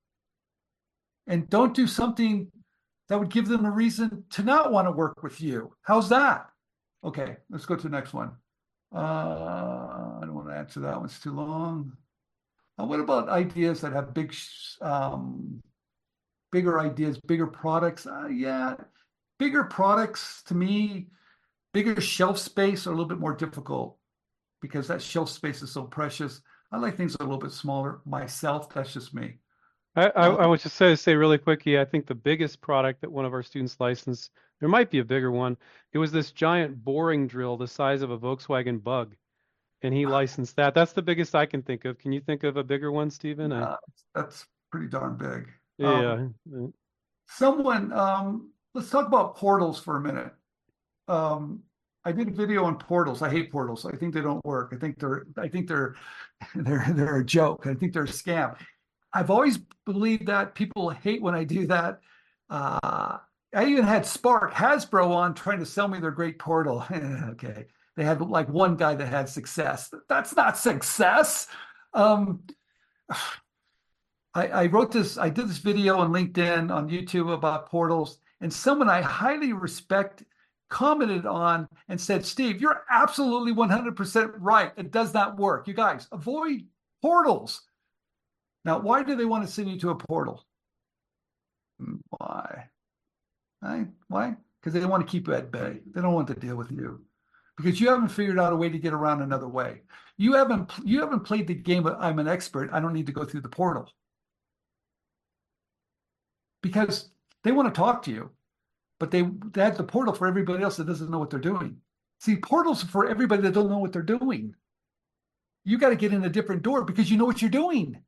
And 1.27 1.49
don't 1.51 1.75
do 1.75 1.87
something 1.87 2.51
that 3.09 3.19
would 3.19 3.31
give 3.31 3.49
them 3.49 3.65
a 3.65 3.71
reason 3.71 4.25
to 4.31 4.43
not 4.43 4.73
want 4.73 4.87
to 4.87 4.93
work 4.93 5.23
with 5.23 5.41
you. 5.41 5.75
How's 5.83 6.09
that? 6.09 6.47
Okay 7.05 7.37
let's 7.51 7.67
go 7.67 7.77
to 7.77 7.83
the 7.83 7.89
next 7.89 8.13
one. 8.13 8.33
Uh 8.95 8.99
i 8.99 10.21
don't 10.23 10.35
want 10.35 10.49
to 10.49 10.55
answer 10.55 10.81
that 10.81 10.99
one's 10.99 11.21
too 11.21 11.33
long. 11.33 11.93
Uh, 12.79 12.87
what 12.87 13.01
about 13.01 13.29
ideas 13.29 13.81
that 13.81 13.93
have 13.93 14.15
big 14.15 14.35
um, 14.81 15.61
bigger 16.51 16.81
ideas, 16.81 17.19
bigger 17.21 17.47
products. 17.47 18.07
Uh, 18.07 18.29
yeah, 18.29 18.75
bigger 19.39 19.65
products 19.65 20.43
to 20.47 20.55
me, 20.55 21.09
bigger 21.73 22.01
shelf 22.01 22.39
space 22.39 22.87
are 22.87 22.91
a 22.91 22.93
little 22.93 23.09
bit 23.09 23.19
more 23.19 23.35
difficult 23.35 23.98
because 24.61 24.89
that 24.89 25.03
shelf 25.03 25.31
space 25.31 25.63
is 25.63 25.73
so 25.73 25.85
precious. 25.85 26.41
I 26.71 26.79
like 26.79 26.97
things 26.97 27.15
a 27.15 27.23
little 27.23 27.39
bit 27.39 27.53
smaller 27.53 28.01
myself. 28.05 28.69
That's 28.73 28.93
just 28.93 29.15
me. 29.15 29.39
I, 29.97 30.07
I, 30.09 30.27
Um, 30.29 30.37
I 30.39 30.47
would 30.47 30.61
just 30.61 30.77
say, 30.77 30.95
say 30.97 31.15
really 31.15 31.39
quickly, 31.39 31.79
I 31.79 31.85
think 31.85 32.07
the 32.07 32.15
biggest 32.15 32.61
product 32.61 33.01
that 33.01 33.11
one 33.11 33.25
of 33.25 33.33
our 33.33 33.43
students 33.43 33.77
licensed, 33.81 34.31
there 34.61 34.69
might 34.69 34.91
be 34.91 34.99
a 34.99 35.05
bigger 35.05 35.31
one. 35.31 35.57
It 35.93 35.99
was 35.99 36.13
this 36.13 36.31
giant 36.31 36.85
boring 36.85 37.27
drill 37.27 37.57
the 37.57 37.67
size 37.67 38.03
of 38.03 38.11
a 38.11 38.19
Volkswagen 38.19 38.83
Bug. 38.83 39.15
And 39.83 39.95
he 39.95 40.07
licensed 40.07 40.57
that. 40.57 40.75
That's 40.75 40.93
the 40.93 41.03
biggest 41.03 41.37
I 41.37 41.47
can 41.47 41.63
think 41.63 41.85
of. 41.85 41.99
Can 41.99 42.11
you 42.11 42.21
think 42.21 42.43
of 42.43 42.57
a 42.57 42.65
bigger 42.65 42.91
one, 42.91 43.11
Stephen? 43.11 43.53
Uh, 43.53 43.77
that's 44.15 44.45
pretty 44.73 44.89
darn 44.89 45.17
big. 45.17 45.49
um, 45.87 46.35
yeah. 46.51 46.67
Someone, 47.29 47.93
um, 47.93 48.51
let's 48.75 48.91
talk 48.91 49.07
about 49.07 49.37
portals 49.37 49.79
for 49.79 49.97
a 49.97 50.01
minute. 50.01 50.33
Um, 51.07 51.63
I 52.09 52.13
did 52.13 52.29
a 52.29 52.31
video 52.31 52.65
on 52.65 52.79
portals. 52.79 53.21
I 53.21 53.29
hate 53.29 53.53
portals. 53.53 53.85
I 53.85 53.95
think 53.95 54.15
they 54.15 54.23
don't 54.23 54.43
work. 54.43 54.73
I 54.75 54.77
think 54.77 54.99
they're 54.99 55.27
I 55.37 55.47
think 55.47 55.69
they're 55.69 55.95
they're 56.55 56.87
they're 56.95 57.19
a 57.19 57.25
joke. 57.25 57.67
I 57.67 57.75
think 57.75 57.93
they're 57.93 58.05
a 58.05 58.07
scam. 58.07 58.57
I've 59.13 59.31
always 59.31 59.59
believed 59.85 60.27
that 60.27 60.55
people 60.55 60.89
hate 60.89 61.21
when 61.21 61.35
I 61.35 61.45
do 61.45 61.67
that. 61.67 62.01
Uh, 62.49 63.19
I 63.55 63.67
even 63.67 63.85
had 63.85 64.07
Spark 64.07 64.55
Hasbro 64.55 65.11
on 65.11 65.35
trying 65.35 65.59
to 65.59 65.67
sell 65.67 65.87
me 65.87 66.01
their 66.01 66.11
great 66.11 66.39
portal. 66.39 66.83
okay, 66.93 67.67
they 67.95 68.05
had 68.05 68.23
like 68.23 68.49
one 68.49 68.77
guy 68.77 68.95
that 68.95 69.07
had 69.07 69.29
success. 69.29 69.93
That's 70.09 70.35
not 70.35 70.57
success. 70.57 71.47
Um, 71.93 72.41
I, 74.35 74.49
I 74.49 74.67
wrote 74.67 74.93
this. 74.93 75.19
I 75.19 75.29
did 75.29 75.47
this 75.47 75.59
video 75.59 75.99
on 75.99 76.11
LinkedIn, 76.11 76.71
on 76.75 76.89
YouTube 76.89 77.31
about 77.33 77.69
portals, 77.69 78.19
and 78.41 78.51
someone 78.51 78.89
I 78.89 79.03
highly 79.03 79.53
respect 79.53 80.23
commented 80.69 81.27
on 81.27 81.69
and 81.89 82.01
said, 82.01 82.25
"Steve, 82.25 82.61
you're 82.61 82.85
absolutely 82.91 83.53
100% 83.53 84.35
right. 84.39 84.73
It 84.77 84.91
does 84.91 85.15
not 85.15 85.39
work. 85.39 85.69
You 85.69 85.75
guys 85.75 86.09
avoid 86.13 86.67
portals." 87.03 87.63
Now, 88.65 88.79
why 88.81 89.03
do 89.03 89.17
they 89.17 89.25
want 89.25 89.47
to 89.47 89.53
send 89.53 89.71
you 89.71 89.79
to 89.81 89.91
a 89.91 89.95
portal? 89.97 90.45
Hmm, 91.79 91.97
why? 92.11 92.69
Why? 94.09 94.37
Because 94.61 94.73
they 94.73 94.85
want 94.85 95.07
to 95.07 95.11
keep 95.11 95.27
you 95.29 95.35
at 95.35 95.51
bay. 95.51 95.81
They 95.87 96.01
don't 96.01 96.15
want 96.15 96.29
to 96.29 96.35
deal 96.35 96.57
with 96.57 96.71
you 96.71 97.05
because 97.57 97.81
you 97.81 97.89
haven't 97.89 98.09
figured 98.09 98.39
out 98.39 98.53
a 98.53 98.57
way 98.57 98.69
to 98.69 98.79
get 98.79 98.93
around 98.93 99.21
another 99.21 99.49
way. 99.49 99.83
You 100.17 100.35
haven't 100.35 100.71
you 100.85 101.01
haven't 101.01 101.21
played 101.21 101.47
the 101.47 101.55
game 101.55 101.87
of 101.87 101.97
I'm 102.01 102.19
an 102.19 102.29
expert. 102.29 102.71
I 102.73 102.81
don't 102.81 102.93
need 102.93 103.07
to 103.07 103.13
go 103.13 103.25
through 103.25 103.43
the 103.43 103.49
portal. 103.49 103.91
Because 106.63 107.11
they 107.45 107.53
want 107.53 107.73
to 107.73 107.79
talk 107.79 108.03
to 108.05 108.11
you, 108.11 108.31
but 108.99 109.11
they, 109.11 109.23
they 109.53 109.63
have 109.63 109.77
the 109.77 109.85
portal 109.85 110.15
for 110.15 110.27
everybody 110.27 110.63
else 110.63 110.77
that 110.77 110.87
doesn't 110.87 111.11
know 111.11 111.19
what 111.19 111.31
they're 111.31 111.39
doing. 111.39 111.79
See, 112.21 112.37
portals 112.37 112.83
for 112.83 113.09
everybody 113.09 113.43
that 113.43 113.55
don't 113.55 113.71
know 113.71 113.79
what 113.79 113.93
they're 113.93 114.03
doing. 114.03 114.55
You 115.65 115.79
got 115.79 115.91
to 115.91 115.97
get 115.97 116.13
in 116.13 116.25
a 116.25 116.31
different 116.31 116.63
door 116.63 116.85
because 116.85 117.11
you 117.11 117.17
know 117.17 117.25
what 117.25 117.41
you're 117.41 117.51
doing. 117.51 118.03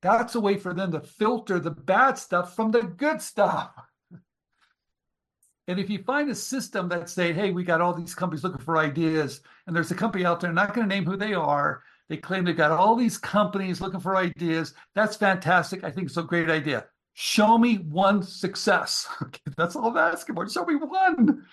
That's 0.00 0.34
a 0.34 0.40
way 0.40 0.56
for 0.56 0.74
them 0.74 0.92
to 0.92 1.00
filter 1.00 1.58
the 1.58 1.70
bad 1.70 2.18
stuff 2.18 2.54
from 2.54 2.70
the 2.70 2.82
good 2.82 3.20
stuff. 3.20 3.70
And 5.66 5.80
if 5.80 5.88
you 5.88 6.02
find 6.02 6.28
a 6.28 6.34
system 6.34 6.90
that 6.90 7.08
say, 7.08 7.32
hey, 7.32 7.50
we 7.50 7.64
got 7.64 7.80
all 7.80 7.94
these 7.94 8.14
companies 8.14 8.44
looking 8.44 8.60
for 8.60 8.76
ideas, 8.76 9.40
and 9.66 9.74
there's 9.74 9.90
a 9.90 9.94
company 9.94 10.26
out 10.26 10.38
there, 10.38 10.52
not 10.52 10.74
going 10.74 10.86
to 10.86 10.94
name 10.94 11.06
who 11.06 11.16
they 11.16 11.32
are, 11.32 11.82
they 12.10 12.18
claim 12.18 12.44
they've 12.44 12.54
got 12.54 12.70
all 12.70 12.94
these 12.96 13.16
companies 13.16 13.80
looking 13.80 14.00
for 14.00 14.14
ideas. 14.14 14.74
That's 14.94 15.16
fantastic. 15.16 15.82
I 15.82 15.90
think 15.90 16.08
it's 16.08 16.18
a 16.18 16.22
great 16.22 16.50
idea. 16.50 16.84
Show 17.14 17.56
me 17.58 17.76
one 17.76 18.22
success. 18.22 19.08
Okay, 19.22 19.40
that's 19.56 19.76
all 19.76 19.86
I'm 19.90 19.96
asking 19.96 20.34
for. 20.34 20.48
Show 20.48 20.64
me 20.66 20.74
one. 20.76 21.44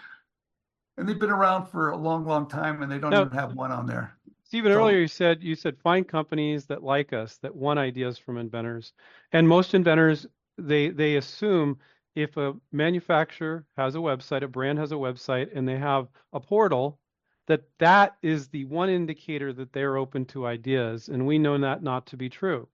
And 0.98 1.08
they've 1.08 1.20
been 1.20 1.30
around 1.32 1.68
for 1.68 1.92
a 1.92 1.98
long, 1.98 2.26
long 2.26 2.48
time, 2.50 2.82
and 2.84 2.92
they 2.92 3.00
don't 3.00 3.12
No. 3.12 3.22
even 3.22 3.38
have 3.38 3.54
one 3.54 3.72
on 3.72 3.86
there. 3.86 4.18
Stephen, 4.44 4.72
So- 4.74 4.80
earlier 4.80 4.98
you 5.00 5.08
said 5.08 5.42
you 5.42 5.56
said 5.56 5.78
find 5.80 6.08
companies 6.08 6.66
that 6.66 6.84
like 6.84 7.14
us 7.14 7.38
that 7.38 7.56
want 7.56 7.80
ideas 7.80 8.18
from 8.18 8.38
inventors, 8.38 8.94
and 9.32 9.48
most 9.48 9.74
inventors 9.74 10.26
they 10.58 10.90
they 10.90 11.16
assume 11.16 11.80
if 12.16 12.36
a 12.38 12.54
manufacturer 12.74 13.66
has 13.78 13.96
a 13.96 14.00
website, 14.00 14.42
a 14.44 14.48
brand 14.48 14.78
has 14.80 14.92
a 14.92 14.96
website, 14.96 15.50
and 15.56 15.66
they 15.68 15.78
have 15.78 16.10
a 16.34 16.40
portal, 16.40 17.00
that 17.48 17.64
that 17.80 18.18
is 18.22 18.50
the 18.50 18.66
one 18.66 18.90
indicator 18.90 19.54
that 19.54 19.72
they're 19.72 19.96
open 19.98 20.26
to 20.26 20.46
ideas, 20.46 21.08
and 21.08 21.26
we 21.26 21.40
know 21.40 21.58
that 21.58 21.82
not 21.84 22.06
to 22.08 22.18
be 22.18 22.28
true. 22.30 22.68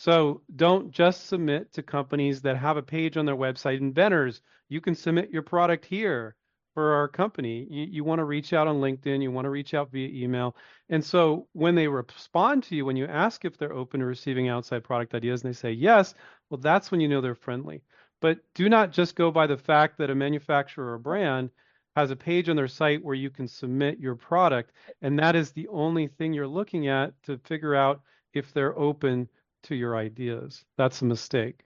So 0.00 0.40
don't 0.56 0.90
just 0.90 1.26
submit 1.26 1.74
to 1.74 1.82
companies 1.82 2.40
that 2.40 2.56
have 2.56 2.78
a 2.78 2.82
page 2.82 3.18
on 3.18 3.26
their 3.26 3.36
website. 3.36 3.80
Inventors, 3.80 4.40
you 4.70 4.80
can 4.80 4.94
submit 4.94 5.28
your 5.28 5.42
product 5.42 5.84
here 5.84 6.36
for 6.72 6.94
our 6.94 7.06
company. 7.06 7.66
You, 7.68 7.84
you 7.84 8.02
want 8.02 8.20
to 8.20 8.24
reach 8.24 8.54
out 8.54 8.66
on 8.66 8.80
LinkedIn, 8.80 9.20
you 9.20 9.30
want 9.30 9.44
to 9.44 9.50
reach 9.50 9.74
out 9.74 9.92
via 9.92 10.08
email. 10.08 10.56
And 10.88 11.04
so 11.04 11.48
when 11.52 11.74
they 11.74 11.86
respond 11.86 12.62
to 12.62 12.76
you, 12.76 12.86
when 12.86 12.96
you 12.96 13.04
ask 13.04 13.44
if 13.44 13.58
they're 13.58 13.74
open 13.74 14.00
to 14.00 14.06
receiving 14.06 14.48
outside 14.48 14.84
product 14.84 15.14
ideas 15.14 15.42
and 15.42 15.52
they 15.52 15.54
say 15.54 15.72
yes, 15.72 16.14
well, 16.48 16.56
that's 16.56 16.90
when 16.90 17.02
you 17.02 17.08
know 17.08 17.20
they're 17.20 17.34
friendly. 17.34 17.82
But 18.22 18.38
do 18.54 18.70
not 18.70 18.92
just 18.92 19.16
go 19.16 19.30
by 19.30 19.46
the 19.46 19.58
fact 19.58 19.98
that 19.98 20.08
a 20.08 20.14
manufacturer 20.14 20.94
or 20.94 20.98
brand 20.98 21.50
has 21.94 22.10
a 22.10 22.16
page 22.16 22.48
on 22.48 22.56
their 22.56 22.68
site 22.68 23.04
where 23.04 23.14
you 23.14 23.28
can 23.28 23.46
submit 23.46 24.00
your 24.00 24.14
product, 24.14 24.72
and 25.02 25.18
that 25.18 25.36
is 25.36 25.52
the 25.52 25.68
only 25.68 26.06
thing 26.06 26.32
you're 26.32 26.46
looking 26.46 26.88
at 26.88 27.12
to 27.24 27.36
figure 27.44 27.74
out 27.74 28.00
if 28.32 28.54
they're 28.54 28.78
open 28.78 29.28
to 29.64 29.74
your 29.74 29.96
ideas. 29.96 30.64
That's 30.76 31.02
a 31.02 31.04
mistake. 31.04 31.64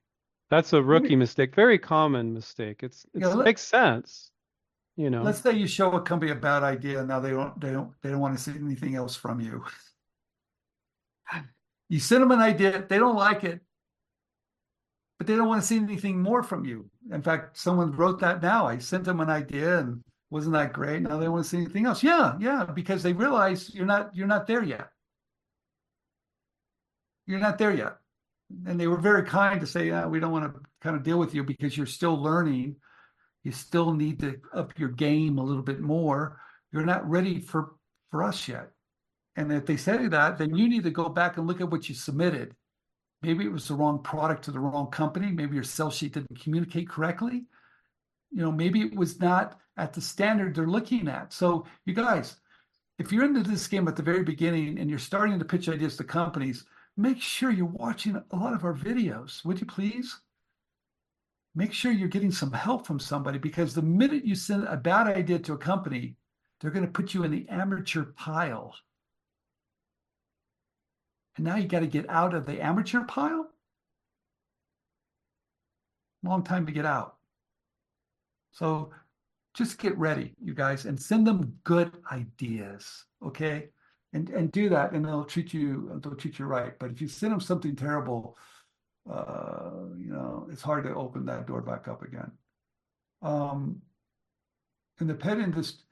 That's 0.51 0.73
a 0.73 0.83
rookie 0.83 1.17
mistake, 1.17 1.55
very 1.55 1.79
common 1.79 2.33
mistake. 2.35 2.83
It's 2.83 3.07
Yeah, 3.15 3.31
it 3.31 3.37
let- 3.37 3.45
makes 3.45 3.63
sense, 3.63 4.31
you 4.97 5.11
know. 5.11 5.23
Let's 5.23 5.41
say 5.41 5.53
you 5.53 5.67
show 5.67 5.93
a 5.93 6.01
company 6.01 6.31
a 6.31 6.35
bad 6.37 6.63
idea, 6.63 7.01
and 7.01 7.09
now 7.09 7.19
they 7.21 7.31
don't 7.31 7.59
they 7.61 7.73
don't 7.73 7.93
they 8.03 8.11
don't 8.11 8.21
want 8.21 8.37
to 8.37 8.43
see 8.43 8.53
anything 8.59 8.95
else 8.95 9.17
from 9.17 9.41
you. 9.41 9.65
You 11.89 12.01
send 12.01 12.23
them 12.23 12.31
an 12.33 12.41
idea, 12.41 12.85
they 12.89 12.99
don't 12.99 13.17
like 13.17 13.45
it, 13.45 13.61
but 15.19 15.27
they 15.27 15.37
don't 15.37 15.49
want 15.49 15.61
to 15.61 15.67
see 15.67 15.77
anything 15.77 16.21
more 16.21 16.43
from 16.43 16.65
you. 16.65 16.89
In 17.13 17.23
fact, 17.23 17.59
someone 17.59 17.93
wrote 17.93 18.19
that 18.21 18.43
now. 18.43 18.67
I 18.67 18.79
sent 18.79 19.05
them 19.05 19.21
an 19.21 19.29
idea 19.31 19.79
and 19.79 20.03
wasn't 20.31 20.55
that 20.55 20.73
great? 20.73 21.03
Now 21.03 21.19
they 21.19 21.25
don't 21.25 21.35
want 21.35 21.45
to 21.45 21.51
see 21.51 21.59
anything 21.59 21.87
else. 21.87 22.03
Yeah, 22.03 22.37
yeah, 22.41 22.65
because 22.65 23.03
they 23.03 23.13
realize 23.13 23.75
you're 23.75 23.87
not 23.87 24.15
you're 24.15 24.27
not 24.27 24.47
there 24.47 24.63
yet. 24.65 24.89
You're 27.27 27.41
not 27.41 27.59
there 27.59 27.73
yet. 27.73 27.97
And 28.67 28.79
they 28.79 28.87
were 28.87 28.99
very 28.99 29.25
kind 29.25 29.61
to 29.61 29.67
say, 29.67 29.89
yeah, 29.89 30.07
we 30.07 30.21
don't 30.21 30.33
want 30.33 30.53
to 30.53 30.61
kind 30.81 30.97
of 30.97 31.03
deal 31.03 31.19
with 31.19 31.35
you 31.35 31.43
because 31.43 31.77
you're 31.77 31.87
still 31.87 32.21
learning 32.21 32.77
you 33.45 33.53
still 33.53 33.93
need 33.93 34.19
to 34.21 34.41
up 34.53 34.77
your 34.79 34.89
game 34.89 35.39
a 35.39 35.45
little 35.45 35.63
bit 35.63 35.81
more. 35.81 36.41
You're 36.73 36.87
not 36.87 37.09
ready 37.09 37.39
for 37.41 37.75
for 38.11 38.25
us 38.25 38.49
yet. 38.49 38.71
And 39.37 39.53
if 39.53 39.67
they 39.67 39.77
say 39.77 40.09
that, 40.09 40.39
then 40.39 40.55
you 40.55 40.69
need 40.69 40.85
to 40.85 40.91
go 40.91 41.09
back 41.09 41.37
and 41.37 41.47
look 41.47 41.61
at 41.61 41.71
what 41.71 41.89
you 41.89 41.95
submitted. 41.95 42.55
Maybe 43.23 43.45
it 43.45 43.53
was 43.53 43.69
the 43.69 43.75
wrong 43.75 44.03
product 44.03 44.45
to 44.45 44.51
the 44.51 44.61
wrong 44.61 44.91
company. 44.91 45.31
Maybe 45.31 45.55
your 45.55 45.65
sell 45.65 45.91
sheet 45.91 46.15
didn't 46.15 46.41
communicate 46.41 46.89
correctly. 46.89 47.45
You 48.31 48.43
know, 48.43 48.53
maybe 48.53 48.81
it 48.81 48.95
was 48.95 49.21
not 49.21 49.59
at 49.77 49.93
the 49.93 50.01
standard 50.01 50.55
they're 50.55 50.67
looking 50.67 51.09
at. 51.09 51.33
So, 51.33 51.67
you 51.85 51.95
guys, 51.95 52.37
if 52.99 53.13
you're 53.13 53.25
into 53.25 53.43
this 53.43 53.67
game 53.67 53.89
at 53.89 53.97
the 53.97 54.03
very 54.03 54.23
beginning 54.23 54.79
and 54.79 54.89
you're 54.89 54.99
starting 54.99 55.39
to 55.39 55.45
pitch 55.45 55.69
ideas 55.69 55.97
to 55.97 56.05
companies, 56.05 56.65
make 56.97 57.21
sure 57.21 57.51
you're 57.51 57.67
watching 57.67 58.23
a 58.31 58.37
lot 58.37 58.55
of 58.55 58.65
our 58.65 58.75
videos. 58.75 59.45
Would 59.45 59.61
you 59.61 59.67
please? 59.67 60.21
make 61.55 61.73
sure 61.73 61.93
you're 61.93 62.09
getting 62.09 62.33
some 62.33 62.53
help 62.53 62.87
from 62.87 62.99
somebody 62.99 63.39
because 63.39 63.75
the 63.75 63.83
minute 63.83 64.25
you 64.25 64.35
send 64.35 64.65
a 64.65 64.77
bad 64.77 65.07
idea 65.07 65.39
to 65.39 65.53
a 65.53 65.59
company, 65.59 66.17
they're 66.61 66.71
going 66.71 66.85
to 66.85 66.91
put 66.91 67.15
you 67.15 67.23
in 67.25 67.31
the 67.31 67.49
amateur 67.49 68.05
pile. 68.17 68.75
And 71.37 71.45
now 71.45 71.57
you 71.57 71.67
got 71.67 71.81
to 71.81 71.87
get 71.87 72.09
out 72.09 72.35
of 72.35 72.47
the 72.47 72.61
amateur 72.61 73.05
pile. 73.05 73.51
Long 76.23 76.43
time 76.43 76.67
to 76.67 76.73
get 76.73 76.87
out. 76.87 77.17
So 78.53 78.91
just 79.53 79.79
get 79.79 79.97
ready, 79.99 80.35
you 80.43 80.55
guys, 80.55 80.87
and 80.87 81.01
send 81.01 81.27
them 81.27 81.59
good 81.65 81.93
ideas. 82.11 83.05
Okay. 83.25 83.69
And 84.15 84.31
and 84.31 84.51
do 84.53 84.69
that, 84.69 84.93
and 84.93 85.05
they'll 85.05 85.25
treat 85.25 85.53
you 85.53 86.01
they'll 86.03 86.15
treat 86.15 86.39
you 86.39 86.47
right. 86.47 86.73
But 86.79 86.93
if 86.93 87.01
you 87.01 87.09
send 87.09 87.33
them 87.33 87.41
something 87.41 87.75
terrible, 87.75 88.39
uh, 89.11 89.71
you 89.99 90.13
know, 90.13 90.49
it's 90.51 90.63
hard 90.63 90.85
to 90.85 90.95
open 90.95 91.27
that 91.27 91.47
door 91.47 91.61
back 91.61 91.89
up 91.89 92.03
again. 92.03 92.31
Um, 93.23 93.83
in 95.01 95.09
the 95.09 95.15
pet 95.15 95.39
industry, 95.39 95.85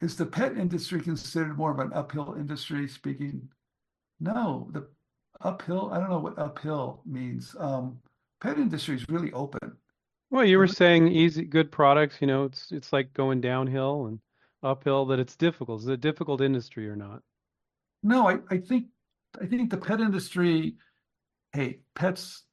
is 0.00 0.16
the 0.16 0.26
pet 0.26 0.58
industry 0.58 1.00
considered 1.00 1.56
more 1.56 1.70
of 1.70 1.78
an 1.78 1.92
uphill 1.94 2.34
industry? 2.38 2.88
Speaking, 2.88 3.48
no, 4.18 4.68
the 4.72 4.88
uphill. 5.40 5.90
I 5.92 6.00
don't 6.00 6.10
know 6.10 6.18
what 6.18 6.38
uphill 6.38 7.02
means. 7.06 7.54
Um, 7.58 8.00
pet 8.40 8.58
industry 8.58 8.96
is 8.96 9.08
really 9.08 9.32
open. 9.32 9.76
Well, 10.30 10.44
you 10.44 10.58
were 10.58 10.68
saying 10.68 11.08
easy, 11.08 11.44
good 11.44 11.72
products, 11.72 12.16
you 12.20 12.26
know, 12.26 12.44
it's 12.44 12.70
it's 12.72 12.92
like 12.92 13.12
going 13.14 13.40
downhill 13.40 14.06
and 14.06 14.20
uphill, 14.62 15.06
that 15.06 15.18
it's 15.18 15.36
difficult. 15.36 15.82
Is 15.82 15.88
it 15.88 15.94
a 15.94 15.96
difficult 15.96 16.40
industry 16.40 16.88
or 16.88 16.96
not? 16.96 17.22
No, 18.02 18.28
I, 18.28 18.38
I 18.50 18.58
think 18.58 18.86
I 19.40 19.46
think 19.46 19.70
the 19.70 19.76
pet 19.76 20.00
industry, 20.00 20.76
hey, 21.52 21.80
pets, 21.94 22.44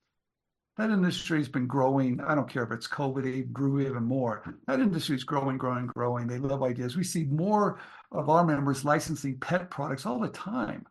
that 0.78 0.92
industry 0.92 1.40
has 1.40 1.50
been 1.50 1.66
growing. 1.66 2.22
I 2.22 2.36
don't 2.36 2.50
care 2.50 2.64
if 2.64 2.72
it's 2.72 2.88
COVID, 2.88 3.26
it 3.26 3.52
grew 3.52 3.82
even 3.82 4.04
more. 4.04 4.44
That 4.68 4.80
industry 4.80 5.16
is 5.16 5.24
growing, 5.24 5.58
growing, 5.58 5.88
growing. 5.88 6.28
They 6.28 6.38
love 6.38 6.62
ideas. 6.62 6.96
We 6.96 7.04
see 7.04 7.24
more 7.24 7.80
of 8.12 8.30
our 8.30 8.46
members 8.46 8.86
licensing 8.86 9.40
pet 9.40 9.72
products 9.72 10.06
all 10.06 10.20
the 10.20 10.30
time. 10.30 10.86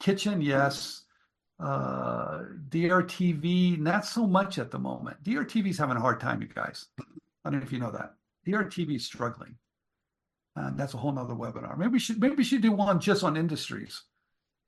Kitchen, 0.00 0.42
yes. 0.42 1.04
Uh, 1.58 2.42
DRTV, 2.68 3.78
not 3.78 4.04
so 4.04 4.26
much 4.26 4.58
at 4.58 4.70
the 4.70 4.78
moment. 4.78 5.22
DRTV 5.22 5.70
is 5.70 5.78
having 5.78 5.96
a 5.96 6.00
hard 6.00 6.20
time, 6.20 6.42
you 6.42 6.48
guys. 6.48 6.86
I 7.44 7.50
don't 7.50 7.60
know 7.60 7.64
if 7.64 7.72
you 7.72 7.78
know 7.78 7.92
that. 7.92 8.14
DRTV 8.46 8.96
is 8.96 9.06
struggling. 9.06 9.54
And 10.54 10.78
that's 10.78 10.94
a 10.94 10.98
whole 10.98 11.12
nother 11.12 11.34
webinar. 11.34 11.78
Maybe 11.78 11.92
we 11.92 11.98
should 11.98 12.20
maybe 12.20 12.34
we 12.34 12.44
should 12.44 12.60
do 12.60 12.72
one 12.72 13.00
just 13.00 13.24
on 13.24 13.36
industries. 13.36 14.02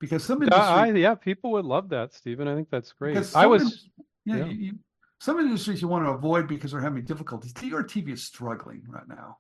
Because 0.01 0.25
some 0.25 0.43
industries 0.43 0.63
I, 0.63 0.87
yeah, 0.93 1.15
people 1.15 1.53
would 1.53 1.65
love 1.65 1.89
that, 1.91 2.13
Stephen. 2.13 2.49
I 2.49 2.55
think 2.55 2.69
that's 2.71 2.93
great. 2.93 3.17
I 3.35 3.47
was, 3.47 3.89
yeah, 4.25 4.37
yeah. 4.37 4.45
You, 4.47 4.53
you, 4.53 4.73
some 5.21 5.39
industries 5.41 5.81
you 5.81 5.89
want 5.89 6.05
to 6.05 6.11
avoid 6.11 6.49
because 6.49 6.73
they're 6.73 6.81
having 6.81 7.05
difficulties. 7.05 7.53
DRTV 7.53 8.13
is 8.13 8.25
struggling 8.25 8.83
right 8.89 9.09
now. 9.09 9.39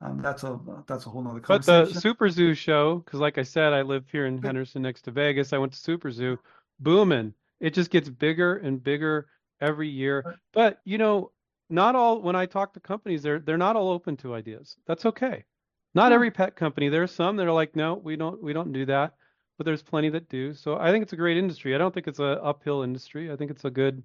Um, 0.00 0.20
that's 0.20 0.44
a 0.44 0.60
that's 0.86 1.06
a 1.06 1.08
whole 1.08 1.22
nother 1.22 1.40
But 1.40 1.64
the. 1.64 1.86
Super 1.86 2.28
Zoo 2.28 2.54
show, 2.54 2.96
because 2.98 3.20
like 3.20 3.38
I 3.38 3.42
said, 3.42 3.72
I 3.72 3.82
live 3.82 4.04
here 4.12 4.26
in 4.26 4.40
Henderson 4.42 4.82
next 4.82 5.02
to 5.02 5.10
Vegas. 5.10 5.52
I 5.52 5.58
went 5.58 5.72
to 5.72 5.78
Super 5.78 6.10
Zoo, 6.10 6.38
booming. 6.80 7.32
It 7.60 7.72
just 7.72 7.90
gets 7.90 8.08
bigger 8.08 8.56
and 8.56 8.82
bigger 8.82 9.28
every 9.60 9.88
year. 9.88 10.36
But 10.52 10.80
you 10.84 10.98
know, 10.98 11.32
not 11.70 11.96
all 11.96 12.20
when 12.20 12.36
I 12.36 12.46
talk 12.46 12.74
to 12.74 12.80
companies, 12.80 13.22
they're 13.22 13.38
they're 13.38 13.56
not 13.56 13.74
all 13.74 13.88
open 13.88 14.16
to 14.18 14.34
ideas. 14.34 14.76
That's 14.86 15.06
okay. 15.06 15.44
Not 15.96 16.12
every 16.12 16.30
pet 16.30 16.54
company. 16.56 16.90
There 16.90 17.02
are 17.02 17.06
some 17.06 17.36
that 17.36 17.46
are 17.46 17.52
like, 17.52 17.74
no, 17.74 17.94
we 17.94 18.16
don't 18.16 18.42
we 18.42 18.52
don't 18.52 18.70
do 18.70 18.84
that. 18.84 19.14
But 19.56 19.64
there's 19.64 19.82
plenty 19.82 20.10
that 20.10 20.28
do. 20.28 20.52
So 20.52 20.76
I 20.78 20.90
think 20.90 21.02
it's 21.02 21.14
a 21.14 21.16
great 21.16 21.38
industry. 21.38 21.74
I 21.74 21.78
don't 21.78 21.94
think 21.94 22.06
it's 22.06 22.18
an 22.18 22.38
uphill 22.42 22.82
industry. 22.82 23.32
I 23.32 23.36
think 23.36 23.50
it's 23.50 23.64
a 23.64 23.70
good 23.70 24.02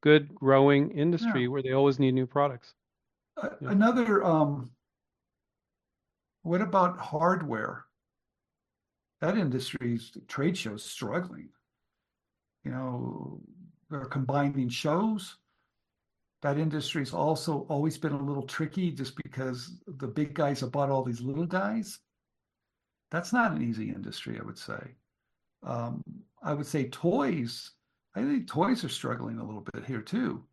good 0.00 0.34
growing 0.34 0.90
industry 0.90 1.46
where 1.48 1.62
they 1.62 1.72
always 1.72 1.98
need 1.98 2.12
new 2.12 2.26
products. 2.26 2.74
Yeah. 3.42 3.70
Another, 3.70 4.24
um, 4.24 4.70
what 6.42 6.60
about 6.60 6.98
hardware? 6.98 7.84
That 9.20 9.36
industry's 9.36 10.12
trade 10.28 10.56
shows 10.56 10.84
struggling. 10.84 11.48
You 12.64 12.70
know, 12.70 13.40
they're 13.90 14.04
combining 14.04 14.68
shows. 14.68 15.36
That 16.44 16.58
industry's 16.58 17.12
also 17.12 17.66
always 17.68 17.98
been 17.98 18.12
a 18.12 18.22
little 18.22 18.44
tricky 18.44 18.92
just 18.92 19.16
because 19.16 19.80
the 19.88 20.06
big 20.06 20.34
guys 20.34 20.60
have 20.60 20.70
bought 20.70 20.90
all 20.90 21.02
these 21.02 21.20
little 21.20 21.46
guys. 21.46 21.98
That's 23.10 23.32
not 23.32 23.50
an 23.50 23.62
easy 23.62 23.88
industry, 23.88 24.38
I 24.40 24.44
would 24.44 24.58
say. 24.58 24.94
Um, 25.64 26.04
I 26.42 26.54
would 26.54 26.66
say 26.66 26.88
toys, 26.90 27.72
I 28.14 28.20
think 28.20 28.46
toys 28.46 28.84
are 28.84 28.88
struggling 28.88 29.38
a 29.38 29.44
little 29.44 29.66
bit 29.72 29.84
here 29.84 30.02
too 30.02 30.44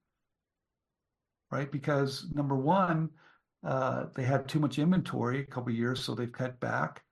right? 1.52 1.72
Because 1.72 2.28
number 2.34 2.56
one, 2.56 3.10
uh, 3.64 4.06
they 4.16 4.24
had 4.24 4.48
too 4.48 4.60
much 4.60 4.80
inventory 4.80 5.42
a 5.42 5.46
couple 5.46 5.72
years, 5.72 6.04
so 6.04 6.16
they've 6.16 6.32
cut 6.32 6.60
back. 6.60 7.04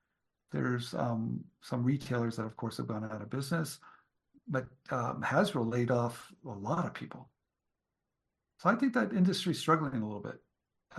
There's 0.50 0.94
um, 0.94 1.44
some 1.60 1.84
retailers 1.84 2.36
that, 2.36 2.46
of 2.46 2.56
course, 2.56 2.78
have 2.78 2.88
gone 2.88 3.04
out 3.04 3.22
of 3.22 3.30
business, 3.30 3.78
but 4.48 4.66
um, 4.90 5.22
Hasbro 5.24 5.70
laid 5.70 5.92
off 5.92 6.32
a 6.44 6.48
lot 6.48 6.86
of 6.86 6.94
people. 6.94 7.28
So 8.60 8.68
I 8.68 8.74
think 8.74 8.92
that 8.92 9.14
industry's 9.14 9.58
struggling 9.58 10.02
a 10.02 10.06
little 10.06 10.20
bit. 10.20 10.38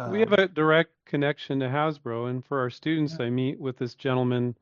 We 0.09 0.19
have 0.21 0.33
Um, 0.33 0.39
a 0.39 0.47
direct 0.47 0.95
connection 1.05 1.59
to 1.59 1.67
Hasbro, 1.67 2.27
and 2.27 2.43
for 2.43 2.59
our 2.59 2.71
students, 2.71 3.19
I 3.19 3.29
meet 3.29 3.59
with 3.59 3.77
this 3.77 3.93
gentleman 3.93 4.57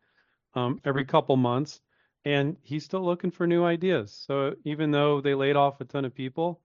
um, 0.53 0.81
every 0.83 1.05
couple 1.05 1.37
months, 1.37 1.79
and 2.25 2.57
he's 2.61 2.83
still 2.83 3.01
looking 3.01 3.31
for 3.31 3.47
new 3.47 3.63
ideas. 3.63 4.11
So 4.11 4.53
even 4.65 4.91
though 4.91 5.21
they 5.21 5.33
laid 5.33 5.55
off 5.55 5.79
a 5.79 5.85
ton 5.85 6.03
of 6.03 6.13
people, 6.13 6.59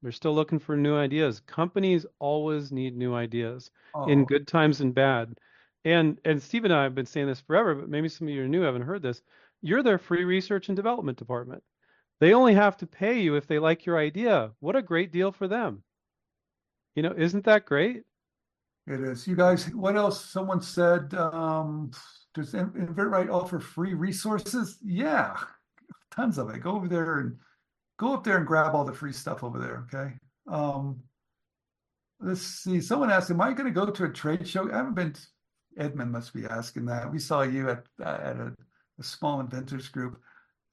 they're 0.00 0.12
still 0.12 0.32
looking 0.32 0.60
for 0.60 0.76
new 0.76 0.94
ideas. 0.94 1.40
Companies 1.40 2.06
always 2.20 2.70
need 2.70 2.96
new 2.96 3.12
ideas 3.12 3.72
in 4.06 4.20
oh, 4.20 4.24
good 4.26 4.46
times 4.46 4.80
and 4.80 4.94
bad. 4.94 5.40
And 5.84 6.20
and 6.24 6.40
Steve 6.40 6.64
and 6.66 6.72
I 6.72 6.84
have 6.84 6.94
been 6.94 7.04
saying 7.06 7.26
this 7.26 7.40
forever, 7.40 7.74
but 7.74 7.88
maybe 7.88 8.08
some 8.08 8.28
of 8.28 8.34
you 8.34 8.44
are 8.44 8.48
new 8.48 8.62
haven't 8.62 8.82
heard 8.82 9.02
this. 9.02 9.22
You're 9.60 9.82
their 9.82 9.98
free 9.98 10.22
research 10.22 10.68
and 10.68 10.76
development 10.76 11.18
department. 11.18 11.64
They 12.20 12.34
only 12.34 12.54
have 12.54 12.76
to 12.78 12.86
pay 12.86 13.20
you 13.20 13.34
if 13.36 13.46
they 13.46 13.58
like 13.58 13.86
your 13.86 13.98
idea. 13.98 14.52
What 14.60 14.76
a 14.76 14.82
great 14.82 15.10
deal 15.10 15.32
for 15.32 15.48
them. 15.48 15.82
You 16.94 17.02
know, 17.02 17.14
isn't 17.16 17.44
that 17.46 17.64
great? 17.64 18.02
It 18.86 19.00
is. 19.00 19.26
You 19.26 19.36
guys, 19.36 19.72
what 19.74 19.96
else? 19.96 20.24
Someone 20.24 20.60
said, 20.60 21.14
um, 21.14 21.90
does 22.34 22.54
In- 22.54 22.70
InventRight 22.70 23.32
offer 23.32 23.58
free 23.58 23.94
resources? 23.94 24.78
Yeah, 24.82 25.36
tons 26.10 26.38
of 26.38 26.50
it. 26.50 26.62
Go 26.62 26.72
over 26.72 26.88
there 26.88 27.20
and 27.20 27.36
go 27.98 28.12
up 28.12 28.24
there 28.24 28.36
and 28.36 28.46
grab 28.46 28.74
all 28.74 28.84
the 28.84 28.92
free 28.92 29.12
stuff 29.12 29.42
over 29.42 29.58
there. 29.58 29.86
Okay. 29.92 30.14
Um, 30.46 31.00
let's 32.20 32.42
see. 32.42 32.80
Someone 32.80 33.10
asked, 33.10 33.30
"Am 33.30 33.40
I 33.40 33.52
going 33.52 33.72
to 33.72 33.80
go 33.80 33.90
to 33.90 34.04
a 34.04 34.08
trade 34.08 34.46
show?" 34.46 34.70
I 34.70 34.76
haven't 34.76 34.94
been. 34.94 35.14
Edmund 35.78 36.10
must 36.10 36.34
be 36.34 36.44
asking 36.46 36.86
that. 36.86 37.10
We 37.10 37.18
saw 37.18 37.42
you 37.42 37.70
at 37.70 37.84
at 38.04 38.36
a, 38.36 38.54
a 38.98 39.02
small 39.02 39.40
inventors 39.40 39.88
group. 39.88 40.20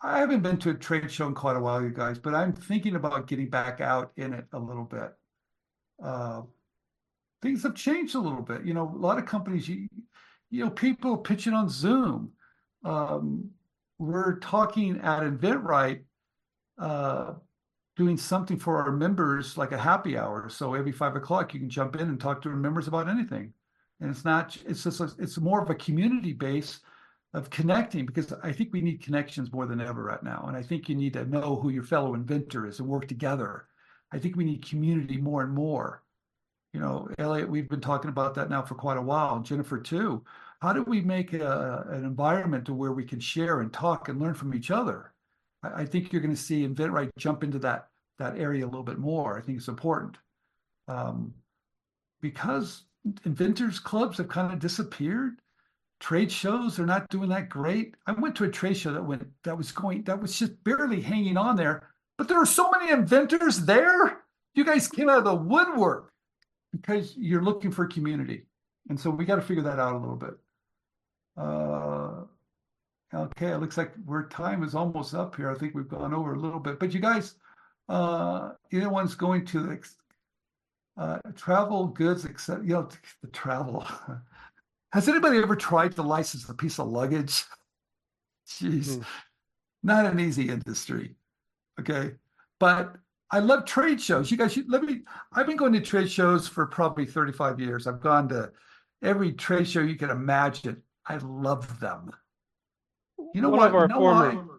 I 0.02 0.20
haven't 0.20 0.42
been 0.42 0.58
to 0.58 0.70
a 0.70 0.76
trade 0.76 1.10
show 1.12 1.28
in 1.28 1.34
quite 1.34 1.56
a 1.56 1.60
while, 1.60 1.82
you 1.82 1.90
guys, 1.90 2.20
but 2.20 2.36
I'm 2.36 2.54
thinking 2.54 2.96
about 2.96 3.28
getting 3.28 3.50
back 3.50 3.82
out 3.82 4.12
in 4.16 4.34
it 4.34 4.46
a 4.54 4.60
little 4.60 4.84
bit. 4.84 5.14
Uh, 6.02 6.42
things 7.42 7.64
have 7.64 7.74
changed 7.74 8.14
a 8.14 8.20
little 8.20 8.44
bit. 8.44 8.64
You 8.64 8.74
know, 8.76 8.94
a 8.96 8.98
lot 8.98 9.18
of 9.18 9.26
companies, 9.26 9.68
you, 9.68 9.88
you 10.52 10.64
know, 10.64 10.70
people 10.70 11.18
pitching 11.18 11.54
on 11.54 11.68
Zoom. 11.68 12.32
Um, 12.84 13.50
we're 13.98 14.38
talking 14.40 15.00
at 15.00 15.24
InventRight, 15.24 16.02
uh, 16.78 17.34
doing 17.96 18.18
something 18.18 18.60
for 18.60 18.84
our 18.84 18.92
members 18.92 19.58
like 19.58 19.72
a 19.72 19.78
happy 19.78 20.16
hour. 20.16 20.48
So 20.50 20.76
every 20.76 20.92
five 20.92 21.16
o'clock, 21.16 21.56
you 21.56 21.60
can 21.60 21.70
jump 21.70 21.96
in 21.96 22.10
and 22.10 22.20
talk 22.20 22.44
to 22.44 22.50
our 22.50 22.56
members 22.56 22.88
about 22.88 23.10
anything. 23.10 23.52
And 24.00 24.12
it's 24.12 24.24
not, 24.24 24.56
it's 24.68 24.84
just, 24.84 25.00
a, 25.00 25.12
it's 25.18 25.40
more 25.40 25.64
of 25.64 25.72
a 25.72 25.76
community 25.76 26.34
base 26.34 26.82
of 27.34 27.50
connecting 27.50 28.06
because 28.06 28.34
I 28.44 28.52
think 28.52 28.72
we 28.72 28.82
need 28.82 29.04
connections 29.04 29.52
more 29.52 29.66
than 29.66 29.82
ever 29.82 30.04
right 30.04 30.24
now. 30.24 30.46
And 30.48 30.56
I 30.56 30.62
think 30.62 30.88
you 30.88 30.96
need 30.96 31.14
to 31.14 31.26
know 31.26 31.56
who 31.56 31.70
your 31.70 31.84
fellow 31.84 32.14
inventor 32.14 32.66
is 32.66 32.80
and 32.80 32.88
work 32.88 33.08
together. 33.08 33.66
I 34.12 34.20
think 34.20 34.36
we 34.36 34.46
need 34.46 34.68
community 34.68 35.18
more 35.18 35.44
and 35.44 35.54
more. 35.54 36.04
You 36.74 36.80
know, 36.80 37.10
Elliot, 37.18 37.50
we've 37.50 37.70
been 37.70 37.82
talking 37.82 38.10
about 38.10 38.36
that 38.36 38.50
now 38.50 38.62
for 38.62 38.76
quite 38.76 38.98
a 38.98 39.02
while. 39.02 39.40
Jennifer 39.40 39.80
too. 39.80 40.24
How 40.62 40.74
do 40.74 40.84
we 40.84 41.02
make 41.02 41.34
a, 41.34 41.86
an 41.90 42.04
environment 42.04 42.66
to 42.66 42.74
where 42.74 42.92
we 42.92 43.04
can 43.04 43.20
share 43.20 43.62
and 43.62 43.72
talk 43.72 44.10
and 44.10 44.20
learn 44.20 44.34
from 44.34 44.54
each 44.54 44.72
other? 44.72 45.14
I, 45.64 45.82
I 45.82 45.86
think 45.86 46.12
you're 46.12 46.22
going 46.22 46.36
to 46.36 46.42
see 46.42 46.68
InventRight 46.68 47.10
jump 47.18 47.44
into 47.44 47.60
that 47.60 47.90
that 48.20 48.38
area 48.38 48.66
a 48.66 48.68
little 48.68 48.84
bit 48.84 48.98
more. 48.98 49.38
I 49.38 49.42
think 49.42 49.60
it's 49.60 49.68
important 49.68 50.18
um, 50.88 51.34
because 52.20 52.84
inventors 53.26 53.80
clubs 53.80 54.18
have 54.18 54.28
kind 54.28 54.52
of 54.52 54.60
disappeared. 54.60 55.40
Trade 56.00 56.32
shows 56.32 56.80
are 56.80 56.86
not 56.86 57.10
doing 57.10 57.30
that 57.30 57.50
great. 57.50 57.96
I 58.06 58.12
went 58.12 58.36
to 58.36 58.44
a 58.44 58.50
trade 58.50 58.78
show 58.78 58.94
that 58.94 59.04
went 59.04 59.28
that 59.44 59.58
was 59.58 59.72
going 59.72 60.04
that 60.04 60.22
was 60.22 60.38
just 60.38 60.64
barely 60.64 61.02
hanging 61.02 61.38
on 61.38 61.56
there, 61.56 61.90
but 62.18 62.28
there 62.28 62.40
are 62.40 62.46
so 62.46 62.70
many 62.70 62.92
inventors 62.92 63.66
there. 63.66 64.24
You 64.54 64.64
guys 64.64 64.88
came 64.88 65.10
out 65.10 65.20
of 65.20 65.26
the 65.26 65.36
woodwork 65.36 66.12
because 66.72 67.16
you're 67.18 67.44
looking 67.44 67.72
for 67.72 67.88
community. 67.88 68.44
And 68.90 69.00
so 69.00 69.10
we 69.10 69.26
got 69.26 69.36
to 69.36 69.42
figure 69.42 69.64
that 69.64 69.80
out 69.80 69.96
a 69.96 69.98
little 69.98 70.16
bit. 70.16 70.34
Uh, 71.36 72.24
okay, 73.14 73.52
it 73.52 73.60
looks 73.60 73.78
like 73.78 73.94
we're 74.06 74.28
time 74.28 74.64
is 74.64 74.76
almost 74.76 75.14
up 75.14 75.36
here. 75.36 75.52
I 75.52 75.56
think 75.56 75.76
we've 75.76 75.88
gone 75.88 76.14
over 76.14 76.34
a 76.34 76.40
little 76.40 76.60
bit, 76.60 76.80
but 76.80 76.94
you 76.94 77.00
guys, 77.00 77.36
uh, 77.90 78.52
anyone's 78.72 79.16
going 79.16 79.46
to 79.46 79.60
the 79.62 81.02
uh, 81.02 81.20
travel 81.36 81.88
goods, 81.88 82.26
except 82.26 82.64
you 82.64 82.74
know 82.74 82.90
the 83.22 83.28
travel. 83.30 83.86
Has 84.94 85.10
anybody 85.10 85.38
ever 85.40 85.56
tried 85.56 85.96
to 85.96 86.02
license 86.02 86.48
a 86.50 86.54
piece 86.54 86.80
of 86.80 86.88
luggage? 86.88 87.44
Jeez, 88.48 88.96
Hmm. 88.96 89.02
not 89.84 90.06
an 90.06 90.20
easy 90.20 90.50
industry. 90.50 91.16
Okay, 91.80 92.16
but 92.60 92.96
I 93.30 93.40
love 93.40 93.66
trade 93.66 94.02
shows. 94.02 94.32
You 94.32 94.38
guys, 94.38 94.54
should, 94.54 94.70
let 94.72 94.84
me. 94.84 95.02
I've 95.34 95.46
been 95.48 95.58
going 95.58 95.74
to 95.74 95.82
trade 95.82 96.10
shows 96.10 96.48
for 96.48 96.66
probably 96.66 97.06
35 97.06 97.60
years. 97.60 97.86
I've 97.86 98.00
gone 98.00 98.30
to 98.30 98.52
every 99.04 99.34
trade 99.34 99.68
show 99.68 99.82
you 99.82 99.96
can 99.98 100.10
imagine. 100.10 100.82
I 101.06 101.18
love 101.18 101.80
them. 101.80 102.12
You 103.34 103.42
know 103.42 103.50
One 103.50 103.60
what? 103.60 103.68
of 103.70 103.76
our 103.76 103.82
You 103.84 103.88
know 103.90 104.00
former 104.00 104.36
why? 104.36 104.58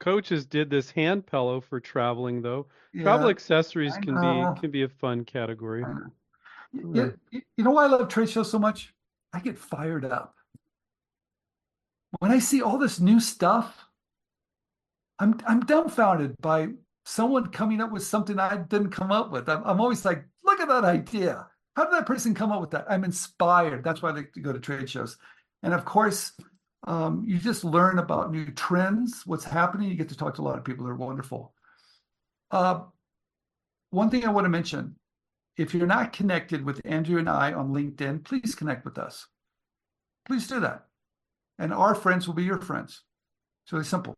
coaches 0.00 0.46
did 0.46 0.70
this 0.70 0.90
hand 0.90 1.26
pillow 1.26 1.60
for 1.60 1.80
traveling, 1.80 2.40
though. 2.42 2.68
Yeah, 2.92 3.02
Travel 3.02 3.28
accessories 3.28 3.96
can 3.96 4.14
be 4.14 4.60
can 4.60 4.70
be 4.70 4.82
a 4.82 4.88
fun 4.88 5.24
category. 5.24 5.84
I 5.84 5.92
know. 5.92 6.10
Y- 6.72 7.12
y- 7.32 7.42
you 7.56 7.64
know 7.64 7.70
why 7.72 7.84
I 7.84 7.88
love 7.88 8.08
trade 8.08 8.28
shows 8.30 8.50
so 8.50 8.58
much? 8.58 8.94
I 9.36 9.40
get 9.40 9.58
fired 9.58 10.06
up. 10.06 10.34
When 12.20 12.30
I 12.30 12.38
see 12.38 12.62
all 12.62 12.78
this 12.78 13.00
new 13.00 13.20
stuff, 13.20 13.84
I'm 15.18 15.38
I'm 15.46 15.60
dumbfounded 15.60 16.36
by 16.40 16.68
someone 17.04 17.48
coming 17.48 17.82
up 17.82 17.92
with 17.92 18.02
something 18.02 18.38
I 18.38 18.56
didn't 18.56 18.92
come 18.92 19.12
up 19.12 19.30
with. 19.30 19.46
I'm, 19.50 19.62
I'm 19.64 19.80
always 19.80 20.06
like, 20.06 20.24
look 20.42 20.60
at 20.60 20.68
that 20.68 20.84
idea. 20.84 21.46
How 21.76 21.84
did 21.84 21.92
that 21.92 22.06
person 22.06 22.34
come 22.34 22.50
up 22.50 22.62
with 22.62 22.70
that? 22.70 22.86
I'm 22.88 23.04
inspired. 23.04 23.84
That's 23.84 24.00
why 24.00 24.08
I 24.08 24.14
like 24.14 24.32
to 24.32 24.40
go 24.40 24.54
to 24.54 24.58
trade 24.58 24.88
shows. 24.88 25.18
And 25.62 25.74
of 25.74 25.84
course, 25.84 26.32
um, 26.86 27.22
you 27.26 27.36
just 27.36 27.62
learn 27.62 27.98
about 27.98 28.32
new 28.32 28.50
trends, 28.52 29.22
what's 29.26 29.44
happening. 29.44 29.90
You 29.90 29.96
get 29.96 30.08
to 30.08 30.16
talk 30.16 30.34
to 30.36 30.40
a 30.40 30.48
lot 30.48 30.56
of 30.56 30.64
people. 30.64 30.86
They're 30.86 30.94
wonderful. 30.94 31.52
Uh, 32.50 32.84
one 33.90 34.08
thing 34.08 34.24
I 34.24 34.30
want 34.30 34.46
to 34.46 34.50
mention 34.50 34.96
if 35.56 35.74
you're 35.74 35.86
not 35.86 36.12
connected 36.12 36.64
with 36.64 36.80
Andrew 36.84 37.18
and 37.18 37.28
I 37.28 37.52
on 37.52 37.72
LinkedIn, 37.72 38.24
please 38.24 38.54
connect 38.54 38.84
with 38.84 38.98
us. 38.98 39.26
Please 40.26 40.46
do 40.46 40.60
that. 40.60 40.86
And 41.58 41.72
our 41.72 41.94
friends 41.94 42.26
will 42.26 42.34
be 42.34 42.44
your 42.44 42.60
friends. 42.60 43.02
It's 43.64 43.72
really 43.72 43.84
simple. 43.84 44.14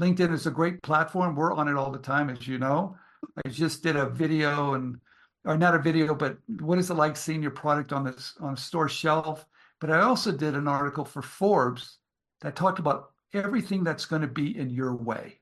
LinkedIn 0.00 0.32
is 0.32 0.46
a 0.46 0.50
great 0.50 0.82
platform. 0.82 1.36
We're 1.36 1.52
on 1.52 1.68
it 1.68 1.76
all 1.76 1.90
the 1.90 1.98
time, 1.98 2.30
as 2.30 2.48
you 2.48 2.58
know. 2.58 2.96
I 3.44 3.48
just 3.48 3.82
did 3.82 3.96
a 3.96 4.08
video 4.08 4.74
and 4.74 4.98
or 5.44 5.58
not 5.58 5.74
a 5.74 5.78
video, 5.78 6.14
but 6.14 6.38
what 6.60 6.78
is 6.78 6.90
it 6.90 6.94
like 6.94 7.16
seeing 7.16 7.42
your 7.42 7.50
product 7.50 7.92
on 7.92 8.04
this 8.04 8.34
on 8.40 8.54
a 8.54 8.56
store 8.56 8.88
shelf? 8.88 9.46
But 9.80 9.90
I 9.90 10.00
also 10.00 10.32
did 10.32 10.54
an 10.54 10.66
article 10.66 11.04
for 11.04 11.20
Forbes 11.20 11.98
that 12.40 12.56
talked 12.56 12.78
about 12.78 13.10
everything 13.34 13.84
that's 13.84 14.06
going 14.06 14.22
to 14.22 14.28
be 14.28 14.56
in 14.56 14.70
your 14.70 14.94
way. 14.94 15.40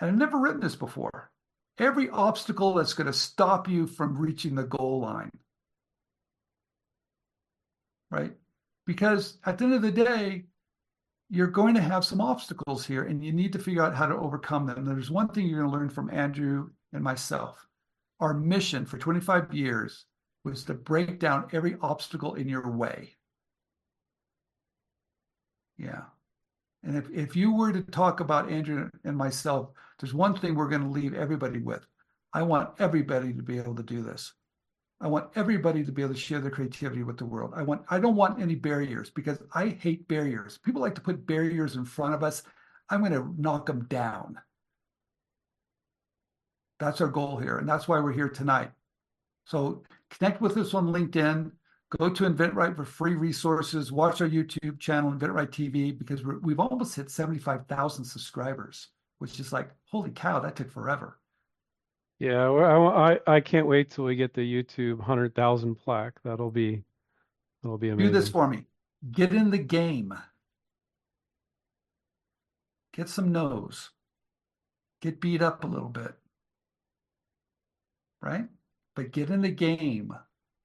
And 0.00 0.10
I've 0.10 0.16
never 0.16 0.38
written 0.38 0.60
this 0.60 0.76
before 0.76 1.31
every 1.78 2.10
obstacle 2.10 2.74
that's 2.74 2.94
going 2.94 3.06
to 3.06 3.12
stop 3.12 3.68
you 3.68 3.86
from 3.86 4.18
reaching 4.18 4.54
the 4.54 4.64
goal 4.64 5.00
line. 5.00 5.30
right? 8.12 8.32
Because 8.86 9.38
at 9.44 9.58
the 9.58 9.64
end 9.64 9.74
of 9.74 9.82
the 9.82 9.90
day, 9.90 10.44
you're 11.30 11.46
going 11.46 11.74
to 11.74 11.80
have 11.80 12.04
some 12.04 12.20
obstacles 12.20 12.84
here 12.84 13.04
and 13.04 13.24
you 13.24 13.32
need 13.32 13.54
to 13.54 13.58
figure 13.58 13.82
out 13.82 13.96
how 13.96 14.06
to 14.06 14.14
overcome 14.14 14.66
them. 14.66 14.84
There's 14.84 15.10
one 15.10 15.28
thing 15.28 15.46
you're 15.46 15.60
going 15.60 15.72
to 15.72 15.76
learn 15.78 15.88
from 15.88 16.10
Andrew 16.10 16.70
and 16.92 17.02
myself. 17.02 17.66
Our 18.20 18.34
mission 18.34 18.84
for 18.84 18.98
25 18.98 19.54
years 19.54 20.04
was 20.44 20.64
to 20.64 20.74
break 20.74 21.18
down 21.18 21.48
every 21.52 21.76
obstacle 21.80 22.34
in 22.34 22.48
your 22.48 22.70
way. 22.70 23.16
Yeah. 25.78 26.02
And 26.84 26.96
if, 26.96 27.08
if 27.10 27.34
you 27.36 27.54
were 27.54 27.72
to 27.72 27.82
talk 27.82 28.20
about 28.20 28.50
Andrew 28.50 28.90
and 29.04 29.16
myself, 29.16 29.70
there's 30.02 30.12
one 30.12 30.34
thing 30.34 30.56
we're 30.56 30.68
going 30.68 30.82
to 30.82 30.88
leave 30.88 31.14
everybody 31.14 31.60
with. 31.60 31.86
I 32.34 32.42
want 32.42 32.70
everybody 32.80 33.32
to 33.32 33.42
be 33.42 33.56
able 33.56 33.76
to 33.76 33.84
do 33.84 34.02
this. 34.02 34.32
I 35.00 35.06
want 35.06 35.30
everybody 35.36 35.84
to 35.84 35.92
be 35.92 36.02
able 36.02 36.14
to 36.14 36.20
share 36.20 36.40
their 36.40 36.50
creativity 36.50 37.04
with 37.04 37.18
the 37.18 37.24
world. 37.24 37.52
I 37.54 37.62
want 37.62 37.82
I 37.88 38.00
don't 38.00 38.16
want 38.16 38.42
any 38.42 38.56
barriers 38.56 39.10
because 39.10 39.38
I 39.54 39.68
hate 39.68 40.08
barriers. 40.08 40.58
People 40.58 40.82
like 40.82 40.96
to 40.96 41.00
put 41.00 41.26
barriers 41.26 41.76
in 41.76 41.84
front 41.84 42.14
of 42.14 42.24
us. 42.24 42.42
I'm 42.90 43.00
going 43.00 43.12
to 43.12 43.32
knock 43.38 43.66
them 43.66 43.84
down. 43.84 44.38
That's 46.80 47.00
our 47.00 47.08
goal 47.08 47.36
here, 47.36 47.58
and 47.58 47.68
that's 47.68 47.86
why 47.86 48.00
we're 48.00 48.12
here 48.12 48.28
tonight. 48.28 48.72
So 49.46 49.84
connect 50.10 50.40
with 50.40 50.56
us 50.56 50.74
on 50.74 50.88
LinkedIn. 50.88 51.52
Go 51.98 52.08
to 52.10 52.24
InventRight 52.24 52.74
for 52.74 52.84
free 52.84 53.14
resources. 53.14 53.92
Watch 53.92 54.20
our 54.20 54.28
YouTube 54.28 54.80
channel, 54.80 55.12
InventRight 55.12 55.50
TV, 55.50 55.96
because 55.96 56.24
we've 56.24 56.58
almost 56.58 56.96
hit 56.96 57.10
75,000 57.10 58.04
subscribers, 58.04 58.88
which 59.22 59.38
is 59.38 59.52
like, 59.52 59.70
holy 59.84 60.10
cow, 60.10 60.40
that 60.40 60.56
took 60.56 60.68
forever. 60.68 61.16
Yeah, 62.18 62.48
well, 62.48 62.88
I, 62.88 63.12
I 63.12 63.36
I 63.36 63.40
can't 63.40 63.68
wait 63.68 63.88
till 63.88 64.04
we 64.04 64.16
get 64.16 64.34
the 64.34 64.40
YouTube 64.40 64.98
100,000 64.98 65.76
plaque. 65.76 66.14
That'll 66.24 66.50
be 66.50 66.82
that'll 67.62 67.78
be 67.78 67.90
amazing. 67.90 68.12
Do 68.12 68.18
this 68.18 68.28
for 68.28 68.48
me. 68.48 68.64
Get 69.12 69.32
in 69.32 69.50
the 69.50 69.58
game. 69.58 70.12
Get 72.92 73.08
some 73.08 73.30
nose. 73.30 73.90
Get 75.00 75.20
beat 75.20 75.40
up 75.40 75.62
a 75.62 75.68
little 75.68 75.88
bit. 75.88 76.14
Right? 78.20 78.46
But 78.96 79.12
get 79.12 79.30
in 79.30 79.40
the 79.40 79.50
game 79.50 80.12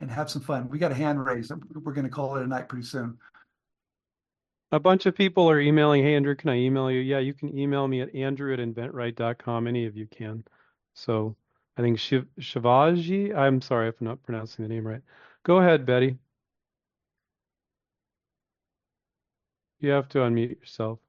and 0.02 0.10
have 0.10 0.32
some 0.32 0.42
fun. 0.42 0.68
We 0.68 0.80
got 0.80 0.92
a 0.92 0.96
hand 0.96 1.24
raised. 1.24 1.52
We're 1.76 1.94
going 1.94 2.06
to 2.06 2.12
call 2.12 2.38
it 2.38 2.44
a 2.44 2.48
night 2.48 2.70
pretty 2.70 2.86
soon. 2.86 3.20
A 4.72 4.80
bunch 4.80 5.06
of 5.06 5.16
people 5.16 5.50
are 5.50 5.60
emailing, 5.60 6.04
"Hey 6.04 6.16
Andrew, 6.16 6.36
can 6.36 6.50
I 6.50 6.58
email 6.58 6.92
you?" 6.92 7.00
Yeah, 7.00 7.20
you 7.20 7.34
can 7.34 7.58
email 7.58 7.88
me 7.88 8.02
at 8.02 8.14
andrew 8.14 8.54
at 8.54 8.60
inventright.com. 8.60 9.68
Any 9.68 9.86
of 9.86 9.96
you 9.96 10.08
can. 10.08 10.44
So 10.94 11.36
I 11.78 11.82
think 11.82 12.00
Shiv 12.00 12.26
Shivaji, 12.40 13.36
I'm 13.36 13.62
sorry 13.62 13.88
if 13.88 13.96
I'm 14.02 14.08
not 14.08 14.24
pronouncing 14.24 14.64
the 14.64 14.74
name 14.74 14.86
right. 14.86 15.02
Go 15.44 15.58
ahead, 15.58 15.86
Betty. 15.86 16.18
You 19.80 19.92
have 19.92 20.10
to 20.10 20.20
unmute 20.20 20.60
yourself. 20.60 21.00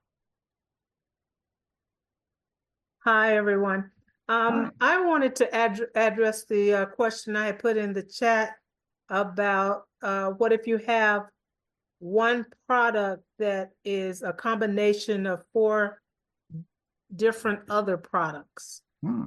Hi, 3.01 3.37
everyone. 3.37 3.91
Um, 4.29 4.73
I 4.81 5.03
wanted 5.03 5.35
to 5.37 5.55
ad 5.55 5.81
address 5.95 6.45
the 6.45 6.75
uh, 6.75 6.87
question 6.87 7.35
I 7.35 7.47
had 7.47 7.59
put 7.59 7.79
in 7.79 7.95
the 7.95 8.03
chat 8.03 8.57
about 9.09 9.85
uh, 10.03 10.31
what 10.33 10.53
if 10.53 10.67
you 10.67 10.77
have 10.79 11.29
one 11.99 12.47
product 12.67 13.25
that 13.39 13.71
is 13.85 14.23
a 14.23 14.33
combination 14.33 15.27
of 15.27 15.43
four 15.53 16.01
different 17.15 17.61
other 17.69 17.97
products. 17.97 18.83
Hmm. 19.03 19.25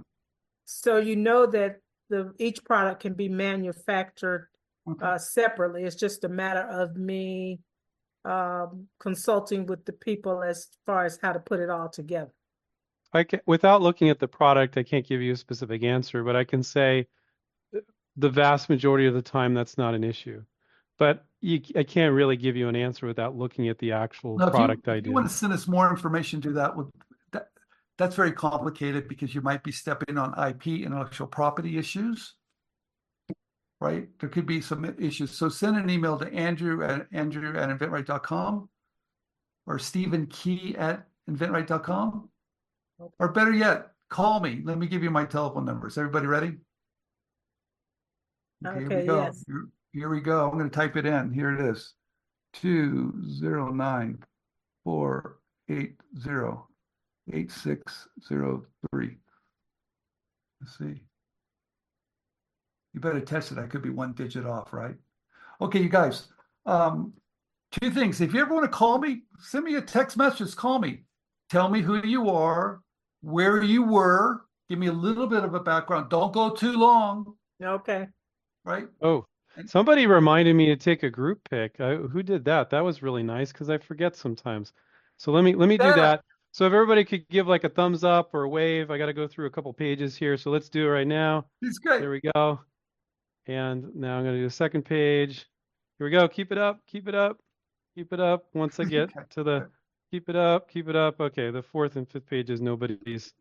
So 0.66 0.98
you 0.98 1.16
know 1.16 1.46
that 1.48 1.80
the 2.10 2.34
each 2.40 2.64
product 2.64 3.02
can 3.02 3.14
be 3.14 3.30
manufactured 3.30 4.48
Okay. 4.90 5.06
uh, 5.06 5.18
separately. 5.18 5.84
It's 5.84 5.96
just 5.96 6.24
a 6.24 6.30
matter 6.30 6.62
of 6.62 6.96
me 6.96 7.60
um, 8.26 8.88
consulting 9.00 9.66
with 9.68 9.86
the 9.86 9.94
people 9.94 10.42
as 10.42 10.68
far 10.86 11.06
as 11.06 11.20
how 11.22 11.34
to 11.34 11.40
put 11.40 11.60
it 11.60 11.70
all 11.70 11.88
together. 11.88 12.32
I 13.14 13.24
can, 13.24 13.42
without 13.46 13.82
looking 13.82 14.10
at 14.10 14.20
the 14.20 14.28
product, 14.28 14.78
I 14.78 14.84
can't 14.84 15.06
give 15.06 15.22
you 15.22 15.34
a 15.34 15.38
specific 15.38 15.84
answer, 15.84 16.24
but 16.24 16.36
I 16.36 16.44
can 16.44 16.64
say 16.64 17.08
uh, 17.76 17.80
the 18.18 18.30
vast 18.30 18.70
majority 18.70 19.06
of 19.06 19.14
the 19.14 19.22
time 19.22 19.54
that's 19.54 19.78
not 19.78 19.94
an 19.94 20.04
issue. 20.04 20.44
But 21.02 21.26
you, 21.40 21.60
I 21.76 21.82
can't 21.82 22.14
really 22.14 22.38
give 22.38 22.56
you 22.56 22.68
an 22.70 22.76
answer 22.76 23.08
without 23.08 23.36
looking 23.36 23.70
at 23.70 23.80
the 23.80 23.92
actual 23.92 24.38
Now, 24.38 24.50
if 24.50 24.54
you- 24.54 24.58
product 24.60 24.88
if 24.88 24.92
idea. 24.94 25.10
you 25.10 25.16
want 25.16 25.28
to 25.28 25.34
send 25.34 25.52
us 25.52 25.68
more 25.68 25.90
information, 25.90 26.40
do 26.40 26.54
that 26.54 26.78
with 26.78 26.92
that. 27.32 27.48
That's 27.98 28.16
very 28.16 28.32
complicated 28.32 29.08
because 29.08 29.34
you 29.34 29.42
might 29.42 29.64
be 29.64 29.72
stepping 29.72 30.20
on 30.20 30.36
IP, 30.38 30.68
intellectual 30.86 31.26
property 31.26 31.80
issues. 31.80 32.36
Right? 33.80 34.10
There 34.20 34.30
could 34.30 34.46
be 34.46 34.62
some 34.62 34.86
issues. 35.00 35.32
So 35.32 35.50
send 35.50 35.76
an 35.76 35.90
email 35.90 36.20
to 36.20 36.32
Andrew 36.32 36.84
at 36.84 37.08
Andrew 37.12 37.58
at 37.58 37.70
inventright.com 37.72 38.70
or 39.66 39.80
Stephen 39.80 40.28
Key 40.28 40.76
at 40.78 41.08
inventright.com. 41.28 42.30
Or 43.18 43.30
better 43.32 43.52
yet, 43.54 43.88
call 44.12 44.40
me. 44.40 44.62
Let 44.64 44.78
me 44.78 44.86
give 44.86 45.02
you 45.02 45.10
my 45.10 45.26
telephone 45.26 45.66
numbers. 45.66 45.98
Everybody 45.98 46.28
ready? 46.28 46.58
here 48.62 48.76
we 48.78 48.86
Okay, 48.86 49.06
go. 49.08 49.24
yes. 49.24 49.44
Here, 49.48 49.66
here 49.94 50.10
we 50.10 50.22
go. 50.22 50.46
I'm 50.50 50.58
going 50.58 50.70
to 50.70 50.76
type 50.76 50.96
it 50.98 51.06
in. 51.06 51.32
Here 51.34 51.54
it 51.54 51.62
is. 51.70 51.94
Two 52.54 53.14
zero 53.30 53.72
nine 53.72 54.20
four 54.84 55.38
eight 55.70 55.96
zero 56.20 56.68
eight 57.34 57.52
six 57.52 58.08
zero 58.28 58.66
three. 58.90 59.18
Let's 60.60 60.78
see. 60.78 61.02
You 62.94 63.00
better 63.00 63.22
test 63.22 63.52
it. 63.54 63.58
I 63.58 63.68
could 63.68 63.82
be 63.82 63.90
one 63.90 64.12
digit 64.14 64.46
off, 64.46 64.74
right? 64.74 64.96
Okay, 65.62 65.80
you 65.82 65.88
guys. 65.88 66.28
Um, 66.66 67.14
two 67.80 67.90
things. 67.90 68.20
If 68.20 68.34
you 68.34 68.42
ever 68.42 68.54
want 68.54 68.66
to 68.66 68.70
call 68.78 69.00
me, 69.00 69.22
send 69.40 69.64
me 69.64 69.76
a 69.76 69.82
text 69.82 70.18
message. 70.18 70.56
Call 70.56 70.80
me. 70.80 71.04
Tell 71.50 71.70
me 71.70 71.82
who 71.82 72.06
you 72.06 72.30
are, 72.30 72.82
where 73.22 73.64
you 73.64 73.84
were. 73.84 74.42
Give 74.70 74.78
me 74.80 74.88
a 74.88 74.92
little 74.94 75.28
bit 75.28 75.44
of 75.46 75.54
a 75.54 75.60
background. 75.60 76.10
Don't 76.10 76.34
go 76.34 76.50
too 76.50 76.74
long, 76.74 77.34
Okay. 77.64 78.08
right? 78.66 78.88
Oh, 79.02 79.16
And- 79.16 79.24
somebody 79.66 80.08
reminded 80.08 80.56
me 80.56 80.68
to 80.68 80.76
take 80.76 81.04
a 81.04 81.10
group 81.10 81.48
pic. 81.50 81.80
I, 81.80 81.96
who 81.96 82.24
did 82.24 82.46
that? 82.46 82.70
That 82.70 82.84
was 82.84 83.02
really 83.02 83.24
nice 83.24 83.52
because 83.52 83.70
I 83.70 83.78
forget 83.78 84.16
sometimes. 84.16 84.74
So 85.18 85.32
let 85.32 85.44
me 85.44 85.54
let 85.56 85.70
me 85.70 85.78
do 85.78 85.94
that. 85.94 86.24
So 86.52 86.66
if 86.66 86.74
everybody 86.74 87.06
could 87.06 87.28
give 87.30 87.48
like 87.48 87.64
a 87.64 87.70
thumbs 87.70 88.04
up 88.04 88.34
or 88.34 88.44
a 88.44 88.50
wave, 88.50 88.92
I 88.92 88.98
got 88.98 89.06
to 89.06 89.14
go 89.14 89.28
through 89.28 89.46
a 89.46 89.50
couple 89.50 89.72
pages 89.72 90.16
here. 90.16 90.36
So 90.36 90.52
let's 90.52 90.68
do 90.68 90.86
it 90.86 90.90
right 90.90 91.08
now. 91.08 91.46
It's 91.62 91.78
great. 91.78 92.02
There 92.02 92.12
we 92.12 92.22
go. 92.36 92.60
And 93.48 93.96
now 93.96 94.18
I'm 94.18 94.24
going 94.24 94.36
to 94.36 94.42
do 94.42 94.48
the 94.48 94.50
second 94.50 94.84
page. 94.84 95.48
Here 95.98 96.08
we 96.08 96.12
go. 96.12 96.28
Keep 96.28 96.52
it 96.52 96.58
up. 96.58 96.80
Keep 96.88 97.08
it 97.08 97.16
up. 97.16 97.38
Keep 97.96 98.14
it 98.14 98.20
up. 98.20 98.46
Once 98.54 98.80
I 98.80 98.84
get 98.84 99.04
Okay, 99.16 99.26
to 99.32 99.44
the 99.44 99.70
keep 100.12 100.28
it 100.30 100.36
up. 100.36 100.70
Keep 100.70 100.90
it 100.90 100.96
up. 100.96 101.20
Okay, 101.22 101.52
the 101.52 101.64
fourth 101.64 101.96
and 101.96 102.10
fifth 102.10 102.28
pages 102.28 102.62
nobody's 102.62 103.34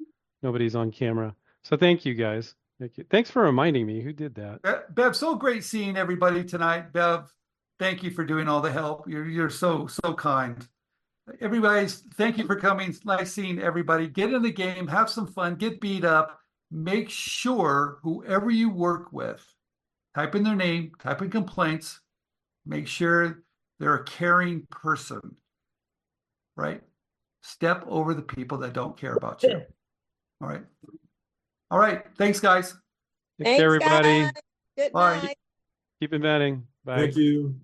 nobody's 0.43 0.77
on 0.77 0.91
camera. 0.91 1.35
So 1.63 1.77
thank 1.77 2.05
you 2.05 2.15
guys. 2.15 2.55
Thank 2.81 2.97
you. 2.97 3.05
Thanks 3.11 3.31
for 3.31 3.43
reminding 3.43 3.87
me. 3.87 4.01
Who 4.01 4.15
did 4.15 4.35
that? 4.37 4.95
Bev, 4.95 5.15
so 5.15 5.35
great 5.35 5.65
seeing 5.65 5.99
everybody 5.99 6.43
tonight. 6.43 6.95
Bev, 6.95 7.31
thank 7.79 8.03
you 8.03 8.11
for 8.11 8.25
doing 8.25 8.49
all 8.49 8.63
the 8.63 8.73
help. 8.73 9.07
You're 9.07 9.29
you're 9.29 9.51
so 9.51 9.87
so 9.87 10.15
kind. 10.15 10.67
Everybody's 11.43 12.05
thank 12.15 12.39
you 12.39 12.47
for 12.47 12.57
coming. 12.57 12.89
It's 12.89 13.05
nice 13.05 13.35
seeing 13.35 13.61
everybody. 13.61 14.09
Get 14.09 14.33
in 14.33 14.41
the 14.41 14.51
game, 14.51 14.89
have 14.89 15.11
some 15.11 15.27
fun, 15.27 15.57
get 15.57 15.79
beat 15.79 16.07
up. 16.07 16.41
Make 16.71 17.11
sure 17.11 17.99
whoever 18.03 18.51
you 18.51 18.71
work 18.71 19.13
with, 19.13 19.45
type 20.15 20.35
in 20.35 20.43
their 20.43 20.57
name, 20.57 20.93
type 20.99 21.21
in 21.21 21.29
complaints. 21.29 22.01
Make 22.65 22.87
sure 22.87 23.43
they're 23.79 23.97
a 23.97 24.05
caring 24.05 24.67
person. 24.71 25.37
Right? 26.57 26.81
Step 27.43 27.85
over 27.87 28.15
the 28.15 28.23
people 28.23 28.57
that 28.59 28.73
don't 28.73 28.97
care 28.97 29.15
about 29.15 29.43
you. 29.43 29.61
All 30.41 30.49
right. 30.49 30.63
All 31.71 31.79
right. 31.79 32.05
Thanks, 32.19 32.41
guys. 32.41 32.75
Thanks, 33.43 33.63
everybody. 33.63 34.23
guys. 34.23 34.33
Good 34.77 34.93
Bye. 34.93 35.21
night. 35.23 35.39
Keep 36.01 36.15
inventing. 36.15 36.67
Bye. 36.85 36.99
Thank 36.99 37.17
you. 37.17 37.55